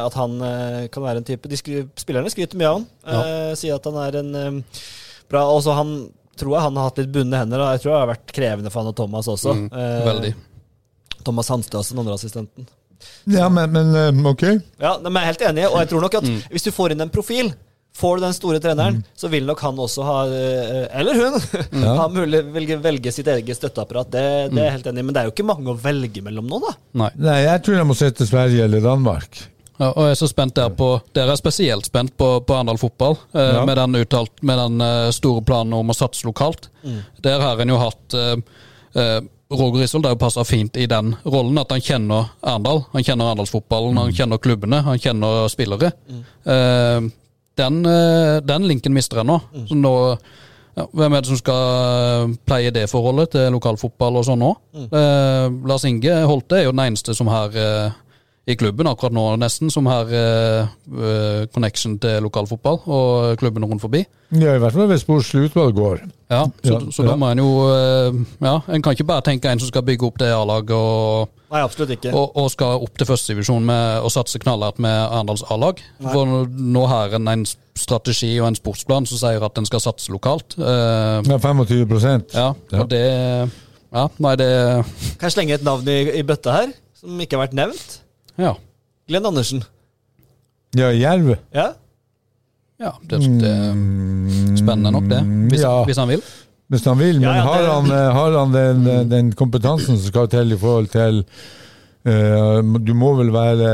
at 0.04 0.14
han 0.20 0.36
eh, 0.44 0.88
kan 0.92 1.02
være 1.02 1.22
en 1.22 1.24
type 1.24 1.48
de 1.48 1.56
skry, 1.56 1.80
Spillerne 1.96 2.28
skryter 2.30 2.60
mye 2.60 2.68
av 2.68 2.76
han. 2.76 2.86
Ja. 3.08 3.54
Sier 3.56 3.78
at 3.80 3.88
han 3.88 3.96
er 4.04 4.20
en 4.20 4.34
eh, 4.36 4.82
bra 5.32 5.46
Også 5.48 5.72
han 5.74 5.96
tror 6.38 6.54
jeg 6.54 6.62
han 6.68 6.76
har 6.78 6.90
hatt 6.90 7.00
litt 7.00 7.10
bundne 7.16 7.40
hender. 7.40 7.58
Og 7.64 7.72
jeg 7.74 7.82
tror 7.82 7.92
det 7.94 7.98
har 8.02 8.10
vært 8.12 8.32
krevende 8.36 8.70
for 8.70 8.84
han 8.84 8.92
og 8.92 8.96
Thomas 9.00 9.26
også. 9.32 9.56
Mm, 9.56 9.64
Eh, 9.72 10.04
veldig. 10.12 10.34
Thomas 11.28 11.52
Hanstøsen, 11.52 11.94
den 11.96 12.04
andre 12.06 12.16
assistenten. 12.18 12.66
Ja, 13.30 13.46
men, 13.52 13.70
men 13.76 13.94
eh, 13.94 14.26
ok. 14.32 14.42
Ja, 14.82 14.96
men 15.04 15.14
jeg 15.14 15.22
er 15.22 15.32
helt 15.34 15.48
enig, 15.52 15.68
og 15.70 15.76
jeg 15.84 15.90
tror 15.92 16.02
nok 16.08 16.16
at 16.18 16.28
hvis 16.50 16.64
du 16.66 16.72
får 16.74 16.96
inn 16.96 17.04
en 17.06 17.12
profil 17.14 17.54
Får 17.98 18.18
du 18.20 18.22
den 18.22 18.34
store 18.36 18.58
treneren, 18.62 19.00
så 19.18 19.26
vil 19.32 19.46
nok 19.48 19.58
han 19.64 19.78
også 19.82 20.04
ha 20.06 20.16
eh, 20.30 20.84
Eller 21.00 21.16
hun! 21.18 21.38
ha 21.98 22.04
mulig 22.12 22.44
velge, 22.54 22.76
velge 22.84 23.10
sitt 23.10 23.26
eget 23.32 23.58
støtteapparat. 23.58 24.10
Det, 24.12 24.20
det 24.52 24.60
er 24.60 24.68
jeg 24.68 24.74
helt 24.76 24.90
enig 24.92 25.02
i. 25.02 25.06
Men 25.08 25.16
det 25.16 25.22
er 25.22 25.26
jo 25.30 25.32
ikke 25.32 25.46
mange 25.48 25.72
å 25.72 25.74
velge 25.82 26.22
mellom 26.22 26.46
nå, 26.46 26.60
da. 26.62 26.74
Nei. 27.00 27.08
Nei, 27.24 27.38
jeg 27.48 27.62
tror 27.66 27.78
jeg 27.80 27.88
må 27.88 27.96
se 27.98 28.10
til 28.20 28.28
Sverige 28.28 28.68
eller 28.68 28.84
Danmark. 28.84 29.40
Ja, 29.80 29.88
og 29.88 29.98
jeg 30.04 30.14
er 30.14 30.20
så 30.20 30.28
spent 30.30 30.54
der 30.60 30.70
på 30.78 30.92
Dere 31.16 31.34
er 31.34 31.40
spesielt 31.40 31.88
spent 31.90 32.14
på, 32.20 32.28
på 32.46 32.54
Arendal 32.60 32.78
fotball, 32.78 33.18
eh, 33.32 33.50
Ja. 33.56 33.64
med 33.66 33.80
den, 33.80 33.98
uttalt, 34.04 34.34
med 34.46 34.62
den 34.62 34.84
eh, 34.84 35.08
store 35.18 35.42
planen 35.48 35.74
om 35.80 35.90
å 35.90 35.98
satse 35.98 36.28
lokalt. 36.28 36.68
Der 37.24 37.42
har 37.42 37.58
en 37.64 37.74
jo 37.74 37.80
hatt 37.82 38.18
eh, 38.20 38.36
eh, 38.94 39.18
Roger 39.50 40.02
har 40.04 40.12
jo 40.12 40.20
passa 40.20 40.44
fint 40.44 40.76
i 40.76 40.86
den 40.86 41.14
rollen, 41.24 41.56
at 41.58 41.70
han 41.72 41.80
kjenner 41.80 42.26
Arendal. 42.42 42.82
Han 42.92 43.04
kjenner 43.04 43.30
Arendalsfotballen, 43.30 43.96
han 43.96 44.12
kjenner 44.12 44.40
klubbene, 44.44 44.82
han 44.84 45.00
kjenner 45.00 45.48
spillere. 45.48 45.92
Eh, 46.44 47.08
den, 47.56 47.78
eh, 47.86 48.40
den 48.44 48.68
linken 48.68 48.92
mister 48.92 49.22
jeg 49.22 49.30
nå. 49.30 49.38
Så 49.70 49.78
nå 49.78 49.94
ja, 50.78 50.84
hvem 50.94 51.14
er 51.16 51.24
det 51.24 51.30
som 51.32 51.40
skal 51.40 51.62
eh, 51.78 52.34
pleie 52.46 52.74
det 52.74 52.84
forholdet 52.90 53.32
til 53.34 53.48
lokalfotball 53.56 54.20
og 54.20 54.26
sånn 54.28 54.42
nå? 54.44 54.52
Eh, 54.84 55.46
Lars 55.66 55.86
Inge 55.88 56.20
Holte 56.28 56.60
er 56.60 56.68
jo 56.68 56.74
den 56.74 56.84
eneste 56.84 57.16
som 57.18 57.30
har 57.32 57.56
eh, 57.56 57.96
i 58.48 58.56
klubben 58.56 58.88
akkurat 58.88 59.12
nå, 59.12 59.24
nesten, 59.40 59.68
som 59.70 59.86
har 59.90 60.08
eh, 60.08 61.44
connection 61.52 61.98
til 62.00 62.22
lokalfotball 62.24 62.78
og 62.86 63.34
klubben 63.40 63.66
rundt 63.68 63.82
forbi. 63.84 64.04
Ja, 64.32 64.54
I 64.56 64.60
hvert 64.60 64.74
fall 64.76 64.88
hvis 64.90 65.04
sportslig 65.04 65.48
utvalg 65.48 65.76
går. 65.76 66.00
Ja, 66.28 66.42
Så, 66.64 66.72
Ja, 66.72 66.78
så 66.92 67.02
ja. 67.04 67.08
da 67.10 67.16
må 67.16 67.30
en 67.32 67.40
jo 67.40 67.48
uh, 67.64 68.16
Ja, 68.44 68.58
en 68.68 68.82
kan 68.84 68.92
ikke 68.92 69.06
bare 69.08 69.24
tenke 69.24 69.48
en 69.48 69.60
som 69.60 69.68
skal 69.70 69.84
bygge 69.86 70.04
opp 70.04 70.18
det 70.20 70.28
A-laget 70.32 70.74
og, 70.76 71.30
Nei, 71.48 71.62
absolutt 71.64 71.94
ikke. 71.94 72.12
og, 72.12 72.36
og 72.36 72.50
skal 72.52 72.82
opp 72.84 72.98
til 73.00 73.08
førstedivisjon 73.08 73.70
og 73.72 74.10
satse 74.12 74.40
knallhardt 74.42 74.82
med 74.84 74.92
Arendals 74.92 75.44
A-lag. 75.48 75.80
For 76.02 76.44
nå, 76.48 76.82
har 76.92 77.16
en 77.16 77.28
en 77.32 77.46
strategi 77.78 78.34
og 78.40 78.48
en 78.50 78.58
sportsplan 78.58 79.06
som 79.08 79.20
sier 79.22 79.44
at 79.44 79.56
en 79.60 79.68
skal 79.68 79.80
satse 79.80 80.12
lokalt. 80.12 80.58
Uh, 80.60 81.24
Ja, 81.24 81.38
25 81.40 82.28
ja, 82.34 82.52
Ja. 82.72 82.80
og 82.82 82.90
det 82.90 83.04
Ja, 83.92 84.08
nei, 84.20 84.34
det 84.36 84.50
Kan 85.16 85.30
jeg 85.30 85.32
slenge 85.32 85.54
et 85.56 85.64
navn 85.64 85.88
i, 85.88 86.02
i 86.20 86.22
bøtta 86.22 86.52
her, 86.52 86.76
som 87.00 87.16
ikke 87.20 87.38
har 87.38 87.46
vært 87.46 87.56
nevnt? 87.56 88.00
Ja. 88.38 88.54
Glenn 89.08 89.26
Andersen. 89.26 89.64
Ja, 90.76 90.90
Jerv. 90.92 91.36
Ja? 91.54 91.72
ja 92.78 92.92
det, 93.08 93.20
det 93.40 93.48
er 93.50 94.58
spennende 94.60 94.92
nok, 94.94 95.08
det. 95.10 95.22
Hvis, 95.50 95.62
Ja. 95.64 95.84
hvis 95.88 95.96
han 95.96 96.08
vil. 96.12 96.22
Hvis 96.68 96.84
han 96.84 96.98
vil, 97.00 97.14
men 97.20 97.22
Ja, 97.30 97.36
ja, 97.36 97.42
har 97.46 97.62
det- 97.62 97.70
han, 97.72 97.90
eh, 97.90 98.12
har 98.12 98.38
han 98.38 98.52
den, 98.52 99.08
den 99.08 99.32
kompetansen 99.32 99.96
som 99.96 100.06
skal 100.06 100.28
til 100.28 100.52
i 100.52 100.58
forhold 100.60 100.88
til 100.92 101.24
eh, 102.04 102.60
Du 102.84 102.92
må 102.94 103.14
vel 103.16 103.30
være 103.32 103.70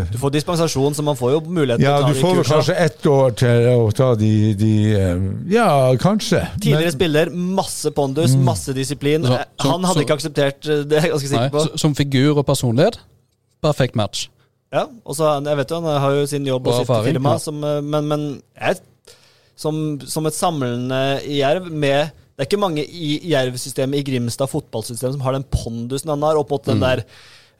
eh, 0.00 0.04
Du 0.12 0.18
får 0.20 0.30
dispensasjon, 0.36 0.92
så 0.94 1.02
man 1.02 1.16
får 1.16 1.32
jo 1.32 1.40
mulighet 1.48 1.80
til 1.80 1.88
Ja, 1.88 1.96
å 1.98 2.02
ta 2.02 2.08
du 2.08 2.12
de 2.14 2.20
får 2.20 2.34
vel 2.36 2.44
kursa. 2.44 2.54
kanskje 2.54 2.76
ett 2.84 3.06
år 3.06 3.30
til 3.40 3.66
å 3.72 3.90
ta 3.96 4.10
de, 4.14 4.54
de 4.54 4.72
eh, 4.94 5.24
Ja, 5.56 5.94
kanskje. 5.96 6.44
Tidligere 6.60 6.82
Men- 6.92 6.92
spiller, 6.98 7.30
masse 7.30 7.90
pondus, 7.96 8.36
masse 8.36 8.74
disiplin. 8.76 9.24
Så- 9.24 9.32
Eh, 9.40 9.44
så- 9.58 9.70
Han 9.72 9.82
hadde 9.84 9.98
så- 9.98 10.04
ikke 10.04 10.16
akseptert 10.20 10.68
eh, 10.68 10.84
det, 10.84 10.92
er 10.98 11.00
jeg 11.08 11.12
ganske 11.12 11.30
Nei, 11.32 11.48
sikker 11.48 11.50
på. 11.50 11.64
s- 11.74 11.80
som 11.80 11.94
figur 11.94 12.36
og 12.38 12.46
personlighet, 12.46 12.98
perfekt 13.66 13.98
match. 13.98 14.26
Ja, 14.74 14.86
og 15.06 15.14
så 15.18 15.28
jeg 15.46 15.56
vet 15.60 15.70
jo, 15.70 15.78
han 15.82 16.00
har 16.02 16.14
jo 16.16 16.24
sin 16.30 16.46
jobb 16.48 16.66
og 16.68 16.80
sitt 16.80 16.90
firma, 17.06 17.36
ja. 17.36 17.42
som, 17.42 17.60
eh, 17.64 17.80
men, 17.86 18.08
men 18.10 18.24
jeg, 18.58 18.80
som, 19.56 19.76
som 20.04 20.26
et 20.28 20.36
samlende 20.36 20.98
i 21.24 21.38
Jerv 21.40 21.68
med 21.72 22.10
Det 22.36 22.42
er 22.44 22.48
ikke 22.50 22.58
mange 22.60 22.82
i 22.84 23.14
Jerv-systemet, 23.30 23.96
i 24.02 24.04
Grimstad 24.04 24.50
fotballsystem, 24.52 25.14
som 25.14 25.22
har 25.24 25.32
den 25.38 25.46
pondusen 25.48 26.10
han 26.12 26.24
har, 26.26 26.36
opp 26.36 26.50
mot 26.52 26.66
Mm. 26.66 26.74
den 26.74 26.82
der 26.82 27.00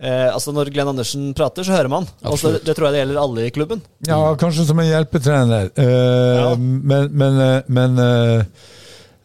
eh, 0.03 0.27
Altså 0.35 0.53
Når 0.53 0.69
Glenn 0.75 0.91
Andersen 0.93 1.31
prater, 1.39 1.65
så 1.65 1.73
hører 1.73 1.89
man. 1.89 2.05
Absolutt. 2.21 2.67
det 2.67 2.75
tror 2.77 2.91
jeg 2.91 2.99
det 2.99 3.01
gjelder 3.07 3.23
alle 3.23 3.47
i 3.47 3.55
klubben. 3.55 3.81
Ja, 4.05 4.19
kanskje 4.37 4.67
som 4.69 4.83
en 4.83 4.91
hjelpetrener. 4.91 5.71
Eh, 5.73 6.43
Ja. 6.43 6.51
Men, 6.61 7.09
men, 7.17 7.41
eh, 7.47 7.63
men 7.73 7.97
eh, 8.05 8.45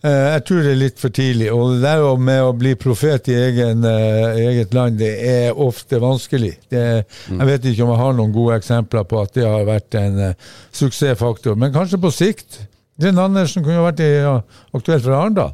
jeg 0.10 0.44
tror 0.48 0.64
det 0.66 0.72
er 0.72 0.80
litt 0.80 0.98
for 1.02 1.14
tidlig. 1.14 1.52
Og 1.54 1.76
det 1.76 1.82
der 1.84 2.18
med 2.18 2.42
å 2.42 2.56
bli 2.58 2.74
profet 2.80 3.28
i 3.30 3.36
egen, 3.38 3.84
eh, 3.86 4.40
eget 4.50 4.74
land, 4.74 4.98
det 4.98 5.12
er 5.30 5.54
ofte 5.54 6.00
vanskelig. 6.02 6.56
Det, 6.74 7.06
Jeg 7.30 7.48
vet 7.52 7.66
ikke 7.70 7.86
om 7.86 7.94
jeg 7.94 8.02
har 8.02 8.14
noen 8.18 8.34
gode 8.34 8.58
eksempler 8.58 9.06
på 9.06 9.22
at 9.22 9.34
det 9.38 9.46
har 9.46 9.64
vært 9.70 9.94
en 10.02 10.20
eh, 10.20 10.34
suksessfaktor. 10.74 11.56
Men 11.56 11.74
kanskje 11.74 12.02
på 12.02 12.12
sikt. 12.12 12.64
Glenn 12.98 13.22
Andersen 13.22 13.64
kunne 13.64 13.78
jo 13.78 13.86
vært 13.86 14.02
i, 14.02 14.12
ja, 14.26 14.42
aktuell 14.74 15.02
for 15.02 15.18
Arendal. 15.18 15.54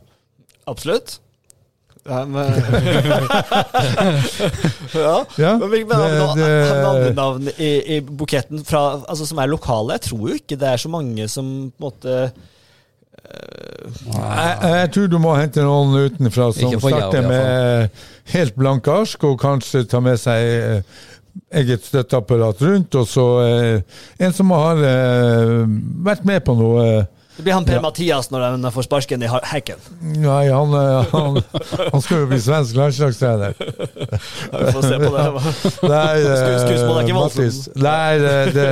Absolutt. 0.68 1.20
Ja, 2.08 2.22
men, 2.24 2.48
ja. 4.96 5.16
Ja, 5.36 5.58
Men 5.60 5.70
hvilke 5.74 5.96
andre 6.00 7.10
navn 7.12 7.50
i, 7.58 7.98
i 7.98 8.00
buketten 8.00 8.64
fra, 8.68 9.04
altså, 9.04 9.28
som 9.28 9.42
er 9.44 9.52
lokale? 9.52 9.98
Jeg 9.98 10.06
tror 10.08 10.30
jo 10.32 10.38
ikke 10.40 10.56
det 10.60 10.70
er 10.72 10.80
så 10.80 10.92
mange 10.92 11.28
som 11.32 11.50
på 11.68 11.76
en 11.76 11.88
måte 11.90 12.32
Jeg, 13.88 14.56
jeg 14.62 14.90
tror 14.94 15.12
du 15.12 15.18
må 15.22 15.34
hente 15.38 15.64
noen 15.64 16.08
utenfra 16.08 16.50
som 16.56 16.74
starter 16.82 17.28
med 17.28 18.02
helt 18.34 18.58
blanke 18.60 18.92
ark, 18.92 19.24
og 19.28 19.40
kanskje 19.42 19.86
ta 19.90 20.02
med 20.04 20.20
seg 20.22 20.48
eh, 20.48 20.98
eget 21.62 21.86
støtteapparat 21.88 22.62
rundt. 22.66 22.98
Og 23.00 23.08
så 23.10 23.28
eh, 23.46 24.02
en 24.24 24.36
som 24.36 24.52
har 24.56 24.82
eh, 24.84 25.64
vært 26.08 26.28
med 26.28 26.44
på 26.48 26.58
noe 26.60 26.88
Det 27.38 27.44
blir 27.46 27.54
han 27.54 27.66
Per 27.68 27.76
Ja. 27.78 27.82
Mathias 27.86 28.32
når 28.34 28.42
han 28.48 28.64
får 28.74 28.84
sparken 28.88 29.22
i 29.24 29.28
hekken. 29.30 29.78
Nei, 30.02 30.48
han, 30.50 30.72
eh, 30.74 31.06
han, 31.12 31.38
han 31.94 32.02
skal 32.02 32.24
jo 32.24 32.30
bli 32.32 32.40
svensk 32.42 32.76
landslagstrener. 32.80 33.54
Ja, 33.62 34.58
Vi 34.58 34.72
får 34.74 34.88
se 34.88 34.98
på 35.04 35.12
det. 35.14 35.26
Nei, 35.92 36.16
det- 36.24 36.38
Skus- 36.42 36.64
skussmål 36.66 36.98
er 36.98 37.04
ikke. 37.06 37.18
Mattis. 37.20 37.60
Nei, 37.76 38.18
det, 38.18 38.38
det 38.58 38.72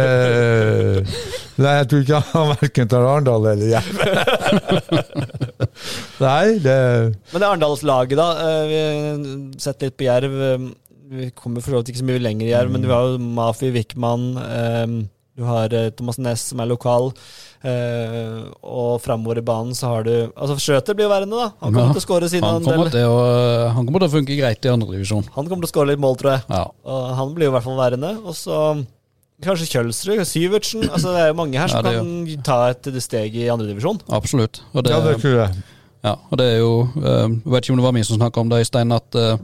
Nei, 1.61 1.75
jeg 1.77 1.87
tror 1.91 2.01
ikke 2.03 2.19
han 2.33 2.49
verken 2.55 2.89
tar 2.91 3.05
Arendal 3.07 3.45
eller 3.53 3.69
Jerv. 3.77 5.05
Nei, 6.25 6.57
det 6.63 6.79
Men 7.31 7.41
det 7.41 7.47
Arendalslaget, 7.47 8.17
da. 8.19 8.27
eh, 8.43 8.65
Vi 8.69 8.79
har 8.81 9.59
sett 9.61 9.81
litt 9.85 9.97
på 9.99 10.07
Jerv. 10.09 10.35
eh, 10.49 10.65
Vi 11.15 11.29
kommer 11.37 11.61
for 11.61 11.71
så 11.75 11.79
vidt 11.83 11.93
ikke 11.93 12.01
så 12.01 12.07
mye 12.09 12.23
lenger 12.23 12.47
i 12.47 12.53
Jerv, 12.55 12.71
men 12.73 12.81
du 12.83 12.89
har 12.91 13.11
jo 13.13 13.17
Mafi 13.21 13.69
Wickman. 13.75 14.25
eh, 14.41 14.85
Du 15.37 15.43
har 15.43 15.73
eh, 15.73 15.89
Thomas 15.91 16.17
Næss, 16.17 16.41
som 16.51 16.59
er 16.63 16.65
lokal. 16.71 17.11
Eh, 17.66 18.41
Og 18.61 19.01
framover 19.03 19.41
i 19.41 19.45
banen 19.45 19.76
så 19.78 19.91
har 19.91 20.05
du 20.07 20.13
Altså, 20.36 20.57
Schøter 20.61 20.97
blir 20.97 21.07
jo 21.07 21.13
værende, 21.13 21.39
da. 21.39 21.51
Han 21.63 21.74
kommer 21.74 21.89
Ja, 21.89 21.95
til 21.95 22.03
å 22.03 22.05
skåre 22.05 22.30
siden 22.32 22.47
Han 22.47 22.66
kommer, 22.66 22.91
til 22.93 23.09
å, 23.09 23.20
han 23.76 23.88
kommer 23.88 24.03
til 24.03 24.09
å 24.09 24.16
funke 24.16 24.38
greit 24.39 24.66
i 24.66 24.72
andredivisjon. 24.72 25.28
Han 25.36 25.49
kommer 25.49 25.66
til 25.66 25.72
å 25.72 25.74
skåre 25.74 25.91
litt 25.93 26.03
mål, 26.03 26.18
tror 26.22 26.36
jeg. 26.36 26.45
Ja. 26.49 26.63
Og 26.86 27.05
han 27.20 27.36
blir 27.38 27.49
jo 27.49 27.53
i 27.53 27.55
hvert 27.57 27.68
fall 27.68 27.80
værende. 27.80 28.16
Og 28.24 28.38
så 28.38 28.59
kanskje 29.43 29.70
Kjølsrud, 29.74 30.24
Syvertsen. 30.30 30.88
Altså, 30.89 31.13
det 31.16 31.24
er 31.26 31.32
jo 31.34 31.39
mange 31.41 31.59
her 31.59 31.72
som 31.72 31.82
Ja, 31.84 31.93
som 31.99 32.09
kan 32.09 32.28
kan 32.32 32.43
ta 32.47 32.59
et 32.72 33.03
steg 33.03 33.36
i 33.36 33.47
andredivisjon. 33.51 34.01
Absolutt. 34.09 34.63
Og 34.74 34.86
det, 34.86 34.93
Ja, 34.95 35.01
det 35.03 35.20
tror 35.22 35.39
jeg. 35.43 35.63
Ja, 36.05 36.18
og 36.30 36.38
det 36.38 36.45
er 36.45 36.59
jo 36.61 36.74
uh, 37.01 37.32
vet 37.49 37.66
ikke 37.66 37.74
om 37.74 37.80
det 37.82 37.88
var 37.88 37.95
min 37.95 38.05
som 38.05 38.20
snakka 38.20 38.43
om 38.43 38.51
det, 38.51 38.61
Øystein, 38.61 38.93
at 38.93 39.18
uh, 39.18 39.39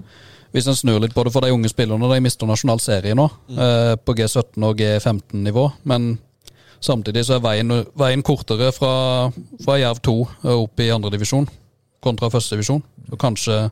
hvis 0.52 0.68
en 0.68 0.78
snur 0.78 1.00
litt 1.02 1.14
på 1.16 1.24
det 1.26 1.32
for 1.34 1.44
de 1.46 1.54
unge 1.54 1.70
spillerne 1.72 2.10
De 2.12 2.20
mister 2.24 2.50
nasjonal 2.50 2.82
serie 2.84 3.16
nå, 3.16 3.24
eh, 3.56 3.94
på 3.96 4.16
G17 4.18 4.66
og 4.68 4.82
G15-nivå. 4.82 5.64
Men 5.88 6.18
samtidig 6.82 7.26
så 7.28 7.38
er 7.38 7.46
veien, 7.46 7.74
veien 7.98 8.24
kortere 8.26 8.72
fra, 8.76 8.94
fra 9.64 9.80
Jerv 9.80 10.02
2 10.06 10.16
opp 10.58 10.82
i 10.84 10.92
andredivisjon 10.94 11.50
kontra 12.02 12.32
førstedivisjon. 12.34 12.82
Kanskje, 13.22 13.68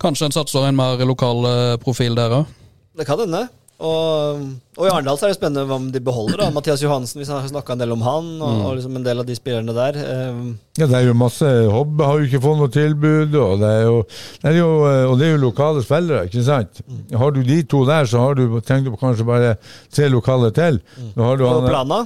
kanskje 0.00 0.28
en 0.28 0.36
satser 0.40 0.68
en 0.68 0.78
mer 0.78 1.04
lokal 1.06 1.44
eh, 1.48 1.76
profil 1.82 2.18
der 2.18 2.40
òg. 2.40 2.58
Det 2.98 3.06
kan 3.06 3.20
hende. 3.20 3.46
Og, 3.78 4.38
og 4.74 4.86
i 4.88 4.90
Arendal 4.90 5.20
er 5.22 5.30
det 5.30 5.36
spennende 5.36 5.70
om 5.70 5.84
de 5.94 6.00
beholder 6.02 6.40
da. 6.40 6.48
Mathias 6.50 6.80
Johansen, 6.82 7.20
vi 7.20 7.26
har 7.30 7.44
snakka 7.46 7.76
en 7.76 7.82
del 7.84 7.92
om 7.94 8.00
han, 8.02 8.32
og, 8.42 8.64
og 8.66 8.72
liksom 8.74 8.96
en 8.98 9.04
del 9.06 9.22
av 9.22 9.28
de 9.28 9.36
spillerne 9.38 9.74
der. 9.76 9.98
Um. 10.34 10.48
Ja, 10.80 10.88
det 10.88 10.96
er 10.98 11.06
jo 11.06 11.14
masse 11.18 11.46
Hobbe 11.70 12.08
har 12.08 12.18
jo 12.18 12.26
ikke 12.26 12.42
fått 12.42 12.58
noe 12.58 12.72
tilbud, 12.74 13.36
og 13.38 13.62
det 13.62 13.70
er 13.76 13.84
jo, 13.86 14.00
det 14.42 14.50
er 14.50 14.58
jo, 14.58 14.70
eh, 14.88 15.04
og 15.06 15.14
det 15.20 15.28
er 15.28 15.36
jo 15.36 15.42
lokale 15.44 15.84
spillere, 15.86 16.26
ikke 16.26 16.42
sant? 16.48 16.82
Har 17.22 17.36
du 17.36 17.44
de 17.46 17.60
to 17.70 17.84
der, 17.86 18.10
så 18.10 18.24
har 18.24 18.40
du, 18.40 18.58
trenger 18.58 18.90
du 18.90 18.98
kanskje 18.98 19.28
bare 19.28 19.54
tre 19.94 20.10
lokale 20.10 20.50
til. 20.58 20.82
Nå 21.14 21.30
har 21.30 21.38
du 21.38 21.46
han, 21.46 21.68
Plana. 21.70 22.02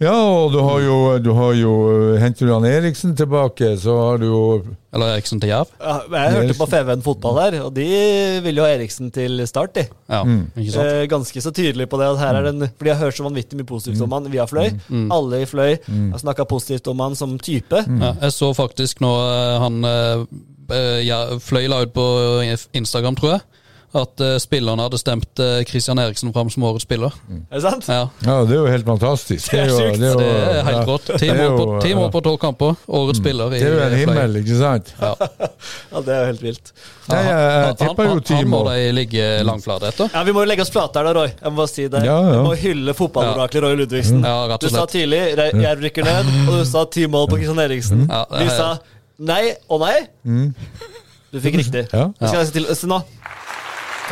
Ja, 0.00 0.14
og 0.14 0.52
du 0.54 0.58
har 0.64 0.78
jo, 0.82 0.94
du 1.22 1.30
har 1.36 1.52
jo 1.54 1.72
Henter 2.18 2.48
du 2.48 2.52
han 2.54 2.64
Eriksen 2.66 3.12
tilbake, 3.18 3.68
så 3.78 3.94
har 4.00 4.22
du 4.22 4.24
jo 4.26 4.40
Eller 4.92 5.14
Eriksen 5.14 5.40
til 5.42 5.52
Jerv. 5.52 5.70
Ja, 5.78 5.98
jeg 6.10 6.32
hørte 6.36 6.56
på 6.58 6.66
Feven 6.72 7.04
fotball 7.04 7.38
her, 7.38 7.58
og 7.66 7.70
de 7.76 7.86
vil 8.44 8.58
jo 8.58 8.64
ha 8.66 8.72
Eriksen 8.74 9.12
til 9.14 9.44
start, 9.48 9.76
de. 9.78 9.84
Ja, 10.10 10.22
ikke 10.56 10.74
sant? 10.74 10.88
Eh, 10.88 11.04
ganske 11.12 11.44
så 11.44 11.52
tydelig 11.54 11.86
på 11.92 12.00
det. 12.00 12.10
At 12.16 12.22
her 12.22 12.40
er 12.40 12.48
den, 12.50 12.66
fordi 12.66 12.90
jeg 12.90 12.98
har 12.98 13.06
hørt 13.06 13.18
så 13.20 13.26
vanvittig 13.28 13.60
mye 13.60 13.68
positivt 13.68 14.02
om 14.04 14.16
han 14.16 14.28
via 14.32 14.48
Fløy. 14.50 14.72
Alle 15.14 15.42
i 15.44 15.48
Fløy 15.48 15.76
har 15.86 16.22
snakka 16.24 16.48
positivt 16.50 16.90
om 16.92 17.04
han 17.04 17.16
som 17.18 17.38
type. 17.38 17.84
Ja, 17.86 18.14
jeg 18.26 18.34
så 18.36 18.52
faktisk 18.56 19.00
nå 19.04 19.12
eh, 19.22 19.56
han 19.62 19.84
eh, 19.88 20.26
eh, 20.76 21.00
ja, 21.06 21.22
fløy 21.42 21.68
la 21.70 21.82
ut 21.86 21.94
på 21.94 22.06
Instagram, 22.76 23.16
tror 23.18 23.36
jeg, 23.36 23.46
at 23.94 24.20
uh, 24.24 24.38
spillerne 24.40 24.80
hadde 24.86 24.98
stemt 25.00 25.40
uh, 25.42 25.60
Christian 25.68 25.98
Eriksen 26.00 26.32
fram 26.32 26.48
som 26.50 26.64
årets 26.64 26.86
spiller. 26.86 27.12
Er 27.50 27.58
det 27.58 27.62
sant? 27.64 27.88
Ja, 27.92 28.06
Ja, 28.24 28.36
det 28.48 28.54
er 28.56 28.60
jo 28.62 28.66
helt 28.72 28.86
fantastisk. 28.88 29.50
Det 29.52 29.60
er 29.60 29.68
jo- 29.68 29.78
er, 29.78 29.96
jo- 29.96 30.18
Det 30.18 30.28
er 30.56 30.62
helt 30.68 30.88
rått. 30.88 31.10
Ti 31.18 31.26
det 31.26 31.30
er 31.34 31.50
mål 31.50 31.58
på, 31.58 31.66
jo, 31.74 31.80
ti 31.84 31.92
mål 31.98 32.10
på 32.14 32.22
tolv 32.24 32.38
kamper. 32.40 32.76
Årets 32.88 33.18
spiller 33.20 33.52
i 33.52 33.58
Det 33.60 33.68
er 33.68 33.74
jo 33.76 33.82
en 33.88 33.96
himmel, 34.00 34.36
ikke 34.42 34.58
sant? 34.62 34.94
Ja. 35.00 35.12
Ja, 35.92 36.00
Det 36.00 36.08
er 36.14 36.20
jo 36.22 36.26
helt 36.32 36.42
vilt. 36.42 36.72
Ja, 37.10 37.16
jeg, 37.16 37.26
jeg 37.26 37.66
Han, 37.66 37.76
tipper 37.82 38.04
jo 38.08 38.20
ti 38.20 38.34
mål. 38.34 38.42
han 38.42 38.50
må 38.54 38.60
de 38.70 38.92
ligge 38.96 39.26
langflate 39.44 39.88
etter. 39.92 40.08
Ja, 40.14 40.22
Vi 40.24 40.32
må 40.32 40.40
jo 40.44 40.48
legge 40.48 40.62
oss 40.64 40.70
flate 40.72 40.98
her 41.02 41.04
da, 41.10 41.12
Roy. 41.20 41.28
Jeg 41.28 41.52
må 41.52 41.56
bare 41.60 41.68
si 41.72 41.86
det. 41.92 42.02
Ja, 42.06 42.16
ja. 42.22 42.32
Vi 42.38 42.42
må 42.48 42.54
hylle 42.62 42.94
fotballoraklet 42.96 43.62
Roy 43.66 43.76
Ludvigsen. 43.82 44.22
Ja, 44.24 44.36
rett 44.48 44.60
Du 44.64 44.66
og 44.70 44.72
sa 44.72 44.86
slett. 44.86 44.94
tidlig 44.96 45.22
Re- 45.36 45.52
Jerv 45.62 45.84
rykker 45.84 46.04
ned, 46.08 46.32
og 46.48 46.58
du 46.60 46.64
sa 46.72 46.84
ti 46.88 47.06
mål 47.06 47.28
på 47.28 47.36
Kristian 47.42 47.60
Eriksen. 47.66 48.06
Ja, 48.08 48.24
det 48.30 48.38
Vi 48.40 48.48
er- 48.48 48.56
sa 48.56 48.78
nei 49.18 49.42
og 49.68 49.80
nei. 49.84 49.96
Du 51.32 51.40
fikk 51.40 51.54
riktig. 51.62 51.86
Ja. 51.92 52.10
Ja. 52.20 52.28
skal 52.28 52.46
se 52.46 52.52
til 52.52 52.66
se 52.76 52.86
nå. 52.90 52.98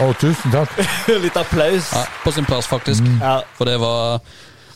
Å, 0.00 0.12
tusen 0.20 0.50
takk. 0.54 0.70
Litt 1.24 1.36
applaus. 1.36 1.90
Ja, 1.92 2.04
på 2.24 2.32
sin 2.32 2.44
plass, 2.48 2.66
faktisk. 2.70 3.04
Ja. 3.20 3.40
For 3.58 3.64
det 3.68 3.76
var 3.82 4.20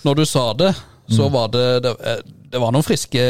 Når 0.05 0.15
du 0.21 0.25
sa 0.29 0.53
det, 0.53 0.75
så 1.09 1.29
var 1.33 1.49
det 1.53 1.81
Det, 1.85 1.91
eh, 2.05 2.19
det 2.53 2.59
var 2.61 2.71
noen 2.73 2.85
friske 2.85 3.21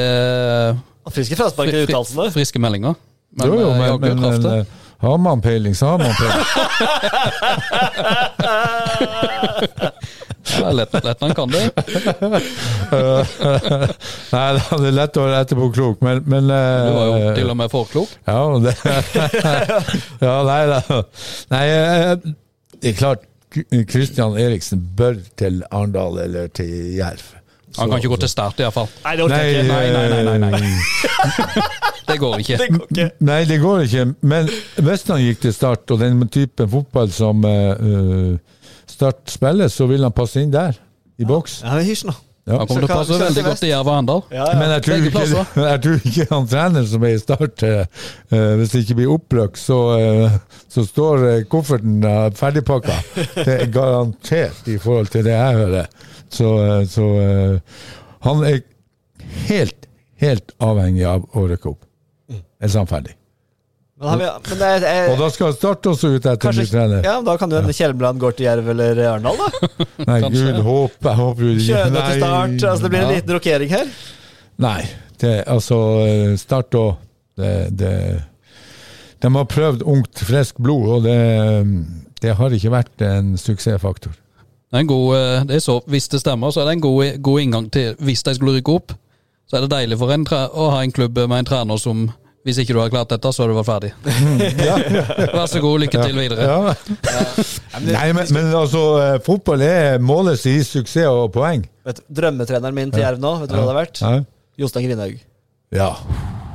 Friske 1.15 1.37
fraspark 1.39 1.69
i 1.71 1.85
uttalelsene. 1.85 2.31
Friske 2.35 2.59
meldinger. 2.63 2.95
Men, 3.37 3.47
Jo, 3.47 3.53
jo, 3.61 3.69
eh, 3.71 3.77
men, 3.79 4.01
men, 4.01 4.21
men 4.21 4.47
eh, 4.61 4.65
har 5.05 5.19
man 5.21 5.41
peiling, 5.45 5.75
så 5.77 5.87
har 5.93 5.99
man 6.01 6.15
peiling. 6.17 6.45
Ja, 10.45 10.71
lett, 10.77 10.93
lett 11.05 11.21
han 11.25 11.35
kan 11.35 11.49
det. 11.53 11.63
Nei, 14.35 14.49
det 14.55 14.89
er 14.89 14.97
lett 14.97 15.17
å 15.19 15.25
være 15.27 15.43
etterpåklok, 15.45 16.03
men, 16.05 16.23
men 16.31 16.49
Du 16.49 16.55
var 16.55 17.07
jo 17.09 17.15
eh, 17.21 17.29
til 17.39 17.53
og 17.53 17.57
med 17.61 17.73
forklok. 17.73 18.17
Ja, 18.29 18.41
det 18.65 18.75
Ja, 20.27 20.35
nei 20.49 20.61
da. 20.71 20.81
Nei, 21.55 21.65
eh, 21.71 22.11
det 22.81 22.93
er 22.93 22.99
klart 22.99 23.25
Kristian 23.89 24.37
Eriksen 24.41 24.83
bør 24.99 25.17
til 25.39 25.63
Arendal 25.71 26.19
eller 26.27 26.51
til 26.55 26.71
Jerv. 26.99 27.25
Han 27.79 27.91
kan 27.91 27.99
ikke 27.99 28.13
gå 28.13 28.21
til 28.23 28.31
start, 28.31 28.61
iallfall. 28.63 28.87
Nei, 29.03 29.17
det. 29.19 29.27
Nei, 29.67 29.87
nei, 29.91 30.07
nei, 30.13 30.37
nei, 30.39 30.51
nei. 30.51 30.61
eh, 30.63 31.73
Det 32.09 32.19
går 32.21 32.43
ikke. 32.43 32.57
Det 32.61 32.69
går 32.71 32.85
ikke. 32.93 33.07
Nei, 33.27 33.39
det 33.49 33.57
går 33.63 33.87
ikke. 33.89 34.05
Men 34.31 34.51
hvis 34.87 35.07
han 35.09 35.23
gikk 35.25 35.41
til 35.47 35.55
Start, 35.57 35.91
og 35.91 36.03
den 36.03 36.21
typen 36.31 36.69
fotball 36.71 37.11
som 37.15 37.41
eh, 37.49 38.37
Start 38.95 39.33
spiller, 39.33 39.73
så 39.73 39.89
vil 39.91 40.05
han 40.07 40.15
passe 40.15 40.43
inn 40.43 40.53
der, 40.55 40.79
i 41.19 41.27
boks. 41.29 41.61
Ja, 41.65 41.81
Hysj 41.83 42.07
nå. 42.09 42.15
Ja. 42.45 42.59
Han 42.61 42.69
kommer 42.69 42.85
til 42.85 42.91
å 42.93 42.97
passe 42.99 43.15
kan- 43.17 43.23
veldig 43.25 43.43
godt 43.47 43.63
i 43.65 43.69
Jerv 43.71 43.89
og 43.89 43.95
Arendal. 43.95 44.23
Ja, 44.29 44.47
ja. 44.51 44.59
Men 44.61 44.73
jeg 44.75 44.83
tror, 44.85 45.07
ikke, 45.09 45.45
jeg 45.71 45.81
tror 45.87 46.09
ikke 46.11 46.27
han 46.29 46.49
trener 46.51 46.85
som 46.91 47.07
er 47.09 47.15
i 47.15 47.23
Start 47.23 47.65
eh, 47.65 47.87
eh, 48.29 48.53
Hvis 48.61 48.75
det 48.75 48.83
ikke 48.85 48.99
blir 48.99 49.15
opprykk, 49.15 49.57
så, 49.57 49.79
uh, 49.97 50.37
så 50.69 50.85
står 50.85 51.25
kofferten 51.53 52.05
uh, 52.05 52.29
ferdigpakka. 52.37 52.99
Det 53.39 53.57
er 53.57 53.73
garantert 53.73 54.69
i 54.69 54.77
forhold 54.83 55.09
til 55.15 55.25
det 55.25 55.33
jeg 55.33 55.59
hører. 55.63 55.91
Så, 56.35 56.51
så 56.91 57.09
han 58.27 58.41
er 58.45 58.61
helt, 59.49 59.89
helt 60.21 60.55
avhengig 60.59 61.05
av 61.09 61.29
å 61.33 61.47
rykke 61.49 61.71
opp. 61.71 61.85
Ellers 62.35 62.75
er 62.75 62.83
han 62.83 62.91
ferdig. 62.91 63.15
Men, 64.05 64.11
har 64.13 64.19
vi, 64.21 64.51
men 64.51 64.59
det 64.61 64.69
er, 64.69 64.85
er, 64.91 65.07
Og 65.13 65.21
da 65.23 65.29
skal 65.33 65.55
Start 65.57 65.87
også 65.89 66.11
ut 66.13 66.19
etter 66.21 66.41
kanskje, 66.43 66.67
ny 66.67 66.73
trener. 66.73 67.07
ja, 67.07 67.15
da 67.25 67.37
kan 67.41 67.53
jo 67.53 67.61
hende 67.61 67.75
Kjelmeland 67.77 68.21
går 68.21 68.37
til 68.37 68.47
Jerv 68.47 68.69
eller 68.75 69.01
Arendal, 69.09 69.41
da. 69.41 69.71
Nei, 70.11 70.19
kanskje. 70.27 70.45
gud, 70.45 70.61
håp, 70.67 70.99
jeg 71.09 71.19
håper 71.21 71.47
jo 71.49 71.55
Kjøne 71.69 72.05
til 72.05 72.21
start. 72.21 72.57
Altså, 72.59 72.83
det 72.85 72.93
blir 72.93 73.05
en 73.05 73.13
liten 73.15 73.37
rokering 73.39 73.73
her. 73.73 73.95
Nei, 74.65 74.81
det, 75.23 75.33
altså 75.51 75.79
eh, 76.05 76.35
Start 76.39 76.77
og 76.79 76.91
det, 77.41 77.55
det, 77.81 77.95
De 79.23 79.31
har 79.35 79.49
prøvd 79.51 79.87
ungt, 79.95 80.27
friskt 80.29 80.61
blod, 80.63 80.91
og 80.99 81.09
det, 81.09 81.17
det 82.23 82.37
har 82.39 82.59
ikke 82.59 82.75
vært 82.75 83.07
en 83.09 83.35
suksessfaktor. 83.41 84.13
Det 84.75 84.81
er 84.81 84.85
en 84.85 84.91
god, 84.91 85.09
eh, 85.17 85.47
det 85.49 85.57
er 85.57 85.65
så, 85.65 85.79
hvis 85.87 86.11
det 86.11 86.21
stemmer, 86.21 86.51
så 86.51 86.63
er 86.63 86.69
det 86.69 86.77
en 86.79 86.85
god, 86.85 87.23
god 87.23 87.41
inngang 87.41 87.71
til 87.73 87.95
Hvis 88.03 88.25
de 88.27 88.35
skulle 88.35 88.59
rykke 88.59 88.75
opp, 88.75 88.95
så 89.47 89.57
er 89.57 89.65
det 89.65 89.75
deilig 89.75 89.99
for 90.01 90.11
en 90.11 90.25
å 90.27 90.69
ha 90.73 90.83
en 90.83 90.93
klubb 90.95 91.19
med 91.29 91.45
en 91.45 91.49
trener 91.49 91.79
som 91.79 92.09
Hvis 92.45 92.59
ikke 92.61 92.75
du 92.77 92.81
har 92.83 92.91
klart 92.93 93.09
dette, 93.09 93.31
så 93.33 93.45
er 93.47 93.49
du 93.49 93.55
vært 93.57 93.69
ferdig. 93.71 93.91
Vær 95.39 95.47
så 95.49 95.63
god, 95.65 95.79
lykke 95.81 96.03
til 96.03 96.19
videre. 96.19 96.45
Ja. 96.45 96.75
Nei, 97.87 98.03
men, 98.13 98.29
men 98.37 98.51
altså, 98.53 98.83
eh, 99.01 99.15
fotball 99.25 99.65
er 99.65 99.97
måles 100.05 100.45
i 100.51 100.59
suksess 100.67 101.09
og 101.09 101.31
poeng. 101.33 101.65
Vet, 101.89 102.03
du, 102.03 102.07
drømmetreneren 102.21 102.77
min 102.77 102.93
til 102.93 103.01
Jerv 103.05 103.23
nå, 103.23 103.33
vet 103.41 103.49
du 103.49 103.57
hva 103.57 103.63
det 103.63 103.65
hadde 103.65 103.79
vært? 103.81 104.03
Ja. 104.05 104.13
Jostein 104.61 104.85
Grindhaug. 104.91 105.17
ja. 105.75 105.91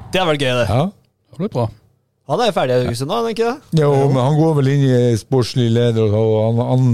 Det 0.10 0.18
hadde 0.22 0.30
vært 0.32 0.42
gøy, 0.46 0.54
det. 0.62 0.68
ja. 0.70 0.86
Det 1.30 1.42
blir 1.42 1.52
bra. 1.54 1.66
Han 2.30 2.42
er 2.46 2.52
ferdig 2.54 2.76
i 2.76 2.84
Haugesund 2.86 3.10
er 3.10 3.24
han 3.24 3.32
ikke 3.34 3.48
det? 3.50 3.80
Jo, 3.82 3.90
men 4.12 4.20
han 4.22 4.36
går 4.38 4.52
vel 4.60 4.68
inn 4.76 4.84
i 4.86 4.98
sportslig 5.18 5.66
leder, 5.74 6.14
og 6.14 6.36
han, 6.46 6.60
han, 6.70 6.92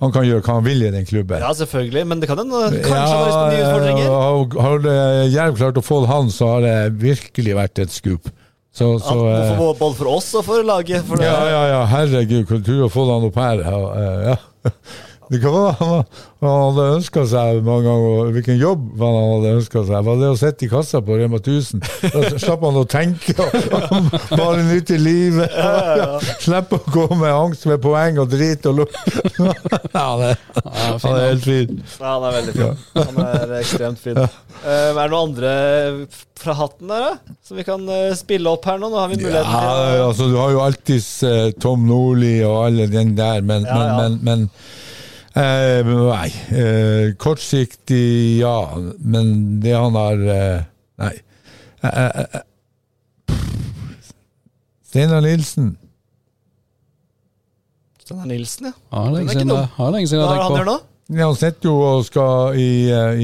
han 0.00 0.14
kan 0.14 0.24
gjøre 0.24 0.40
hva 0.46 0.54
han 0.58 0.64
vil 0.64 0.86
i 0.86 0.92
den 0.94 1.04
klubben. 1.08 1.42
Ja, 1.44 1.50
selvfølgelig, 1.58 2.06
men 2.08 2.22
det 2.22 2.30
kan 2.30 2.40
hende 2.40 2.62
kanskje 2.72 2.94
ja, 2.96 3.20
har 3.20 3.52
nye 3.52 3.62
utfordringer. 3.66 4.08
ja, 4.08 4.62
har 4.64 4.84
det- 4.86 5.32
Jerv 5.34 5.58
klart 5.60 5.80
å 5.80 5.84
få 5.84 6.00
han, 6.08 6.30
så 6.32 6.54
har 6.54 6.64
det 6.64 6.76
virkelig 7.04 7.56
vært 7.60 7.82
et 7.84 7.92
skup. 7.92 8.32
Så, 8.78 8.92
Ja, 8.94 8.98
så 9.02 9.14
får 9.18 9.56
for, 9.58 9.74
både 9.80 9.96
for 9.98 10.08
oss 10.14 10.30
og 10.38 10.44
for 10.46 10.62
laget. 10.62 11.04
For 11.08 11.20
Ja, 11.20 11.36
ja, 11.50 11.62
ja, 11.74 11.84
herregud, 11.90 12.46
kultur 12.48 12.84
å 12.86 12.90
få 12.92 13.04
han 13.12 13.28
opp 13.28 13.38
her. 13.40 13.62
Ja, 13.64 13.78
eh, 13.92 14.32
ja. 14.32 14.36
Det 15.28 15.40
kan 15.42 15.52
være 15.52 15.72
han, 15.78 16.04
hadde 16.40 16.84
ønska 16.96 17.24
seg 17.28 17.58
mange 17.66 17.84
ganger 17.88 18.30
hvilken 18.36 18.58
jobb 18.60 18.84
han 19.02 19.16
hadde 19.18 19.50
ønska 19.58 19.82
seg. 19.88 20.06
Var 20.06 20.20
det 20.22 20.30
å 20.32 20.36
sitte 20.40 20.64
i 20.64 20.70
kassa 20.72 21.00
på 21.04 21.18
Rema 21.18 21.40
1000? 21.40 21.82
Da 22.14 22.22
slapp 22.40 22.64
han 22.64 22.78
å 22.80 22.84
tenke. 22.88 23.34
og 23.42 24.12
Bare 24.38 24.62
nyte 24.68 24.96
livet. 25.00 25.52
Slippe 26.44 26.78
å 26.78 26.94
gå 26.94 27.06
med 27.18 27.32
angst 27.34 27.66
med 27.68 27.82
poeng 27.84 28.20
og 28.22 28.30
drit 28.32 28.64
og 28.70 28.80
lukt. 28.82 28.96
Ja, 29.98 30.06
det, 30.20 30.32
han 30.64 31.12
er 31.12 31.24
helt 31.26 31.44
fin. 31.46 31.82
Ja, 31.98 32.14
han 32.14 32.26
er 32.30 32.36
veldig 32.38 32.56
fin. 32.56 32.80
Han 32.98 33.20
er 33.26 33.54
ekstremt 33.60 34.02
fin. 34.02 34.18
Eh, 34.18 34.88
er 34.88 34.96
det 34.96 35.10
noen 35.12 35.20
andre 35.28 35.52
fra 36.38 36.54
hatten 36.58 36.90
der, 36.90 37.04
da? 37.04 37.36
Som 37.46 37.58
vi 37.58 37.64
kan 37.66 37.82
eh, 37.90 38.12
spille 38.18 38.50
opp 38.50 38.66
her 38.68 38.78
nå? 38.80 38.90
Nå 38.92 38.98
har 39.00 39.10
vi 39.10 39.18
muligheten 39.20 39.52
Ja, 39.52 39.62
til 39.74 40.02
å 40.02 40.08
altså, 40.10 40.28
du 40.30 40.36
har 40.38 40.52
jo 40.54 40.60
alltids 40.64 41.08
eh, 41.26 41.48
Tom 41.62 41.86
Nordli 41.88 42.36
og 42.46 42.60
alle 42.68 42.86
den 42.92 43.14
der, 43.18 43.42
men, 43.46 43.66
Ja, 43.66 43.78
ja. 43.88 43.96
men, 43.98 44.20
men, 44.22 44.46
men 44.46 44.86
eh, 45.38 45.86
Nei. 45.86 46.28
Eh, 46.50 47.14
kortsiktig, 47.20 48.38
ja. 48.40 48.56
Men 48.98 49.60
det 49.62 49.74
han 49.76 49.96
har 49.98 50.22
eh, 50.34 50.62
Nei. 50.98 51.14
Eh, 51.82 51.98
eh, 52.04 52.24
eh. 52.24 53.36
Steinar 54.88 55.20
Nilsen. 55.22 55.76
Steinar 58.02 58.26
Nilsen, 58.26 58.70
ja. 58.70 58.74
Ja, 58.90 59.02
er 59.02 59.06
er 59.06 59.14
lenge 59.14 59.22
ikke 59.28 59.38
siden 59.38 59.54
dum. 59.54 59.92
lenge 59.94 60.08
siden 60.08 60.24
Hva 60.24 60.28
har 60.32 60.42
han 60.42 60.58
gjør 60.58 60.70
nå? 60.70 60.78
Ja, 61.08 61.24
han 61.24 61.40
sitter 61.40 61.70
jo 61.70 61.76
og 61.80 62.04
skal 62.04 62.58
i, 62.60 62.70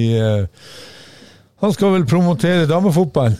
i 0.00 0.06
Han 1.60 1.72
skal 1.76 1.92
vel 1.98 2.06
promotere 2.08 2.68
damefotball. 2.68 3.36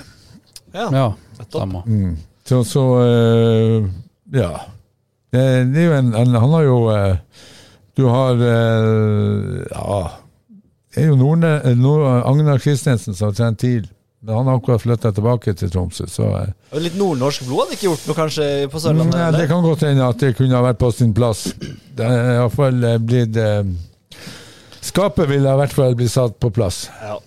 Ja, 0.75 0.89
Ja, 0.93 1.09
nettopp. 1.39 1.87
Mm. 1.87 2.17
Så, 2.45 2.63
så 2.69 2.83
ja. 4.35 4.51
Det, 5.33 5.45
det 5.73 5.83
er 5.83 5.87
jo 5.87 5.97
en, 5.99 6.15
en 6.15 6.35
Han 6.35 6.53
har 6.57 6.65
jo 6.67 6.79
eh, 6.93 7.17
Du 7.97 8.05
har 8.11 8.41
eh, 8.43 9.65
Ja. 9.71 9.99
Det 10.95 11.03
er 11.03 11.09
jo 11.11 11.17
Nordne, 11.19 11.57
eh, 11.65 11.75
Nord, 11.79 12.05
Agnar 12.27 12.59
Christensen 12.63 13.15
som 13.15 13.31
har 13.31 13.35
trent 13.39 13.59
TIL. 13.59 13.89
Men 14.25 14.39
han 14.39 14.47
har 14.49 14.57
akkurat 14.57 14.81
flytta 14.81 15.11
tilbake 15.13 15.53
til 15.59 15.69
Tromsø, 15.71 16.07
så 16.09 16.29
eh, 16.39 16.53
Og 16.73 16.81
Litt 16.81 16.95
nordnorsk 16.97 17.45
blod 17.45 17.67
hadde 17.67 17.77
ikke 17.77 17.91
gjort 17.91 18.07
noe 18.09 18.17
kanskje 18.17 18.47
på 18.73 18.81
Sørlandet? 18.81 19.13
Nei, 19.19 19.27
eller? 19.29 19.43
Det 19.43 19.49
kan 19.51 19.67
godt 19.67 19.85
hende 19.85 20.07
at 20.07 20.23
det 20.23 20.31
kunne 20.39 20.57
ha 20.57 20.63
vært 20.65 20.81
på 20.81 20.91
sin 20.97 21.13
plass. 21.17 21.43
Det 21.99 22.07
er 22.09 22.31
iallfall 22.39 22.79
blitt 23.05 23.37
eh, 23.37 23.67
Skapet 24.85 25.29
ville 25.31 25.49
i 25.49 25.61
hvert 25.61 25.73
fall 25.73 25.95
bli 25.97 26.09
satt 26.13 26.37
på 26.41 26.51
plass. 26.53 26.87
Ja. 27.03 27.19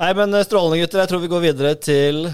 Nei, 0.00 0.12
men 0.18 0.34
eh, 0.34 0.44
strålende, 0.46 0.78
gutter. 0.82 1.02
Jeg 1.02 1.10
tror 1.10 1.22
vi 1.24 1.30
går 1.32 1.44
videre 1.48 1.74
til 1.80 2.28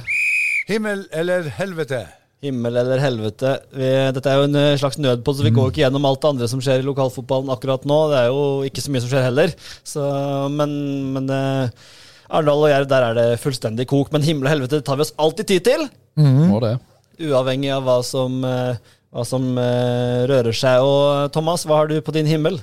Himmel 0.68 1.06
eller 1.12 1.48
helvete? 1.58 2.04
Himmel 2.42 2.76
eller 2.80 3.02
helvete. 3.02 3.54
Vi, 3.70 3.88
dette 4.16 4.30
er 4.30 4.40
jo 4.40 4.46
en 4.48 4.58
eh, 4.58 4.78
slags 4.80 4.98
nødpod, 4.98 5.38
så 5.38 5.46
vi 5.46 5.52
går 5.54 5.70
ikke 5.70 5.84
gjennom 5.84 6.06
alt 6.08 6.22
det 6.24 6.30
andre 6.32 6.48
som 6.50 6.62
skjer 6.62 6.82
i 6.82 6.86
lokalfotballen 6.86 7.52
akkurat 7.54 7.84
nå. 7.86 7.98
Det 8.10 8.18
er 8.18 8.30
jo 8.32 8.46
ikke 8.66 8.82
så 8.82 8.94
mye 8.94 9.02
som 9.04 9.12
skjer 9.12 9.26
heller. 9.28 9.52
Så, 9.86 10.06
men 10.50 10.72
men 11.14 11.30
eh, 11.30 11.92
Arendal 12.32 12.64
og 12.64 12.72
Jerv, 12.72 12.88
der 12.90 13.06
er 13.06 13.18
det 13.18 13.28
fullstendig 13.42 13.86
kok. 13.90 14.10
Men 14.14 14.26
himmel 14.26 14.48
og 14.48 14.54
helvete 14.56 14.80
det 14.80 14.86
tar 14.88 14.98
vi 14.98 15.06
oss 15.06 15.14
alltid 15.22 15.52
tid 15.52 15.68
til. 15.68 15.86
Må 16.18 16.58
det. 16.64 16.74
Uavhengig 17.22 17.70
av 17.76 17.86
hva 17.86 17.98
som, 18.06 18.40
eh, 18.48 18.94
hva 19.12 19.26
som 19.28 19.46
rører 19.54 20.56
seg. 20.56 20.82
Og 20.82 21.30
Thomas, 21.34 21.66
hva 21.68 21.82
har 21.82 21.92
du 21.92 22.00
på 22.02 22.14
din 22.16 22.30
himmel? 22.30 22.58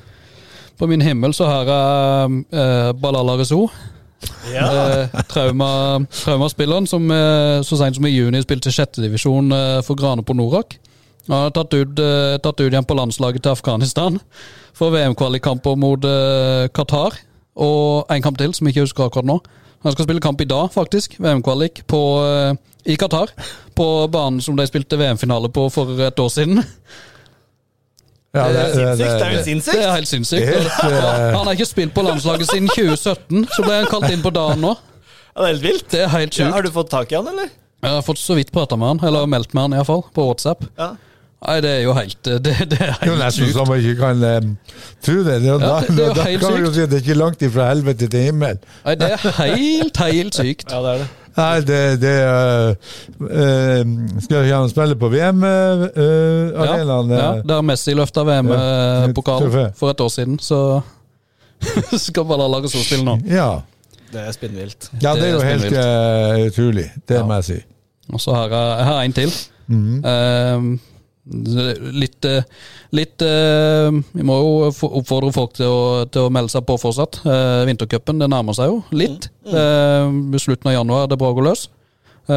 På 0.80 0.88
min 0.88 1.04
himmel 1.04 1.36
så 1.36 1.48
har 1.48 1.68
jeg 1.68 2.44
uh, 2.56 2.92
Balala 3.00 3.36
Rezo. 3.40 3.66
Eh, 4.50 5.22
trauma, 5.32 5.70
traumaspilleren 6.12 6.88
som 6.90 7.06
eh, 7.12 7.62
så 7.64 7.78
sent 7.80 7.96
som 7.96 8.08
i 8.08 8.12
juni 8.12 8.42
spilte 8.44 8.74
sjettedivisjon 8.74 9.54
eh, 9.56 9.80
for 9.86 10.00
Grane 10.00 10.26
på 10.26 10.36
Norak. 10.36 10.76
Han 11.30 11.46
er 11.46 11.54
tatt 11.56 11.76
ut, 11.76 12.02
eh, 12.02 12.38
tatt 12.42 12.60
ut 12.60 12.68
igjen 12.68 12.88
på 12.88 12.98
landslaget 12.98 13.46
til 13.46 13.54
Afghanistan 13.54 14.20
for 14.76 14.96
VM-kvalikkamper 14.96 15.78
mot 15.80 16.06
eh, 16.08 16.68
Qatar. 16.74 17.20
Og 17.60 18.10
en 18.12 18.24
kamp 18.24 18.40
til, 18.40 18.54
som 18.56 18.68
jeg 18.68 18.76
ikke 18.76 18.88
husker 18.88 19.08
akkurat 19.08 19.28
nå. 19.30 19.40
Han 19.86 19.96
skal 19.96 20.08
spille 20.08 20.24
kamp 20.24 20.42
i 20.42 20.48
dag, 20.50 20.72
faktisk. 20.74 21.16
VM-kvalik 21.22 21.84
eh, 21.86 22.58
i 22.92 22.98
Qatar. 23.00 23.32
På 23.76 24.08
banen 24.12 24.42
som 24.42 24.58
de 24.58 24.68
spilte 24.68 25.00
VM-finale 25.00 25.52
på 25.54 25.70
for 25.72 26.02
et 26.08 26.20
år 26.20 26.34
siden. 26.34 26.64
Ja, 28.36 28.44
Det 28.54 28.60
er 28.62 28.74
sinnssykt. 28.76 29.00
Det 29.00 29.26
er 29.26 29.32
jo 29.34 29.44
sinnssykt! 29.48 29.78
Det 29.78 29.86
er 29.86 29.96
helt 29.96 30.08
sinnssykt. 30.12 30.46
Helt, 30.54 30.76
eh, 30.86 31.32
Han 31.38 31.48
har 31.48 31.56
ikke 31.58 31.66
spilt 31.66 31.94
på 31.96 32.04
landslaget 32.06 32.52
siden 32.52 32.68
2017, 32.76 33.48
så 33.56 33.66
ble 33.66 33.80
han 33.80 33.90
kalt 33.90 34.10
inn 34.14 34.22
på 34.22 34.30
dagen 34.36 34.62
nå. 34.62 34.76
Ja, 34.78 35.42
det 35.42 35.48
er 35.48 35.54
helt 35.54 35.64
vilt. 35.66 35.88
Det 35.92 36.02
er 36.06 36.12
helt 36.14 36.38
Ja, 36.38 36.52
har 36.54 36.66
du 36.66 36.70
fått 36.76 36.92
tak 36.94 37.12
i 37.12 37.18
han, 37.18 37.28
eller? 37.32 37.50
Jeg 37.82 37.96
har 37.96 38.02
fått 38.06 38.20
så 38.22 38.36
vidt 38.38 38.52
prata 38.54 38.76
med 38.78 38.92
han, 38.94 39.00
eller 39.10 39.26
meldt 39.32 39.54
med 39.56 39.70
han 39.70 39.78
iallfall, 39.80 40.04
på 40.14 40.26
WhatsApp. 40.30 40.66
Ja. 40.78 40.92
Nei, 41.40 41.54
det 41.64 41.70
er 41.72 41.84
jo 41.86 41.94
helt 41.96 42.18
Det, 42.28 42.34
det 42.44 42.52
er 42.60 42.66
Det 42.68 42.80
er 42.84 43.06
jo 43.08 43.14
nesten 43.16 43.46
sykt. 43.48 43.54
så 43.56 43.64
man 43.64 43.80
ikke 43.80 43.94
kan 44.02 44.24
um, 44.44 44.50
tro 45.08 45.14
det. 45.24 45.38
det, 45.46 45.54
da, 45.62 45.70
det 45.88 46.02
er 46.04 46.10
jo 46.10 46.16
da, 46.18 46.26
helt 46.28 46.42
kan 46.44 46.58
vi 46.58 46.60
jo 46.66 46.68
sykt. 46.68 46.76
si 46.76 46.82
at 46.84 46.92
det 46.92 46.98
er 46.98 47.06
ikke 47.06 47.16
langt 47.16 47.46
ifra 47.48 47.68
helvete 47.70 48.10
til 48.12 48.26
himmel. 48.28 48.60
Nei, 48.84 48.96
det 49.00 49.08
er 49.16 49.24
helt, 49.40 50.02
helt 50.04 50.36
sykt. 50.36 50.68
ja, 50.74 50.82
det 50.84 50.92
er 50.98 51.06
det. 51.06 51.08
Nei, 51.40 51.62
det, 51.64 51.80
det 52.02 52.14
uh, 52.28 52.74
Skal 54.20 54.36
jeg 54.42 54.50
gjerne 54.52 54.70
spille 54.72 54.96
på 55.00 55.10
VM-arenaen? 55.14 57.12
ja, 57.16 57.30
der 57.48 57.62
Messi 57.66 57.94
løfta 57.98 58.24
VM-pokalen 58.28 59.74
for 59.80 59.94
et 59.94 60.02
år 60.04 60.12
siden, 60.14 60.40
så 60.44 60.62
skal 62.00 62.26
bare 62.30 62.48
lage 62.52 62.70
så 62.74 62.84
spille 62.86 63.06
nå. 63.08 63.18
ja. 63.30 63.50
Det 64.10 64.24
er 64.26 64.32
spinnvilt. 64.34 64.88
ja, 65.04 65.12
det 65.14 65.28
er 65.28 65.36
jo 65.36 65.42
helt 65.46 65.66
eh, 65.78 66.48
utrolig. 66.48 66.88
Det 67.08 67.20
Ja. 67.20 67.26
må 67.30 67.36
jeg 67.38 67.44
si. 67.46 67.58
Og 68.10 68.18
så 68.24 68.34
har 68.34 68.48
jeg, 68.50 68.64
jeg 68.80 68.86
har 68.88 69.02
en 69.06 69.14
til. 69.14 69.34
Mhm. 69.68 70.00
Ehm, 70.06 70.80
litt 71.30 72.26
eh, 72.26 72.46
Litt 72.96 73.22
eh, 73.22 73.90
Vi 74.16 74.24
må 74.26 74.38
jo 74.42 74.54
oppfordre 74.70 75.30
folk 75.36 75.54
til 75.60 75.70
å, 75.70 75.82
til 76.10 76.26
å 76.26 76.32
melde 76.34 76.50
seg 76.50 76.64
på 76.66 76.78
fortsatt. 76.82 77.20
Uh, 77.22 77.62
Vintercupen 77.70 78.22
det 78.22 78.32
nærmer 78.32 78.58
seg 78.58 78.72
jo 78.72 78.80
litt. 78.92 79.30
Mm. 79.50 80.30
ved 80.30 80.42
slutten 80.44 80.70
av 80.70 80.76
januar 80.76 81.04
er 81.08 81.10
det 81.10 81.18
bra 81.18 81.32
å 81.32 81.38
gå 81.38 81.42
løs. 81.46 81.70
Eh, 82.30 82.36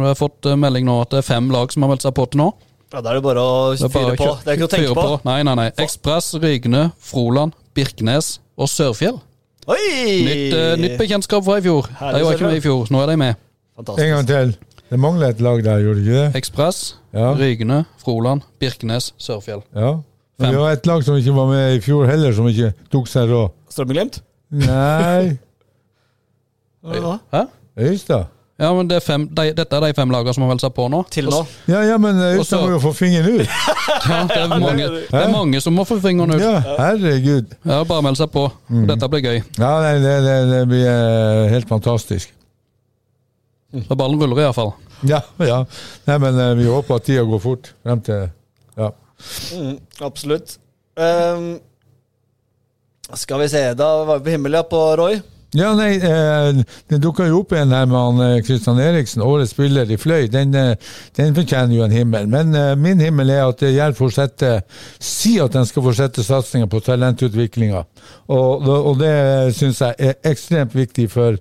jeg 0.00 0.08
har 0.08 0.16
fått 0.16 0.48
eh, 0.48 0.56
melding 0.56 0.86
nå 0.88 0.96
at 1.02 1.12
det 1.12 1.20
er 1.20 1.26
fem 1.26 1.50
lag 1.52 1.72
som 1.72 1.84
har 1.84 1.92
meldt 1.92 2.06
seg 2.06 2.14
på 2.16 2.24
til 2.32 2.40
nå. 2.40 2.48
Ja, 2.94 3.02
Da 3.02 3.10
er 3.10 3.18
det 3.18 3.24
bare 3.26 3.42
å 3.42 3.74
fyre 3.76 4.14
på. 4.16 4.28
Det 4.44 4.52
er 4.52 4.56
ikke 4.56 4.68
å 4.68 4.72
tenke 4.72 4.94
på. 4.94 5.02
på. 5.02 5.18
Nei, 5.28 5.40
nei, 5.44 5.56
nei. 5.58 5.66
Ekspress, 5.82 6.30
Rygne, 6.40 6.86
Froland, 7.02 7.56
Birkenes 7.76 8.36
og 8.56 8.70
Sørfjell. 8.72 9.18
Oi! 9.66 9.82
Nytt, 10.22 10.54
uh, 10.54 10.76
nytt 10.78 10.94
bekjentskap 11.00 11.44
fra 11.44 11.58
i 11.58 11.64
fjor. 11.64 11.90
Herlig, 11.98 12.22
De 12.22 12.28
var 12.28 12.38
ikke 12.38 12.48
med 12.52 12.60
i 12.60 12.64
fjor, 12.64 12.92
nå 12.94 13.02
er 13.02 13.12
de 13.12 13.16
med. 13.20 13.42
En 13.82 14.12
gang 14.14 14.28
til. 14.30 14.54
Det 14.90 14.98
mangler 15.02 15.32
et 15.34 15.40
lag 15.42 15.62
der, 15.64 15.80
gjorde 15.82 15.98
det 16.00 16.06
ikke 16.06 16.20
det? 16.20 16.36
Ekspress, 16.42 16.82
Ja. 17.16 17.32
Rygne, 17.34 17.84
Froland, 18.04 18.42
Birkenes, 18.60 19.12
Sørfjell. 19.18 19.62
ja. 19.74 19.96
Men 20.38 20.46
Fem. 20.50 20.54
vi 20.54 20.60
har 20.60 20.70
et 20.76 20.86
lag 20.86 21.02
som 21.04 21.16
ikke 21.16 21.32
var 21.32 21.46
med 21.48 21.74
i 21.74 21.80
fjor 21.80 22.04
heller, 22.06 22.32
som 22.36 22.44
ikke 22.46 22.74
tok 22.92 23.06
seg 23.08 23.30
råd. 23.30 23.54
Strømmeglimt? 23.72 24.18
Nei 24.52 25.38
Hva 26.84 27.14
Hæ? 27.32 27.40
Øystad? 27.88 28.26
Ja, 28.60 28.68
men 28.74 28.88
det 28.88 28.96
er 28.96 29.00
fem, 29.04 29.24
de, 29.36 29.46
Dette 29.56 29.76
er 29.76 29.80
de 29.84 29.94
fem 29.96 30.12
lagene 30.12 30.32
som 30.36 30.44
har 30.44 30.50
meldt 30.52 30.62
seg 30.64 30.72
på 30.76 30.86
nå. 30.92 31.02
Til 31.12 31.26
nå. 31.32 31.40
Ja, 31.68 31.80
ja, 31.88 31.96
men 32.00 32.16
eh, 32.20 32.36
Øystad 32.38 32.62
må 32.62 32.70
jo 32.76 32.78
få 32.84 32.92
fingeren 32.96 33.40
ut. 33.40 33.48
Ja, 34.06 34.20
det, 34.28 34.36
er 34.38 34.48
mange, 34.60 34.84
det 35.10 35.18
er 35.18 35.32
mange 35.32 35.60
som 35.64 35.74
må 35.74 35.84
få 35.88 35.96
fingeren 36.04 36.30
ut. 36.36 36.40
Ja, 36.44 36.60
herregud. 36.78 37.56
Ja, 37.66 37.80
Bare 37.88 38.04
meld 38.06 38.20
seg 38.20 38.28
på. 38.30 38.44
Dette 38.86 39.08
blir 39.10 39.24
gøy. 39.24 39.40
Ja, 39.58 39.72
nei, 39.82 39.94
det, 40.04 40.14
det, 40.28 40.36
det 40.52 40.60
blir 40.70 40.84
eh, 40.92 41.48
helt 41.56 41.68
fantastisk. 41.68 42.35
Så 43.84 43.98
ballen 43.98 44.20
ruller 44.22 44.42
iallfall. 44.46 44.72
Ja, 45.04 45.20
ja. 45.44 45.62
Nei, 46.08 46.18
men 46.22 46.40
eh, 46.40 46.54
vi 46.56 46.68
håper 46.70 46.96
at 46.98 47.06
tida 47.08 47.24
går 47.28 47.42
fort 47.42 47.72
frem 47.84 48.02
til 48.06 48.28
Ja. 48.76 48.90
Mm, 49.56 49.78
absolutt. 50.04 50.58
Um, 50.96 51.56
skal 53.16 53.40
vi 53.40 53.48
se, 53.48 53.62
da 53.76 53.88
var 54.04 54.18
vi 54.18 54.24
på 54.24 54.36
himmelen, 54.36 54.58
ja, 54.58 54.68
på 54.68 54.82
Roy. 54.98 55.20
Ja, 55.56 55.70
nei, 55.78 55.94
eh, 56.02 56.58
det 56.90 56.98
dukka 57.00 57.28
jo 57.30 57.40
opp 57.40 57.54
en 57.56 57.72
her 57.72 57.86
med 57.88 57.96
han 57.96 58.18
Kristian 58.18 58.44
Christian 58.44 58.80
Eriksen, 58.82 59.22
årets 59.22 59.54
spiller 59.54 59.90
i 59.90 59.96
Fløy. 59.96 60.26
Den, 60.32 60.54
eh, 60.54 60.74
den 61.16 61.34
fortjener 61.36 61.76
jo 61.76 61.84
en 61.84 61.94
himmel. 61.94 62.26
Men 62.28 62.54
eh, 62.54 62.74
min 62.76 63.00
himmel 63.00 63.30
er 63.30 63.44
at 63.46 63.62
eh, 63.62 63.76
Jerv 63.76 63.96
fortsetter 63.96 64.60
Si 64.98 65.36
at 65.40 65.54
de 65.54 65.62
skal 65.66 65.86
fortsette 65.86 66.24
satsinga 66.26 66.66
på 66.66 66.82
talentutviklinga. 66.84 67.84
Og, 68.28 68.68
og 68.68 68.98
det 69.00 69.54
syns 69.56 69.80
jeg 69.80 69.96
er 69.98 70.18
ekstremt 70.26 70.74
viktig 70.76 71.08
for 71.14 71.38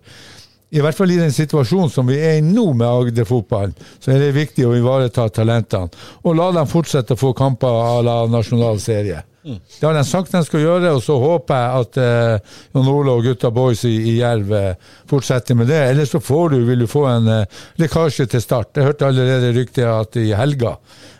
i 0.74 0.82
hvert 0.82 0.98
fall 0.98 1.12
i 1.14 1.20
den 1.20 1.32
situasjonen 1.34 1.92
som 1.94 2.08
vi 2.10 2.18
er 2.18 2.40
i 2.40 2.44
nå 2.46 2.66
med 2.74 2.88
Agder-fotballen, 2.88 3.76
så 4.02 4.12
er 4.14 4.24
det 4.24 4.34
viktig 4.36 4.66
å 4.66 4.74
ivareta 4.78 5.28
talentene. 5.30 5.92
Og 6.26 6.36
la 6.38 6.50
dem 6.56 6.70
fortsette 6.70 7.16
å 7.16 7.20
få 7.20 7.34
kamper 7.38 7.70
à 7.70 8.02
la 8.06 8.18
nasjonal 8.32 8.82
serie. 8.84 9.22
Det 9.46 9.86
har 9.86 9.94
de 9.94 10.02
sagt 10.08 10.32
de 10.34 10.42
skal 10.42 10.64
gjøre, 10.64 10.96
og 10.98 11.04
så 11.06 11.20
håper 11.22 11.60
jeg 11.60 11.84
at 11.84 11.98
eh, 12.02 12.54
Jon 12.74 12.88
Ole 12.90 13.14
og 13.14 13.28
gutta 13.28 13.52
boys 13.54 13.84
i, 13.86 13.94
i 14.10 14.16
Jerv 14.18 14.50
eh, 14.58 14.96
fortsetter 15.10 15.58
med 15.60 15.70
det. 15.70 15.84
Ellers 15.92 16.16
så 16.16 16.22
får 16.24 16.56
du, 16.56 16.58
vil 16.66 16.82
du 16.82 16.88
få 16.90 17.04
en 17.12 17.30
eh, 17.30 17.62
lekkasje 17.78 18.26
til 18.32 18.42
start. 18.42 18.74
Jeg 18.74 18.90
hørte 18.90 19.06
allerede 19.06 19.54
ryktet 19.54 19.86
at 19.86 20.18
i 20.18 20.32
helga 20.34 20.74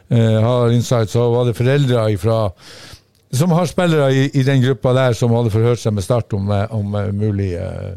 eh, 0.10 0.42
har 0.42 0.74
Insight, 0.74 1.14
så 1.14 1.30
var 1.36 1.46
det 1.46 1.58
foreldre 1.60 2.08
ifra 2.18 2.40
som 3.36 3.52
har 3.52 3.66
spillere 3.66 4.14
i, 4.14 4.30
i 4.34 4.44
den 4.44 4.62
gruppa 4.62 4.94
der 4.94 5.14
som 5.14 5.34
hadde 5.36 5.52
forhørt 5.54 5.82
seg 5.82 5.96
med 5.96 6.06
Start 6.06 6.34
om, 6.34 6.50
eh, 6.52 6.66
om 6.74 6.96
eh, 6.96 7.12
mulig 7.16 7.54
eh, 7.60 7.96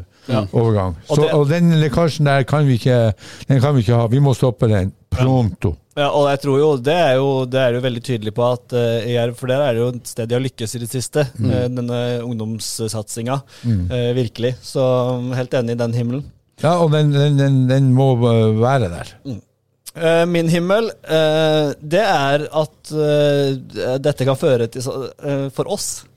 overgang. 0.53 0.95
Og 1.09 1.17
det- 1.17 1.33
og 1.33 1.47
den 1.49 1.71
lekkasjen 1.81 2.25
der 2.25 2.43
kan 2.43 2.65
vi, 2.67 2.73
ikke, 2.79 3.13
den 3.47 3.61
kan 3.61 3.73
vi 3.75 3.79
ikke 3.85 3.95
ha. 3.95 4.07
Vi 4.07 4.19
må 4.19 4.33
stoppe 4.35 4.67
den. 4.67 4.91
Pronto. 5.09 5.75
Ja, 5.97 6.09
og 6.15 6.29
jeg 6.29 6.39
tror 6.41 6.59
jo 6.59 6.77
det 6.77 6.93
er 6.95 7.15
jo, 7.17 7.45
det 7.45 7.59
er 7.59 7.73
jo 7.73 7.79
veldig 7.81 8.03
tydelig 8.05 8.33
på 8.37 8.43
at 8.53 8.71
uh, 8.77 9.09
Jerv 9.09 9.35
For 9.35 9.47
der 9.51 9.59
er 9.65 9.73
det 9.73 9.81
jo 9.81 9.87
et 9.89 10.07
sted 10.07 10.29
de 10.29 10.35
har 10.37 10.41
lykkes 10.45 10.75
i 10.75 10.79
det 10.79 10.89
siste, 10.89 11.19
eh, 11.43 11.67
denne 11.67 12.21
ungdomssatsinga. 12.23 13.41
eh, 13.65 14.13
virkelig. 14.15 14.55
Så 14.61 14.79
um, 15.17 15.31
helt 15.33 15.53
enig 15.53 15.71
i 15.75 15.81
den 15.81 15.93
himmelen. 15.93 16.23
Ja, 16.61 16.77
og 16.83 16.91
den, 16.91 17.11
den, 17.11 17.37
den, 17.37 17.67
den 17.67 17.93
må 17.93 18.13
eh, 18.29 18.55
være 18.61 18.89
der. 18.93 19.13
Eh, 19.99 20.25
min 20.29 20.47
himmel, 20.47 20.91
eh, 21.03 21.73
det 21.81 22.03
er 22.05 22.45
at 22.61 22.91
eh, 22.93 23.97
dette 23.99 24.23
kan 24.29 24.37
føre 24.39 24.67
til 24.71 24.81
eh, 25.25 25.49
For 25.51 25.67
oss 25.73 26.05
eh, 26.05 26.08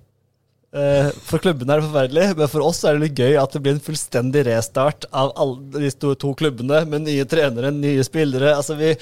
For 0.72 1.42
klubbene 1.42 1.74
er 1.74 1.82
det 1.82 1.88
forferdelig, 1.90 2.28
men 2.38 2.48
for 2.48 2.64
oss 2.64 2.78
er 2.88 2.96
det 2.96 3.08
litt 3.10 3.18
gøy 3.20 3.34
at 3.42 3.52
det 3.52 3.60
blir 3.64 3.74
en 3.76 3.82
fullstendig 3.84 4.46
restart 4.48 5.04
av 5.12 5.34
alle 5.36 5.82
de 5.82 5.90
to, 5.92 6.14
to 6.16 6.30
klubbene, 6.38 6.78
med 6.88 7.04
nye 7.04 7.26
trenere, 7.28 7.74
nye 7.76 8.04
spillere. 8.06 8.54
Altså 8.56 8.78
vi 8.80 8.94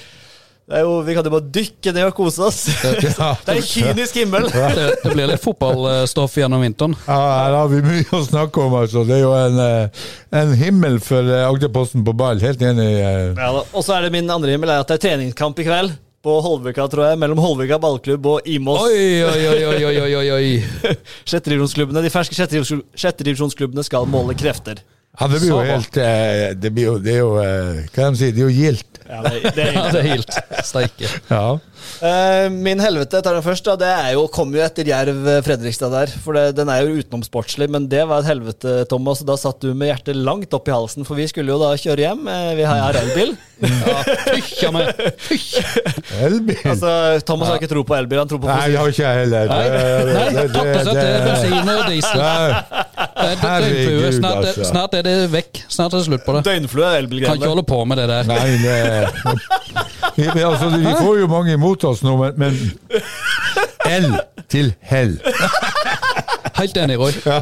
det 0.71 0.77
er 0.77 0.85
jo, 0.85 0.91
Vi 1.03 1.13
kan 1.17 1.25
jo 1.25 1.31
bare 1.33 1.49
dykke 1.51 1.91
ned 1.95 2.05
og 2.07 2.13
kose 2.15 2.43
oss. 2.47 2.59
Ja. 3.01 3.31
Det 3.43 3.53
er 3.53 3.57
en 3.59 3.65
kynisk 3.65 4.19
himmel. 4.21 4.45
Det, 4.51 4.85
det 5.03 5.11
blir 5.15 5.27
litt 5.31 5.41
fotballstoff 5.43 6.37
gjennom 6.39 6.61
vinteren. 6.63 6.93
Ja, 7.07 7.17
her 7.41 7.55
har 7.57 7.71
vi 7.71 7.81
mye 7.83 8.05
å 8.15 8.21
snakke 8.23 8.61
om, 8.63 8.75
altså. 8.79 9.03
Det 9.07 9.17
er 9.17 9.23
jo 9.25 9.33
en, 9.35 9.59
eh, 9.59 10.05
en 10.43 10.53
himmel 10.59 10.99
for 11.03 11.27
eh, 11.27 11.43
Agderposten 11.49 12.05
på 12.07 12.13
ball. 12.15 12.39
Helt 12.43 12.61
enig. 12.63 12.87
eh. 13.01 13.33
Ja, 13.35 13.49
og 13.65 13.83
så 13.83 13.97
er 13.97 14.07
det 14.07 14.13
min 14.15 14.31
andre 14.31 14.53
himmel 14.55 14.71
er 14.71 14.85
at 14.85 14.91
det 14.93 14.99
er 14.99 15.05
treningskamp 15.09 15.59
i 15.59 15.67
kveld. 15.67 15.97
På 16.21 16.37
Holvika, 16.45 16.85
tror 16.87 17.07
jeg. 17.09 17.17
Mellom 17.21 17.39
Holvika 17.41 17.79
ballklubb 17.81 18.27
og 18.29 18.47
Imos. 18.49 18.83
Oi, 18.85 19.23
oi, 19.25 19.41
oi, 19.49 19.83
oi, 19.89 20.15
oi, 20.19 20.31
oi. 20.35 20.49
De 22.01 22.13
ferske 22.13 22.37
sjettedivisjonsklubbene 22.37 23.85
skal 23.85 24.05
måle 24.09 24.37
krefter. 24.37 24.83
Ja, 25.19 25.27
det 25.27 25.41
blir 25.41 25.49
jo 25.49 25.57
helt 25.59 25.97
eh, 25.99 26.53
Det 26.55 26.69
blir 26.71 26.85
jo, 26.85 26.91
det 27.03 27.11
er 27.11 27.17
jo 27.19 27.31
Hva 27.35 27.81
skal 27.89 28.13
de 28.13 28.19
si? 28.21 28.29
Det 28.31 28.39
er 28.39 28.45
jo 28.45 28.53
gildt. 28.55 29.01
Ja, 29.11 29.17
det, 29.25 29.41
det 29.57 29.65
er 29.65 29.89
det 29.91 29.99
er 29.99 30.07
helt 30.07 30.37
steike. 30.69 31.09
Ja. 31.27 31.41
Eh, 32.01 32.47
min 32.49 32.79
helvete 32.81 33.21
tar 33.21 33.35
den 33.37 33.43
først. 33.45 33.65
da 33.67 33.75
Det 33.81 33.89
er 33.91 34.13
jo, 34.15 34.25
kom 34.33 34.53
jo 34.55 34.61
etter 34.63 34.87
Jerv 34.87 35.27
eh, 35.27 35.41
Fredrikstad 35.45 35.91
der. 35.93 36.13
For 36.23 36.37
det, 36.37 36.55
Den 36.57 36.69
er 36.73 36.85
jo 36.85 36.97
utenomsportslig, 37.01 37.67
men 37.69 37.87
det 37.91 38.05
var 38.09 38.23
et 38.23 38.29
helvete, 38.31 38.85
Thomas. 38.89 39.21
Da 39.27 39.35
satt 39.39 39.61
du 39.61 39.73
med 39.73 39.91
hjertet 39.91 40.17
langt 40.17 40.53
opp 40.57 40.67
i 40.69 40.75
halsen, 40.75 41.05
for 41.07 41.19
vi 41.19 41.27
skulle 41.31 41.51
jo 41.53 41.59
da 41.61 41.73
kjøre 41.77 42.07
hjem. 42.07 42.27
Eh, 42.31 42.51
vi 42.61 42.67
har 42.69 43.01
elbil. 43.03 43.35
Ja, 43.61 44.71
meg. 44.73 44.87
Elbil. 46.17 46.57
Altså, 46.65 46.91
Thomas 47.27 47.51
har 47.51 47.59
ikke 47.59 47.69
tro 47.69 47.83
på 47.85 47.93
elbil, 47.93 48.17
han 48.23 48.29
tror 48.31 48.41
på 48.41 48.49
Nei, 48.49 48.71
jeg 48.73 48.79
har 48.81 48.93
ikke 48.93 49.03
jeg 49.05 49.19
heller. 49.19 49.51
Nei, 49.51 49.67
Det- 49.69 50.15
nei, 50.15 50.45
det- 50.47 51.11
bensin 51.27 51.69
og 51.69 51.83
diesel. 51.91 52.21
Nei, 52.21 53.35
Herregud, 53.41 53.77
døgnflue. 53.77 54.11
Snart, 54.17 54.33
er- 54.33 54.47
altså. 54.49 54.65
snart 54.71 54.97
er 54.97 55.03
det 55.05 55.15
vekk. 55.31 55.61
Snart 55.69 55.93
er 55.93 55.97
det 56.01 56.05
slutt 56.07 56.25
på 56.25 56.33
det. 56.37 56.43
Døgnflue 56.49 56.85
er 56.89 57.07
Kan 57.25 57.37
ikke 57.37 57.53
holde 57.53 57.63
på 57.69 57.85
med 57.85 57.97
det 58.01 58.07
der. 58.09 58.23
Nei, 58.23 58.57
det 58.65 59.91
vi, 60.15 60.27
men, 60.27 60.43
altså, 60.45 60.69
vi 60.77 60.93
får 60.99 61.19
jo 61.21 61.27
mange 61.31 61.55
imot 61.57 61.83
oss 61.89 62.03
nå, 62.05 62.15
men, 62.17 62.33
men 62.41 62.57
L 63.91 64.11
til 64.51 64.73
hell. 64.85 65.17
Helt 66.61 66.77
enig, 66.77 66.97
Roy. 66.99 67.11
Ja, 67.25 67.39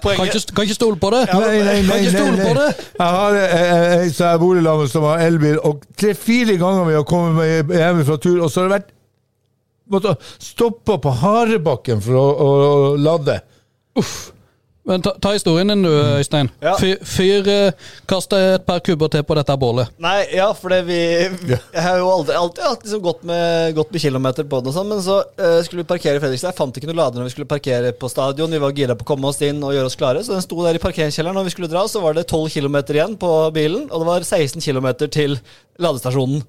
kan, 0.00 0.24
ikke, 0.24 0.40
kan 0.54 0.64
ikke 0.64 0.76
stole 0.76 0.96
på 1.00 1.10
det. 1.12 1.24
Nei, 1.32 1.40
nei, 1.40 1.78
nei, 1.84 2.00
nei, 2.14 2.44
nei. 2.56 2.66
Jeg 2.96 3.10
har 3.18 3.38
ei 3.38 4.10
som 4.14 4.30
jeg 4.30 4.40
bor 4.40 4.60
med, 4.64 4.88
som 4.92 5.06
har 5.10 5.24
elbil, 5.26 5.58
og 5.66 5.84
tre-fire 6.00 6.56
ganger 6.60 6.88
vi 6.88 6.96
har 6.96 7.06
kommet 7.08 7.74
hjemme 7.76 8.06
fra 8.08 8.16
tur, 8.22 8.38
og 8.40 8.52
så 8.52 8.62
har 8.64 8.70
det 8.70 8.78
vært 8.78 8.92
måtte 9.92 10.14
stoppe 10.40 10.96
på 11.02 11.12
Harebakken 11.20 12.00
for 12.04 12.16
å, 12.16 12.24
å, 12.24 12.48
å 12.64 12.94
lade. 12.96 13.40
Men 14.84 15.02
ta, 15.02 15.14
ta 15.20 15.30
historien 15.32 15.68
din, 15.68 15.82
du, 15.82 15.88
Øystein. 15.88 16.50
Ja. 16.60 16.74
Fyr, 16.76 16.98
fyr 17.08 17.46
eh, 17.48 17.92
Kast 18.10 18.34
et 18.36 18.66
par 18.66 18.82
kubber 18.84 19.08
til 19.08 19.24
på 19.24 19.36
dette 19.38 19.56
bålet. 19.56 19.88
Nei, 20.02 20.18
ja, 20.36 20.50
for 20.58 20.74
det 20.74 20.82
vi 20.90 20.98
Jeg 20.98 21.84
har 21.86 22.02
jo 22.02 22.10
aldri, 22.12 22.36
alltid 22.36 22.66
hatt 22.66 22.84
liksom 22.84 23.00
gått, 23.06 23.22
med, 23.24 23.72
gått 23.78 23.94
med 23.94 24.04
kilometer 24.04 24.44
på 24.44 24.60
den 24.60 24.72
og 24.72 24.76
sånn, 24.76 24.90
men 24.92 25.00
så 25.04 25.22
uh, 25.40 25.56
skulle 25.64 25.86
vi 25.86 25.88
parkere 25.88 26.20
i 26.20 26.22
Fredrikstad. 26.22 26.52
Jeg 26.52 26.58
fant 26.60 26.76
ikke 26.76 26.90
noen 26.90 27.00
lader 27.00 27.22
når 27.22 27.30
vi 27.30 27.34
skulle 27.38 27.48
parkere 27.48 27.94
på 27.96 28.12
stadion. 28.12 28.52
Vi 28.52 28.60
var 28.66 28.76
gira 28.76 28.98
på 28.98 29.08
å 29.08 29.10
komme 29.14 29.32
oss 29.32 29.40
inn 29.46 29.64
og 29.64 29.72
gjøre 29.72 29.88
oss 29.88 29.96
klare, 30.00 30.24
så 30.26 30.36
den 30.36 30.44
sto 30.44 30.60
der 30.60 30.76
i 30.76 30.84
parkeringskjelleren. 30.84 31.40
Når 31.40 31.48
vi 31.48 31.56
skulle 31.56 31.72
dra, 31.72 31.86
så 31.88 32.04
var 32.04 32.18
det 32.18 32.28
12 32.28 32.52
km 32.52 32.80
igjen 32.84 33.16
på 33.20 33.34
bilen, 33.56 33.88
og 33.88 34.04
det 34.04 34.10
var 34.12 34.28
16 34.28 34.60
km 34.60 34.92
til 35.08 35.38
ladestasjonen. 35.80 36.44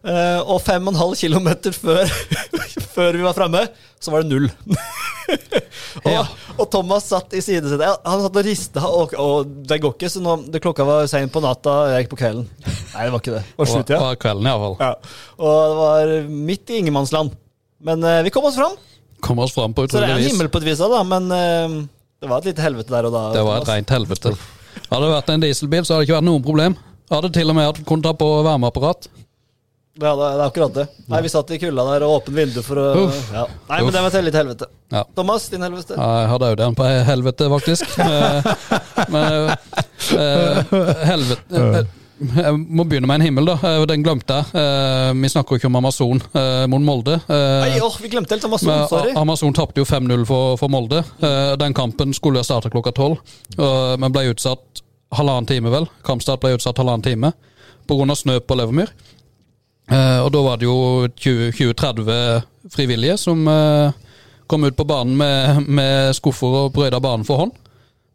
Eh, 0.00 0.40
og 0.48 0.62
5,5 0.64 1.12
km 1.20 1.48
før, 1.76 2.08
før 2.94 3.16
vi 3.18 3.24
var 3.26 3.34
fremme, 3.36 3.60
så 4.00 4.12
var 4.14 4.22
det 4.24 4.30
null. 4.32 4.46
og, 6.04 6.08
Ja. 6.08 6.22
og 6.56 6.70
Thomas 6.72 7.04
satt 7.10 7.34
i 7.36 7.42
sidesetet. 7.44 8.00
Han 8.06 8.22
satt 8.24 8.38
og 8.40 8.46
rista, 8.46 8.84
og, 8.88 9.12
og 9.20 9.50
det 9.68 9.80
går 9.84 9.92
ikke, 9.98 10.08
så 10.14 10.22
nå, 10.24 10.38
det 10.50 10.62
klokka 10.64 10.86
var 10.88 11.04
seint 11.10 11.32
på 11.34 11.42
natta, 11.44 11.74
jeg 11.92 12.06
gikk 12.06 12.14
på 12.14 12.20
kvelden. 12.22 12.48
Nei, 12.64 13.04
det 13.04 13.12
var 13.12 13.20
ikke 13.22 13.34
det. 13.36 13.42
Det 13.44 13.58
var 13.60 13.66
Og, 13.66 13.72
slutt, 13.74 13.92
ja. 13.92 14.00
Var 14.06 14.18
kvelden, 14.24 14.48
iallfall. 14.50 14.76
ja. 14.80 14.90
Og 15.36 15.60
det 15.60 15.78
var 15.82 16.14
midt 16.50 16.72
i 16.74 16.80
ingenmannsland. 16.80 17.36
Men 17.84 18.02
uh, 18.04 18.18
vi 18.26 18.32
kom 18.34 18.44
oss 18.48 18.56
fram. 18.60 18.74
Kom 19.24 19.38
oss 19.44 19.52
fram 19.56 19.72
på 19.76 19.84
Så 19.88 20.00
det 20.00 20.08
er 20.08 20.16
en 20.18 20.24
himmel 20.30 20.48
på 20.52 20.60
et 20.60 20.66
vis, 20.72 20.80
da, 20.80 21.04
men 21.04 21.28
uh, 21.28 21.78
det 22.20 22.28
var 22.32 22.40
et 22.42 22.50
lite 22.54 22.64
helvete 22.64 22.92
der 22.92 23.08
og 23.08 23.14
da. 23.14 23.26
Det 23.36 23.44
var 23.46 23.60
et 23.62 23.70
rent 23.74 23.94
helvete. 23.98 24.32
Hadde 24.90 25.04
det 25.06 25.12
vært 25.14 25.30
en 25.36 25.44
dieselbil, 25.44 25.84
så 25.84 25.94
hadde 25.94 26.04
det 26.04 26.08
ikke 26.10 26.18
vært 26.22 26.28
noen 26.32 26.44
problem. 26.44 26.76
Hadde 27.12 27.30
til 27.36 27.48
og 27.52 27.56
med 27.60 27.68
hatt- 27.68 27.84
kunne 27.88 28.04
ta 28.08 28.12
på 28.16 28.26
varmeapparat. 28.48 29.08
Ja, 30.00 30.12
det, 30.16 30.26
det 30.32 30.40
er 30.40 30.44
akkurat 30.46 30.74
det. 30.78 30.84
Nei, 31.12 31.20
Vi 31.26 31.28
satt 31.32 31.50
i 31.52 31.58
kulda 31.60 31.84
der 31.92 32.04
og 32.06 32.14
åpent 32.22 32.36
vindu 32.36 32.62
for 32.64 32.80
å 32.80 32.86
Uff. 33.04 33.18
ja. 33.34 33.44
Nei, 33.68 33.80
men 33.84 33.92
det 33.92 34.00
var 34.06 34.14
et 34.16 34.24
litt 34.24 34.38
helvete. 34.38 34.68
Ja. 34.90 35.02
Thomas, 35.16 35.48
din 35.52 35.62
helvete. 35.66 35.94
Ja, 35.98 36.08
Jeg 36.22 36.30
hadde 36.32 36.48
òg 36.54 36.58
den 36.62 36.76
på 36.78 36.90
helvete, 37.12 37.50
faktisk. 37.52 37.84
Eh, 38.00 39.06
Men 39.10 39.50
eh, 40.16 40.72
helvete 41.08 41.60
eh, 41.60 41.88
Jeg 42.20 42.52
må 42.58 42.84
begynne 42.88 43.08
med 43.08 43.20
en 43.20 43.24
himmel, 43.28 43.46
da. 43.48 43.54
Eh, 43.64 43.84
Den 43.88 44.02
glemte 44.04 44.40
jeg. 44.40 44.50
Eh, 44.60 45.12
Vi 45.22 45.30
snakker 45.32 45.56
jo 45.56 45.60
ikke 45.60 45.70
om 45.70 45.78
Amazon 45.80 46.20
eh, 46.36 46.64
mot 46.70 46.84
Molde. 46.84 47.16
Eh, 47.26 47.60
Nei, 47.64 47.78
åh, 47.84 47.96
vi 48.02 48.10
glemte 48.12 48.34
helt 48.36 48.44
Amazon, 48.48 48.68
Men 48.72 48.88
sorry. 48.90 49.14
Amazon 49.20 49.56
tapte 49.56 49.80
jo 49.82 49.86
5-0 49.88 50.26
for, 50.28 50.56
for 50.60 50.72
Molde. 50.72 51.02
Eh, 51.20 51.54
Den 51.60 51.74
kampen 51.76 52.12
skulle 52.16 52.42
starte 52.46 52.72
klokka 52.72 52.92
tolv, 52.96 53.20
men 54.00 54.12
ble 54.12 54.26
utsatt 54.34 54.82
halvannen 55.16 55.48
time, 55.48 55.72
vel. 55.72 55.88
Kampstart 56.06 56.42
ble 56.44 56.54
utsatt 56.58 56.78
halvannen 56.80 57.02
time 57.06 57.32
pga. 57.90 58.14
snø 58.14 58.36
på 58.46 58.54
Levermyr. 58.60 58.92
Eh, 59.90 60.18
og 60.24 60.30
da 60.34 60.42
var 60.46 60.60
det 60.60 60.68
jo 60.68 61.08
20 61.18 61.50
20-30 61.58 62.42
frivillige 62.70 63.16
som 63.18 63.42
eh, 63.50 63.92
kom 64.50 64.64
ut 64.64 64.76
på 64.78 64.86
banen 64.86 65.16
med, 65.18 65.66
med 65.66 66.14
skuffer 66.14 66.46
og 66.64 66.72
brøyta 66.76 67.00
banen 67.02 67.26
for 67.26 67.44
hånd. 67.44 67.52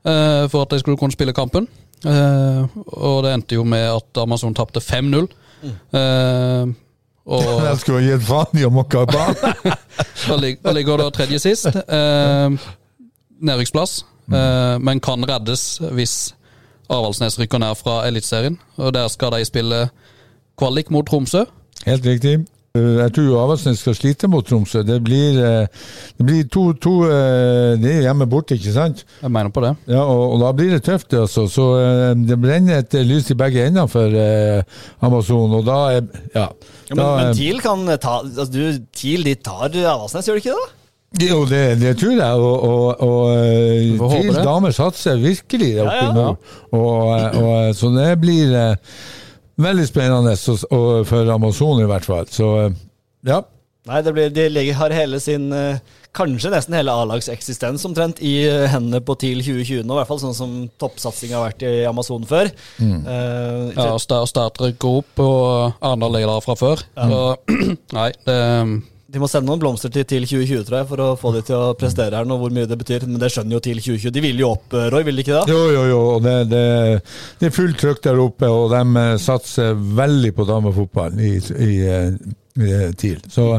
eh, 0.05 0.45
for 0.51 0.61
at 0.63 0.71
de 0.75 0.79
skulle 0.79 0.97
kunne 0.97 1.15
spille 1.15 1.33
kampen. 1.35 1.67
Og 2.05 3.23
det 3.25 3.31
endte 3.33 3.55
jo 3.57 3.63
med 3.65 3.87
at 3.89 4.19
Amazon 4.21 4.53
tapte 4.53 4.79
5-0. 4.83 5.27
Eh, 5.65 6.65
og 7.25 7.45
Jeg 7.69 7.77
skulle 7.81 8.03
gitt 8.05 8.25
faen 8.27 8.59
i 8.61 8.65
å 8.67 8.71
mokke 8.73 9.05
banen. 9.09 9.35
da 10.29 10.37
da 10.37 10.73
ligger 10.75 11.01
da 11.01 11.09
tredje 11.15 11.39
sist. 11.41 11.65
Eh, 11.67 12.49
Nedrykksplass. 13.41 14.03
Eh, 14.31 14.77
men 14.81 15.01
kan 15.03 15.25
reddes 15.27 15.79
hvis 15.93 16.15
Avaldsnes 16.89 17.39
rykker 17.41 17.59
ned 17.61 17.75
fra 17.79 18.03
Eliteserien. 18.07 18.59
Og 18.77 18.93
der 18.93 19.07
skal 19.09 19.33
de 19.33 19.45
spille 19.47 19.87
kvalik 20.59 20.91
mot 20.93 21.07
Tromsø. 21.09 21.45
Helt 21.85 22.05
riktig. 22.05 22.35
Uh, 22.75 22.97
Jeg 23.05 23.13
tror 23.15 23.37
Avaldsnes 23.45 23.79
skal 23.79 23.95
slite 23.95 24.27
mot 24.27 24.43
Tromsø. 24.43 24.81
Det 24.83 24.97
blir, 25.05 25.37
eh, 25.39 25.85
det 26.17 26.25
blir 26.27 26.43
to, 26.51 26.65
to 26.73 26.95
eh, 27.07 27.77
Det 27.79 27.91
er 27.93 28.01
hjemme 28.09 28.27
borte, 28.27 28.57
ikke 28.57 28.73
sant? 28.75 29.05
Jeg 29.21 29.31
mener 29.31 29.53
på 29.55 29.63
det. 29.63 29.71
Ja, 29.87 30.01
og, 30.03 30.33
og 30.35 30.41
da 30.43 30.51
blir 30.57 30.73
det 30.75 30.81
tøft, 30.83 31.07
det, 31.13 31.21
altså. 31.23 31.45
Så 31.47 31.69
eh, 31.79 32.11
det 32.19 32.35
brenner 32.43 32.81
et 32.83 32.97
eh, 32.99 33.05
lys 33.07 33.31
i 33.31 33.37
begge 33.39 33.63
ender 33.69 33.87
for 33.87 34.11
eh, 34.11 34.59
Amazon, 35.07 35.55
og 35.55 35.63
da 35.69 35.77
er 35.95 36.01
Ja. 36.35 36.49
Ja, 36.85 36.93
men, 36.93 36.99
da, 36.99 37.11
men 37.17 37.29
eh, 37.31 37.37
TIL 37.39 37.61
kan 37.63 37.85
ta 37.97 38.19
altså, 38.21 38.49
du, 38.51 38.81
TIL 38.93 39.23
de 39.25 39.37
tar 39.39 39.71
Avaldsnes, 39.71 40.27
gjør 40.27 40.35
de 40.41 40.43
ikke 40.43 40.57
det? 40.57 40.65
da? 40.65 40.81
Jo, 41.23 41.45
det, 41.47 41.61
det 41.79 41.93
tror 42.01 42.11
jeg, 42.11 42.39
og, 42.43 42.63
og, 42.67 43.01
og 43.07 43.29
eh, 43.39 44.17
TIL 44.19 44.35
damer 44.43 44.73
satser 44.75 45.15
virkelig 45.21 45.77
oppi 45.79 45.85
oppe 45.85 45.95
Ja, 45.95 46.01
ja. 46.03 46.09
i 46.11 46.17
nord. 46.17 46.49
Og, 46.75 46.97
eh, 47.15 47.37
og, 47.39 47.53
eh, 47.61 47.71
så 47.79 47.91
det 47.95 48.09
blir 48.19 48.51
eh, 48.59 48.97
veldig 49.61 49.85
spennende 49.87 50.35
for 51.09 51.29
Amazon 51.33 51.83
i 51.83 51.89
hvert 51.89 52.07
fall. 52.07 52.25
Så 52.31 52.49
eh, 52.65 52.79
ja. 53.29 53.41
Nei, 53.85 53.99
det 54.01 54.15
blir, 54.15 54.31
de 54.33 54.63
har 54.73 54.93
hele 54.97 55.19
sin 55.21 55.51
eh, 55.53 55.77
Kanskje 56.15 56.49
nesten 56.49 56.73
hele 56.77 56.93
A-lags 56.95 57.27
eksistens 57.29 57.83
omtrent 57.85 58.21
i 58.23 58.47
eh, 58.47 58.63
hendene 58.71 59.01
på 59.03 59.17
TIL 59.19 59.41
2020 59.43 59.83
nå. 59.83 59.93
I 59.93 59.99
hvert 59.99 60.09
fall 60.13 60.21
sånn 60.23 60.37
som 60.37 60.53
toppsatsinga 60.81 61.35
har 61.37 61.49
vært 61.49 61.65
i 61.67 61.73
Amazon 61.89 62.23
før. 62.29 62.49
Eh, 62.79 63.65
Ja, 63.75 63.89
og 63.93 64.29
starter 64.31 64.71
god 64.79 65.11
på 65.19 65.27
Arendal 65.81 66.15
ligger 66.15 66.39
fra 66.45 66.55
før. 66.55 66.85
Så 66.95 67.21
nei, 67.99 68.09
det 68.25 68.39
De 69.15 69.19
må 69.23 69.29
sende 69.31 69.47
noen 69.47 69.61
blomster 69.61 69.91
til 69.95 70.03
TIL 70.03 70.25
2020 70.27 70.65
tror 70.67 70.77
jeg, 70.81 70.87
for 70.89 71.03
å 71.05 71.07
få 71.19 71.29
de 71.37 71.41
til 71.47 71.55
å 71.55 71.69
prestere 71.79 72.19
her 72.19 72.27
nå, 72.27 72.35
hvor 72.41 72.51
mye 72.51 72.67
det 72.67 72.75
betyr. 72.81 73.05
Men 73.07 73.21
det 73.21 73.29
skjønner 73.31 73.55
jo 73.55 73.61
TIL 73.63 73.79
2020. 73.79 74.11
De 74.17 74.23
vil 74.25 74.41
jo 74.43 74.49
opp, 74.57 74.75
eh, 74.75 74.89
Roy, 74.91 75.05
vil 75.07 75.15
de 75.21 75.23
ikke 75.23 75.37
det? 75.39 75.53
Jo, 75.55 75.61
jo, 75.71 75.83
jo. 75.93 75.99
og 76.17 76.25
Det, 76.25 76.33
det, 76.51 76.63
det 77.39 77.47
er 77.47 77.55
fullt 77.55 77.79
trøkk 77.79 78.03
der 78.09 78.19
oppe, 78.25 78.49
og 78.51 78.69
de 78.75 78.83
eh, 79.05 79.15
satser 79.23 79.71
veldig 80.01 80.33
på 80.35 80.47
damefotballen 80.51 81.23
i, 81.23 81.33
i, 81.39 81.71
i, 81.87 81.97
i 82.59 82.73
eh, 82.81 82.89
TIL. 82.99 83.23
Så 83.31 83.53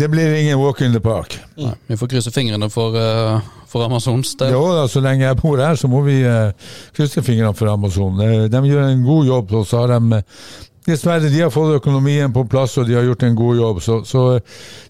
det 0.00 0.08
blir 0.12 0.32
ingen 0.36 0.60
walk 0.60 0.80
in 0.84 0.92
the 0.92 1.00
park. 1.04 1.38
nei, 1.56 1.74
Vi 1.88 1.96
får 2.00 2.08
krysse 2.14 2.30
fingrene 2.32 2.68
for, 2.72 2.94
eh, 2.96 3.48
for 3.68 3.84
Amazons 3.84 4.34
del. 4.40 4.52
Jo 4.54 4.62
da, 4.76 4.84
så 4.88 5.00
lenge 5.04 5.24
jeg 5.26 5.40
bor 5.40 5.60
her, 5.60 5.76
så 5.80 5.88
må 5.92 6.04
vi 6.06 6.20
eh, 6.24 6.52
krysse 6.96 7.24
fingrene 7.24 7.56
for 7.56 7.72
Amazon. 7.72 8.20
Eh, 8.24 8.46
De 8.52 8.62
gjør 8.68 8.86
en 8.92 9.04
god 9.08 9.28
jobb, 9.32 9.56
og 9.60 9.66
så 9.68 9.82
har 9.86 9.96
de 9.96 10.20
eh, 10.20 10.42
dessverre, 10.90 11.30
de 11.32 11.44
har 11.44 11.54
fått 11.54 11.78
økonomien 11.78 12.32
på 12.34 12.44
plass, 12.50 12.76
og 12.80 12.88
de 12.88 12.98
har 12.98 13.06
gjort 13.08 13.24
en 13.26 13.38
god 13.38 13.62
jobb. 13.62 13.82
Så, 13.84 14.02
så 14.08 14.26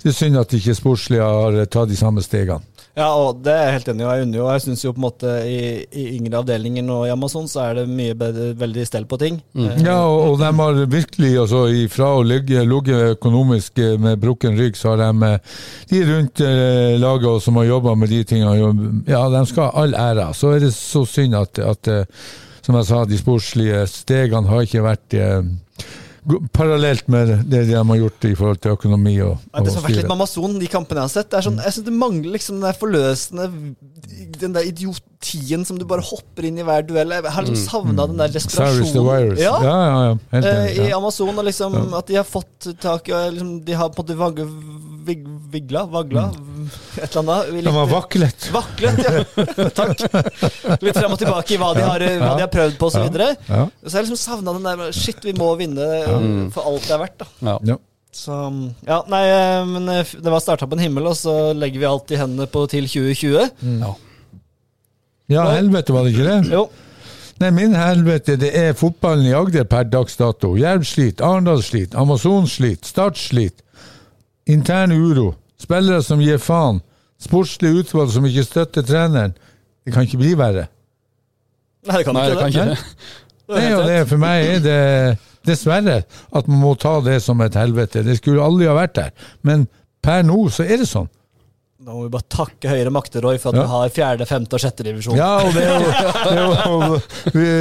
det 0.02 0.12
er 0.12 0.16
synd 0.16 0.40
at 0.40 0.56
ikke 0.56 0.76
sportslige 0.78 1.26
har 1.26 1.60
eh, 1.60 1.70
tatt 1.70 1.90
de 1.92 1.98
samme 1.98 2.24
stegene. 2.24 2.64
Ja, 2.98 3.06
og 3.14 3.38
det 3.44 3.52
er 3.54 3.68
jeg 3.68 3.74
helt 3.76 3.88
enig 3.92 4.02
i. 4.02 4.06
Jeg 4.08 4.24
unner 4.26 4.38
jo, 4.40 4.46
jeg 4.50 4.62
syns 4.64 4.80
jo 4.82 4.92
på 4.92 4.98
en 4.98 5.04
måte 5.04 5.34
i, 5.46 5.58
i 5.94 6.04
yngre 6.16 6.40
avdelinger 6.40 6.82
nå 6.84 6.96
i 7.06 7.12
Amazon 7.12 7.46
så 7.48 7.62
er 7.68 7.78
det 7.78 7.84
mye 7.86 8.16
bedre, 8.18 8.50
veldig 8.58 8.86
stell 8.88 9.06
på 9.08 9.18
ting. 9.20 9.38
Mm. 9.54 9.68
Ja, 9.86 10.00
og, 10.08 10.32
og 10.32 10.40
de 10.42 10.50
har 10.58 10.80
virkelig, 10.90 11.30
altså 11.44 11.62
ifra 11.84 12.10
å 12.18 12.26
ligge 12.26 12.64
ligge 12.66 13.14
økonomisk 13.14 13.78
eh, 13.78 13.94
med 14.00 14.18
brukken 14.22 14.58
rygg, 14.58 14.76
så 14.78 14.92
har 14.92 15.04
de 15.04 15.30
eh, 15.30 15.56
de 15.92 16.02
rundt 16.10 16.44
eh, 16.44 16.98
laget 17.00 17.30
og 17.30 17.40
som 17.44 17.62
har 17.62 17.70
jobba 17.70 17.94
med 18.02 18.10
de 18.10 18.20
tingene, 18.26 18.92
ja, 19.08 19.24
de 19.32 19.46
skal 19.48 19.68
ha 19.70 19.84
all 19.84 19.94
ære. 19.94 20.30
Så 20.36 20.56
er 20.56 20.66
det 20.66 20.74
så 20.74 21.06
synd 21.08 21.38
at, 21.38 21.62
at 21.62 21.94
eh, 21.94 22.26
som 22.70 22.78
jeg 22.78 22.90
sa, 22.90 23.02
de 23.08 23.18
sportslige 23.18 23.82
stegene 23.90 24.50
har 24.50 24.66
ikke 24.66 24.84
vært 24.84 25.18
eh, 25.18 25.42
parallelt 26.52 27.08
med 27.08 27.30
det 27.48 27.62
de 27.70 27.76
har 27.76 27.96
gjort 27.96 28.26
i 28.28 28.34
forhold 28.36 28.58
til 28.60 28.74
økonomi 28.76 29.14
og, 29.24 29.38
og 29.56 29.64
det 29.64 29.72
som 29.72 29.80
har 29.80 29.88
vært 29.88 29.96
litt 29.96 30.08
med 30.10 30.16
Amazon, 30.18 30.56
de 30.60 30.68
kampene 30.70 31.00
jeg 31.00 31.08
har 31.08 31.12
sett, 31.14 31.30
det 31.32 31.40
sånn, 31.46 31.60
jeg 31.64 31.74
synes 31.76 31.86
det 31.86 31.94
mangler 31.96 32.34
liksom 32.36 32.58
den 32.58 32.66
der 32.68 32.76
forløsende 32.76 33.46
Den 34.40 34.54
der 34.56 34.68
idiotien 34.68 35.64
som 35.68 35.78
du 35.80 35.86
bare 35.88 36.04
hopper 36.04 36.46
inn 36.48 36.58
i 36.60 36.64
hver 36.64 36.84
duell. 36.86 37.12
Jeg 37.12 37.32
har 37.34 37.44
liksom 37.44 37.60
savna 37.60 38.06
den 38.08 38.20
der 38.20 38.30
Cyrus 38.32 38.46
desperasjonen. 38.48 39.36
Ja, 39.40 39.54
ja, 39.64 39.74
ja. 39.80 40.14
Helt 40.32 40.48
eh, 40.48 40.60
enig. 40.62 40.86
I 40.88 40.94
Amazon, 40.96 41.32
og 41.34 41.44
liksom 41.48 41.76
at 41.98 42.08
de 42.08 42.16
har 42.16 42.28
fått 42.28 42.70
tak 42.80 43.10
i 43.10 43.18
liksom, 43.34 43.50
De 43.66 43.76
har 43.76 43.92
på 43.92 44.00
en 44.04 44.16
måte 44.16 44.46
vagla, 45.52 46.24
et 46.96 47.16
eller 47.16 47.20
annet. 47.20 47.64
De 47.64 47.72
har 47.76 47.90
vaklet. 47.90 48.48
Vaklet, 48.54 48.98
ja. 49.04 49.24
Takk. 49.80 50.02
Litt 50.82 50.96
frem 50.98 51.14
og 51.14 51.20
tilbake 51.20 51.54
i 51.54 51.60
hva 51.60 51.70
de 51.76 51.84
har, 51.86 52.04
hva 52.22 52.32
de 52.38 52.44
har 52.46 52.50
prøvd 52.52 52.76
på, 52.80 52.90
osv. 52.90 53.04
videre 53.06 53.30
Ja. 53.48 53.66
Så 53.84 53.94
jeg 53.98 54.08
liksom 54.08 54.20
savna 54.20 54.56
den 54.56 54.66
der 54.68 54.92
Shit, 54.96 55.22
vi 55.24 55.34
må 55.38 55.52
vinne 55.60 55.86
for 56.54 56.66
alt 56.70 56.86
det 56.88 56.96
er 56.96 57.02
verdt. 57.04 57.22
da 57.22 57.28
Ja. 57.52 57.56
Ja. 57.74 57.78
så 58.12 58.36
ja, 58.88 59.00
nei, 59.12 59.24
men 59.70 59.88
eh, 59.94 60.14
det 60.18 60.32
var 60.34 60.42
starta 60.42 60.66
på 60.66 60.74
en 60.78 60.82
himmel, 60.86 61.06
og 61.12 61.16
så 61.18 61.52
legger 61.54 61.78
vi 61.82 61.88
alt 61.90 62.10
i 62.10 62.18
hendene 62.20 62.48
på 62.50 62.64
til 62.72 62.88
2020. 62.90 63.50
Ja. 63.84 63.92
ja, 65.30 65.44
helvete, 65.54 65.94
var 65.94 66.04
det 66.06 66.14
ikke 66.16 66.26
det? 66.30 66.38
Jo. 66.54 66.64
Nei, 67.40 67.48
min 67.56 67.72
helvete, 67.78 68.34
det 68.36 68.50
er 68.52 68.74
fotballen 68.76 69.24
i 69.30 69.32
Agder 69.32 69.64
per 69.64 69.86
dags 69.88 70.18
dato. 70.20 70.50
Jerv 70.60 70.82
sliter, 70.84 71.24
Arendal 71.24 71.62
sliter, 71.64 71.96
Amazon 72.02 72.44
sliter, 72.50 72.84
Start 72.90 73.16
sliter. 73.16 73.64
Intern 74.50 74.92
uro. 74.92 75.30
Spillere 75.60 76.02
som 76.04 76.20
gir 76.24 76.40
faen. 76.40 76.80
Sportslig 77.20 77.74
utvalg 77.82 78.12
som 78.14 78.24
ikke 78.28 78.44
støtter 78.46 78.86
treneren. 78.86 79.34
Det 79.84 79.92
kan 79.94 80.06
ikke 80.06 80.20
bli 80.22 80.34
verre. 80.38 80.68
Nei, 81.88 81.98
det 82.00 82.06
kan 82.08 82.16
Nei, 82.16 82.26
ikke 82.28 82.36
det 82.36 82.40
kan 82.40 82.52
det. 82.52 82.76
ikke 82.76 82.76
det. 82.76 83.10
Det 83.50 83.62
er 83.66 83.76
rett. 83.76 83.86
det, 83.90 84.00
for 84.08 84.20
meg 84.22 84.46
er 84.46 84.60
det 84.64 84.80
dessverre 85.48 85.96
at 86.36 86.48
man 86.48 86.60
må 86.62 86.74
ta 86.78 86.92
det 87.04 87.16
som 87.24 87.40
et 87.44 87.56
helvete. 87.58 88.04
Det 88.06 88.16
skulle 88.20 88.44
aldri 88.44 88.68
ha 88.70 88.76
vært 88.76 88.94
der. 88.98 89.10
Men 89.42 89.64
per 90.04 90.22
nå 90.24 90.44
så 90.54 90.64
er 90.64 90.80
det 90.84 90.88
sånn. 90.88 91.08
Da 91.80 91.94
må 91.96 92.02
vi 92.04 92.10
bare 92.12 92.26
takke 92.28 92.68
høyere 92.68 92.90
makter, 92.92 93.22
Roy, 93.24 93.38
for 93.40 93.54
at 93.54 93.56
Ja. 93.56 93.62
vi 93.64 93.68
har 93.72 93.88
fjerde, 93.96 94.24
femte 94.28 94.52
og 94.52 94.60
sjette 94.60 94.84
divisjon. 94.84 95.16
Ja, 95.16 95.38
og 95.40 95.54
det 95.56 95.62
er 95.64 95.80
jo, 95.80 95.86
det 96.26 96.32
er 96.34 96.42
jo, 96.44 96.98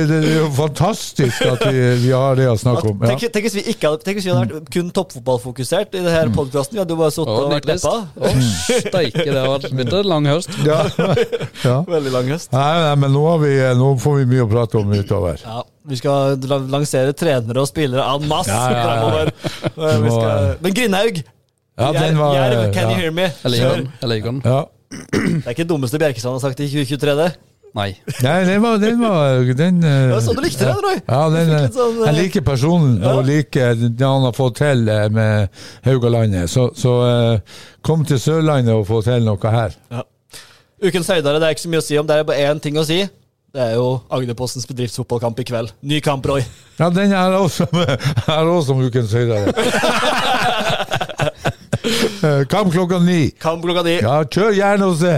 det 0.09 0.17
er 0.17 0.34
jo 0.41 0.49
fantastisk 0.57 1.45
at 1.47 1.63
vi, 1.63 1.86
vi 2.03 2.11
har 2.11 2.36
det 2.36 2.49
å 2.51 2.57
snakke 2.59 2.91
om. 2.91 2.99
Ja. 2.99 3.13
Tenk, 3.13 3.24
tenk, 3.32 3.47
hvis 3.47 3.55
vi 3.55 3.63
ikke 3.72 3.93
hadde, 3.93 4.03
tenk 4.03 4.20
hvis 4.20 4.28
vi 4.28 4.34
hadde 4.36 4.57
vært 4.57 4.67
kun 4.76 4.91
toppfotballfokusert 4.99 5.95
i 5.95 6.03
det 6.03 6.11
her 6.17 6.34
podkasten. 6.36 6.76
Vi 6.76 6.84
hadde 6.84 6.97
jo 6.97 6.99
bare 6.99 7.15
sittet 7.15 7.32
og 7.32 7.55
vært 7.55 7.72
leppa. 7.72 7.95
Å, 8.20 8.34
Steike, 8.67 9.24
det 9.24 9.39
har 9.39 9.49
vært 9.55 9.72
blitt 9.80 9.95
en 10.01 10.11
lang 10.11 10.30
høst. 10.34 10.51
Ja. 10.67 10.82
ja. 11.63 11.80
Veldig 11.95 12.15
lang 12.20 12.36
høst. 12.36 12.51
Nei, 12.51 12.67
nei, 12.89 12.93
men 13.05 13.15
nå, 13.15 13.24
har 13.32 13.39
vi, 13.47 13.55
nå 13.80 13.89
får 14.03 14.20
vi 14.20 14.30
mye 14.36 14.43
å 14.49 14.51
prate 14.51 14.84
om 14.84 14.95
utover. 14.99 15.39
Ja, 15.47 15.63
Vi 15.88 16.03
skal 16.03 16.36
lansere 16.67 17.15
trenere 17.15 17.63
og 17.63 17.72
spillere 17.72 18.03
en 18.03 18.28
masse 18.28 18.51
Ja, 18.51 18.67
ja, 18.67 18.80
ja. 18.84 19.28
fremover. 19.80 20.57
Men 20.59 20.76
Grindhaug! 20.76 21.24
Ja, 21.80 21.92
den 21.96 22.18
var 22.20 22.36
Jerv, 22.36 22.74
can 22.76 22.92
you 22.92 22.98
hear 23.00 23.12
me? 23.16 23.30
Jeg 23.44 23.56
liker 23.56 23.76
den. 23.78 23.92
Jeg 24.02 24.10
liker 24.14 24.34
den. 24.34 24.42
Ja. 24.46 24.64
Det 24.90 25.46
er 25.46 25.54
ikke 25.54 25.64
det 25.64 25.70
dummeste 25.70 26.02
Bjerkestrand 26.02 26.40
har 26.40 26.50
sagt 26.50 26.60
i 26.60 26.68
2023, 26.68 27.16
det. 27.20 27.30
Nei. 27.78 27.90
Nei, 28.26 28.38
den 28.48 28.62
var, 28.64 28.80
den, 28.82 28.98
var, 29.02 29.44
den 29.58 29.84
eh, 29.86 30.08
Det 30.10 30.14
var 30.16 30.24
sånn 30.26 30.38
du 30.40 30.42
likte 30.42 30.66
den, 30.66 30.80
Roy. 30.82 30.96
Ja, 31.04 31.20
den, 31.30 31.52
fikk 31.52 31.60
eh, 31.60 31.76
sånn, 31.76 32.00
eh, 32.00 32.08
jeg 32.08 32.18
liker 32.18 32.46
personen 32.48 32.96
og 33.12 33.22
liker 33.28 33.84
det 33.84 34.08
han 34.08 34.26
har 34.26 34.34
fått 34.34 34.58
til 34.64 34.90
eh, 34.90 35.06
med 35.14 35.62
Haugalandet. 35.86 36.50
Så, 36.50 36.72
så 36.78 36.96
eh, 37.06 37.62
kom 37.86 38.08
til 38.10 38.22
Sørlandet 38.22 38.74
og 38.74 38.88
få 38.90 39.04
til 39.06 39.22
noe 39.28 39.54
her. 39.54 39.78
Ukens 40.82 41.12
høydare, 41.14 41.38
det 41.38 41.46
er 41.46 41.56
ikke 41.58 41.68
så 41.68 41.74
mye 41.76 41.84
å 41.84 41.88
si 41.92 42.02
om. 42.02 42.10
Det 42.10 42.18
er 42.18 42.28
bare 42.32 42.50
én 42.50 42.64
ting 42.64 42.80
å 42.82 42.88
si. 42.88 43.04
Det 43.50 43.62
er 43.64 43.78
jo 43.80 44.00
Agderpostens 44.14 44.68
bedriftsfotballkamp 44.70 45.40
i 45.42 45.46
kveld. 45.50 45.72
Ny 45.90 46.02
kamp, 46.06 46.26
Roy. 46.30 46.44
Ja, 46.78 46.90
den 46.94 47.14
er 47.18 47.34
også, 47.38 47.66
er 48.30 48.50
også 48.50 48.68
som 48.72 48.82
ukens 48.86 49.14
høydere. 49.14 49.54
Eh, 51.90 52.42
Kamp 52.52 52.72
klokka 52.74 53.00
ni. 53.04 53.32
Kamp 53.42 53.64
klokka 53.66 53.84
ni. 53.88 53.96
Ja, 54.04 54.20
kjør 54.24 54.54
gjerne 54.58 54.90
og 54.92 54.98
se! 55.00 55.14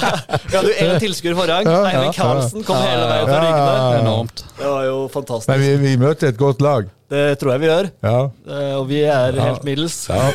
Hadde 0.54 0.68
jo 0.70 0.74
én 0.86 0.98
tilskuer 1.02 1.34
forrang. 1.38 1.66
Ja, 1.68 1.80
Eivind 1.90 2.10
ja, 2.10 2.16
Karlsen 2.16 2.64
kom 2.66 2.78
ja. 2.78 2.82
hele 2.92 3.06
veien 3.10 3.26
fra 3.28 3.38
Ja, 3.38 3.40
ja, 3.40 3.46
Rygne. 3.46 3.70
ja. 3.70 4.02
Enormt. 4.02 4.44
Det 4.58 4.68
var 4.70 4.84
jo 4.88 4.98
Men 5.04 5.14
fantastisk. 5.16 5.58
vi, 5.64 5.72
vi 5.84 5.96
møter 6.04 6.30
et 6.32 6.38
godt 6.40 6.62
lag. 6.64 6.90
Det 7.14 7.24
tror 7.38 7.52
jeg 7.54 7.60
vi 7.62 7.66
gjør. 7.68 7.88
Ja. 8.02 8.14
Eh, 8.48 8.72
Og 8.78 8.86
vi 8.88 9.02
er 9.06 9.36
helt 9.38 9.64
middels. 9.66 9.98
ja. 10.08 10.22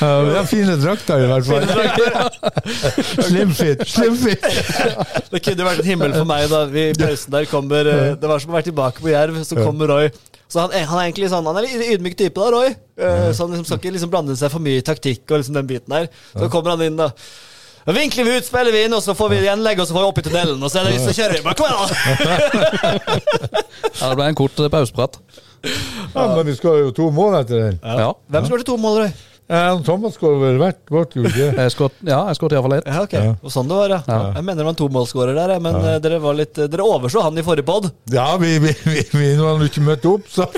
Ja, 0.00 0.08
Vi 0.22 0.34
har 0.36 0.44
fine 0.44 0.74
drakter, 0.76 1.22
i 1.24 1.28
hvert 1.30 1.46
fall. 1.48 1.64
Slimfit. 3.28 3.84
Slimfit. 3.88 4.42
Det 5.32 5.40
kunne 5.42 5.62
jo 5.62 5.68
vært 5.68 5.80
en 5.82 5.88
himmel 5.88 6.12
for 6.16 6.28
meg 6.28 6.48
da 6.52 6.64
vi 6.70 6.88
i 6.90 6.96
pausen 6.98 7.32
der 7.32 7.48
kommer 7.50 7.88
eh, 7.88 8.10
Det 8.20 8.28
var 8.28 8.42
som 8.42 8.52
å 8.52 8.56
være 8.58 8.68
tilbake 8.70 9.00
på 9.04 9.12
Jerv, 9.12 9.38
så 9.48 9.56
kommer 9.60 9.88
Roy. 9.92 10.10
Så 10.48 10.60
han, 10.62 10.70
er- 10.78 10.86
han 10.86 10.98
er 11.00 11.08
egentlig 11.08 11.28
sånn 11.32 11.46
Han 11.48 11.56
er 11.58 11.64
litt 11.66 11.88
ydmyk 11.96 12.14
type, 12.20 12.38
da, 12.38 12.50
Roy. 12.54 12.68
Uh, 13.00 13.32
Så 13.34 13.42
han 13.44 13.50
liksom 13.56 13.66
skal 13.66 13.80
ikke 13.82 13.92
liksom 13.96 14.10
blande 14.12 14.36
seg 14.38 14.52
for 14.52 14.62
mye 14.62 14.78
i 14.78 14.84
taktikk 14.86 15.24
og 15.30 15.40
liksom 15.42 15.54
den 15.58 15.66
biten 15.66 15.90
der. 15.96 16.06
Så 16.36 16.48
kommer 16.52 16.76
han 16.76 16.82
inn, 16.86 16.96
da. 17.00 17.10
Da 17.86 17.94
vinkler 17.94 18.24
vi 18.26 18.36
ut, 18.40 18.46
spiller 18.46 18.74
vi 18.74 18.80
inn, 18.86 18.94
og 18.96 19.02
så 19.04 19.14
får 19.14 19.28
vi 19.30 19.36
igjen 19.44 19.60
legge, 19.62 19.82
og 19.84 19.86
så 19.86 19.94
får 19.94 20.02
vi 20.02 20.08
opp 20.10 20.18
i 20.18 20.24
tunnelen. 20.26 20.62
Og 20.66 20.70
så, 20.72 20.80
er 20.80 20.88
det, 20.90 20.98
så 21.04 21.12
kjører 21.14 21.36
vi 21.38 21.42
bare. 21.46 21.54
Da! 21.62 23.06
Ja, 24.00 24.08
det 24.10 24.16
ble 24.18 24.26
en 24.26 24.36
kort 24.38 24.58
eh, 24.60 24.68
pauseprat. 24.72 25.18
Ja, 26.14 26.24
men 26.34 26.42
vi 26.46 26.54
skal 26.58 26.80
jo 26.84 26.90
to 26.94 27.06
mål 27.14 27.38
etter 27.40 27.62
den. 27.68 27.78
Ja. 27.82 28.10
Hvem 28.34 28.48
skåret 28.50 28.66
to 28.68 28.76
mål, 28.80 28.98
Roy? 29.04 29.12
Ja, 29.46 29.78
Thomas 29.86 30.16
skårer 30.18 30.56
hvert 30.58 30.90
vårt, 30.90 31.12
gjorde? 31.14 31.52
Jeg 31.54 31.70
skåret 31.70 32.00
ja, 32.02 32.18
jeg 32.26 32.38
skåret 32.38 32.56
iallfall 32.56 32.76
ett. 32.80 32.88
Ja, 32.90 33.04
ok. 33.06 33.44
Og 33.46 33.52
sånn 33.54 33.68
det 33.70 33.76
var, 33.78 33.92
ja. 33.94 34.00
Ja. 34.10 34.16
Jeg 34.34 34.46
mener 34.48 34.58
det 34.58 34.66
var 34.66 34.74
en 34.74 34.80
tomålsskårer 34.80 35.38
der, 35.38 35.54
men 35.62 35.78
ja. 35.78 35.98
dere, 36.02 36.18
var 36.24 36.34
litt, 36.38 36.58
dere 36.58 36.86
overså 36.86 37.22
han 37.22 37.38
i 37.38 37.46
forrige 37.46 37.68
pod. 37.68 37.86
Ja, 38.10 38.32
vi, 38.42 38.56
vi, 38.62 38.74
vi, 38.82 39.04
vi 39.14 39.28
nå 39.38 39.46
har 39.46 39.60
han 39.60 39.68
ikke 39.68 39.86
møtt 39.86 40.08
opp, 40.10 40.26
så 40.30 40.48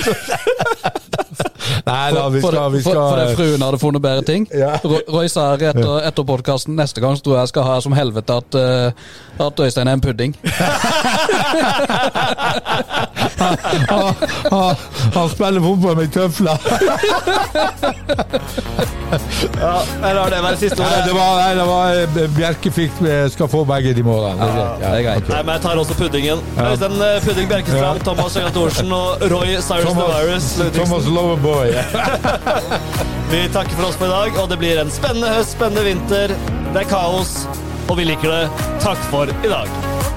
Nei 1.89 2.13
da, 2.13 2.29
vi 2.33 2.41
skal, 2.41 2.71
vi 2.73 2.81
for, 2.85 2.97
for, 2.97 3.21
for 3.21 3.39
fruen 3.39 3.65
hadde 3.65 3.79
funnet 3.81 4.03
bedre 4.05 4.25
ting. 4.27 4.47
Ja. 4.57 4.75
Roy- 4.85 5.29
sa 5.33 5.51
etter, 5.57 6.01
etter 6.09 6.27
podkasten 6.27 6.77
neste 6.79 7.03
gang 7.05 7.17
så 7.17 7.25
tror 7.25 7.39
jeg 7.39 7.47
jeg 7.47 7.53
skal 7.53 7.67
ha 7.69 7.77
som 7.85 7.97
helvete 7.97 8.39
at, 8.41 8.59
eh, 8.59 9.45
at 9.45 9.63
Øystein 9.65 9.89
er 9.91 9.99
en 9.99 10.05
pudding. 10.05 10.37
han, 15.15 15.29
spiller 15.31 15.61
fotball 15.61 15.97
med 15.97 16.13
tøfler. 16.13 16.59
Ja, 19.59 19.75
jeg 20.03 20.15
lar 20.15 20.29
det 20.33 20.41
være 20.45 20.57
siste 20.61 20.83
ordet. 20.85 21.05
det 21.07 21.15
var, 21.17 21.39
nei, 21.41 21.53
det 21.57 21.67
var 21.69 21.95
eh, 21.97 22.33
Bjerke 22.37 22.73
fikk, 22.75 22.99
skal 23.33 23.49
få 23.51 23.63
begge 23.69 23.95
de 23.97 24.05
målene. 24.05 24.45
Ja, 24.45 24.49
ja, 24.59 24.67
det 24.83 24.91
er 24.91 25.07
greit. 25.07 25.31
Nei, 25.33 25.43
men 25.47 25.55
jeg 25.57 25.65
tar 25.65 25.81
også 25.81 25.97
puddingen. 25.99 26.43
Øystein 26.59 26.99
ja. 27.01 27.13
Pudding 27.25 27.49
Bjerkestrand, 27.53 28.03
Thomas 28.05 28.37
Jørgen 28.37 28.57
Thorsen 28.59 28.93
og 28.99 29.25
Roy 29.33 29.55
Cyrus 29.65 29.97
the 29.97 30.09
Virus. 30.13 30.51
Thomas, 30.59 30.77
Thomas 30.77 31.09
Loverboy. 31.17 31.69
Vi 33.33 33.49
takker 33.53 33.75
for 33.77 33.89
oss 33.89 33.97
for 34.01 34.07
i 34.07 34.13
dag, 34.13 34.43
og 34.43 34.49
det 34.53 34.61
blir 34.61 34.81
en 34.81 34.93
spennende 34.93 35.33
høst, 35.35 35.57
spennende 35.57 35.85
vinter. 35.85 36.37
Det 36.73 36.85
er 36.85 36.89
kaos, 36.89 37.43
og 37.89 37.99
vi 38.01 38.09
liker 38.09 38.33
det. 38.33 38.69
Takk 38.85 39.11
for 39.13 39.29
i 39.45 39.53
dag. 39.53 40.08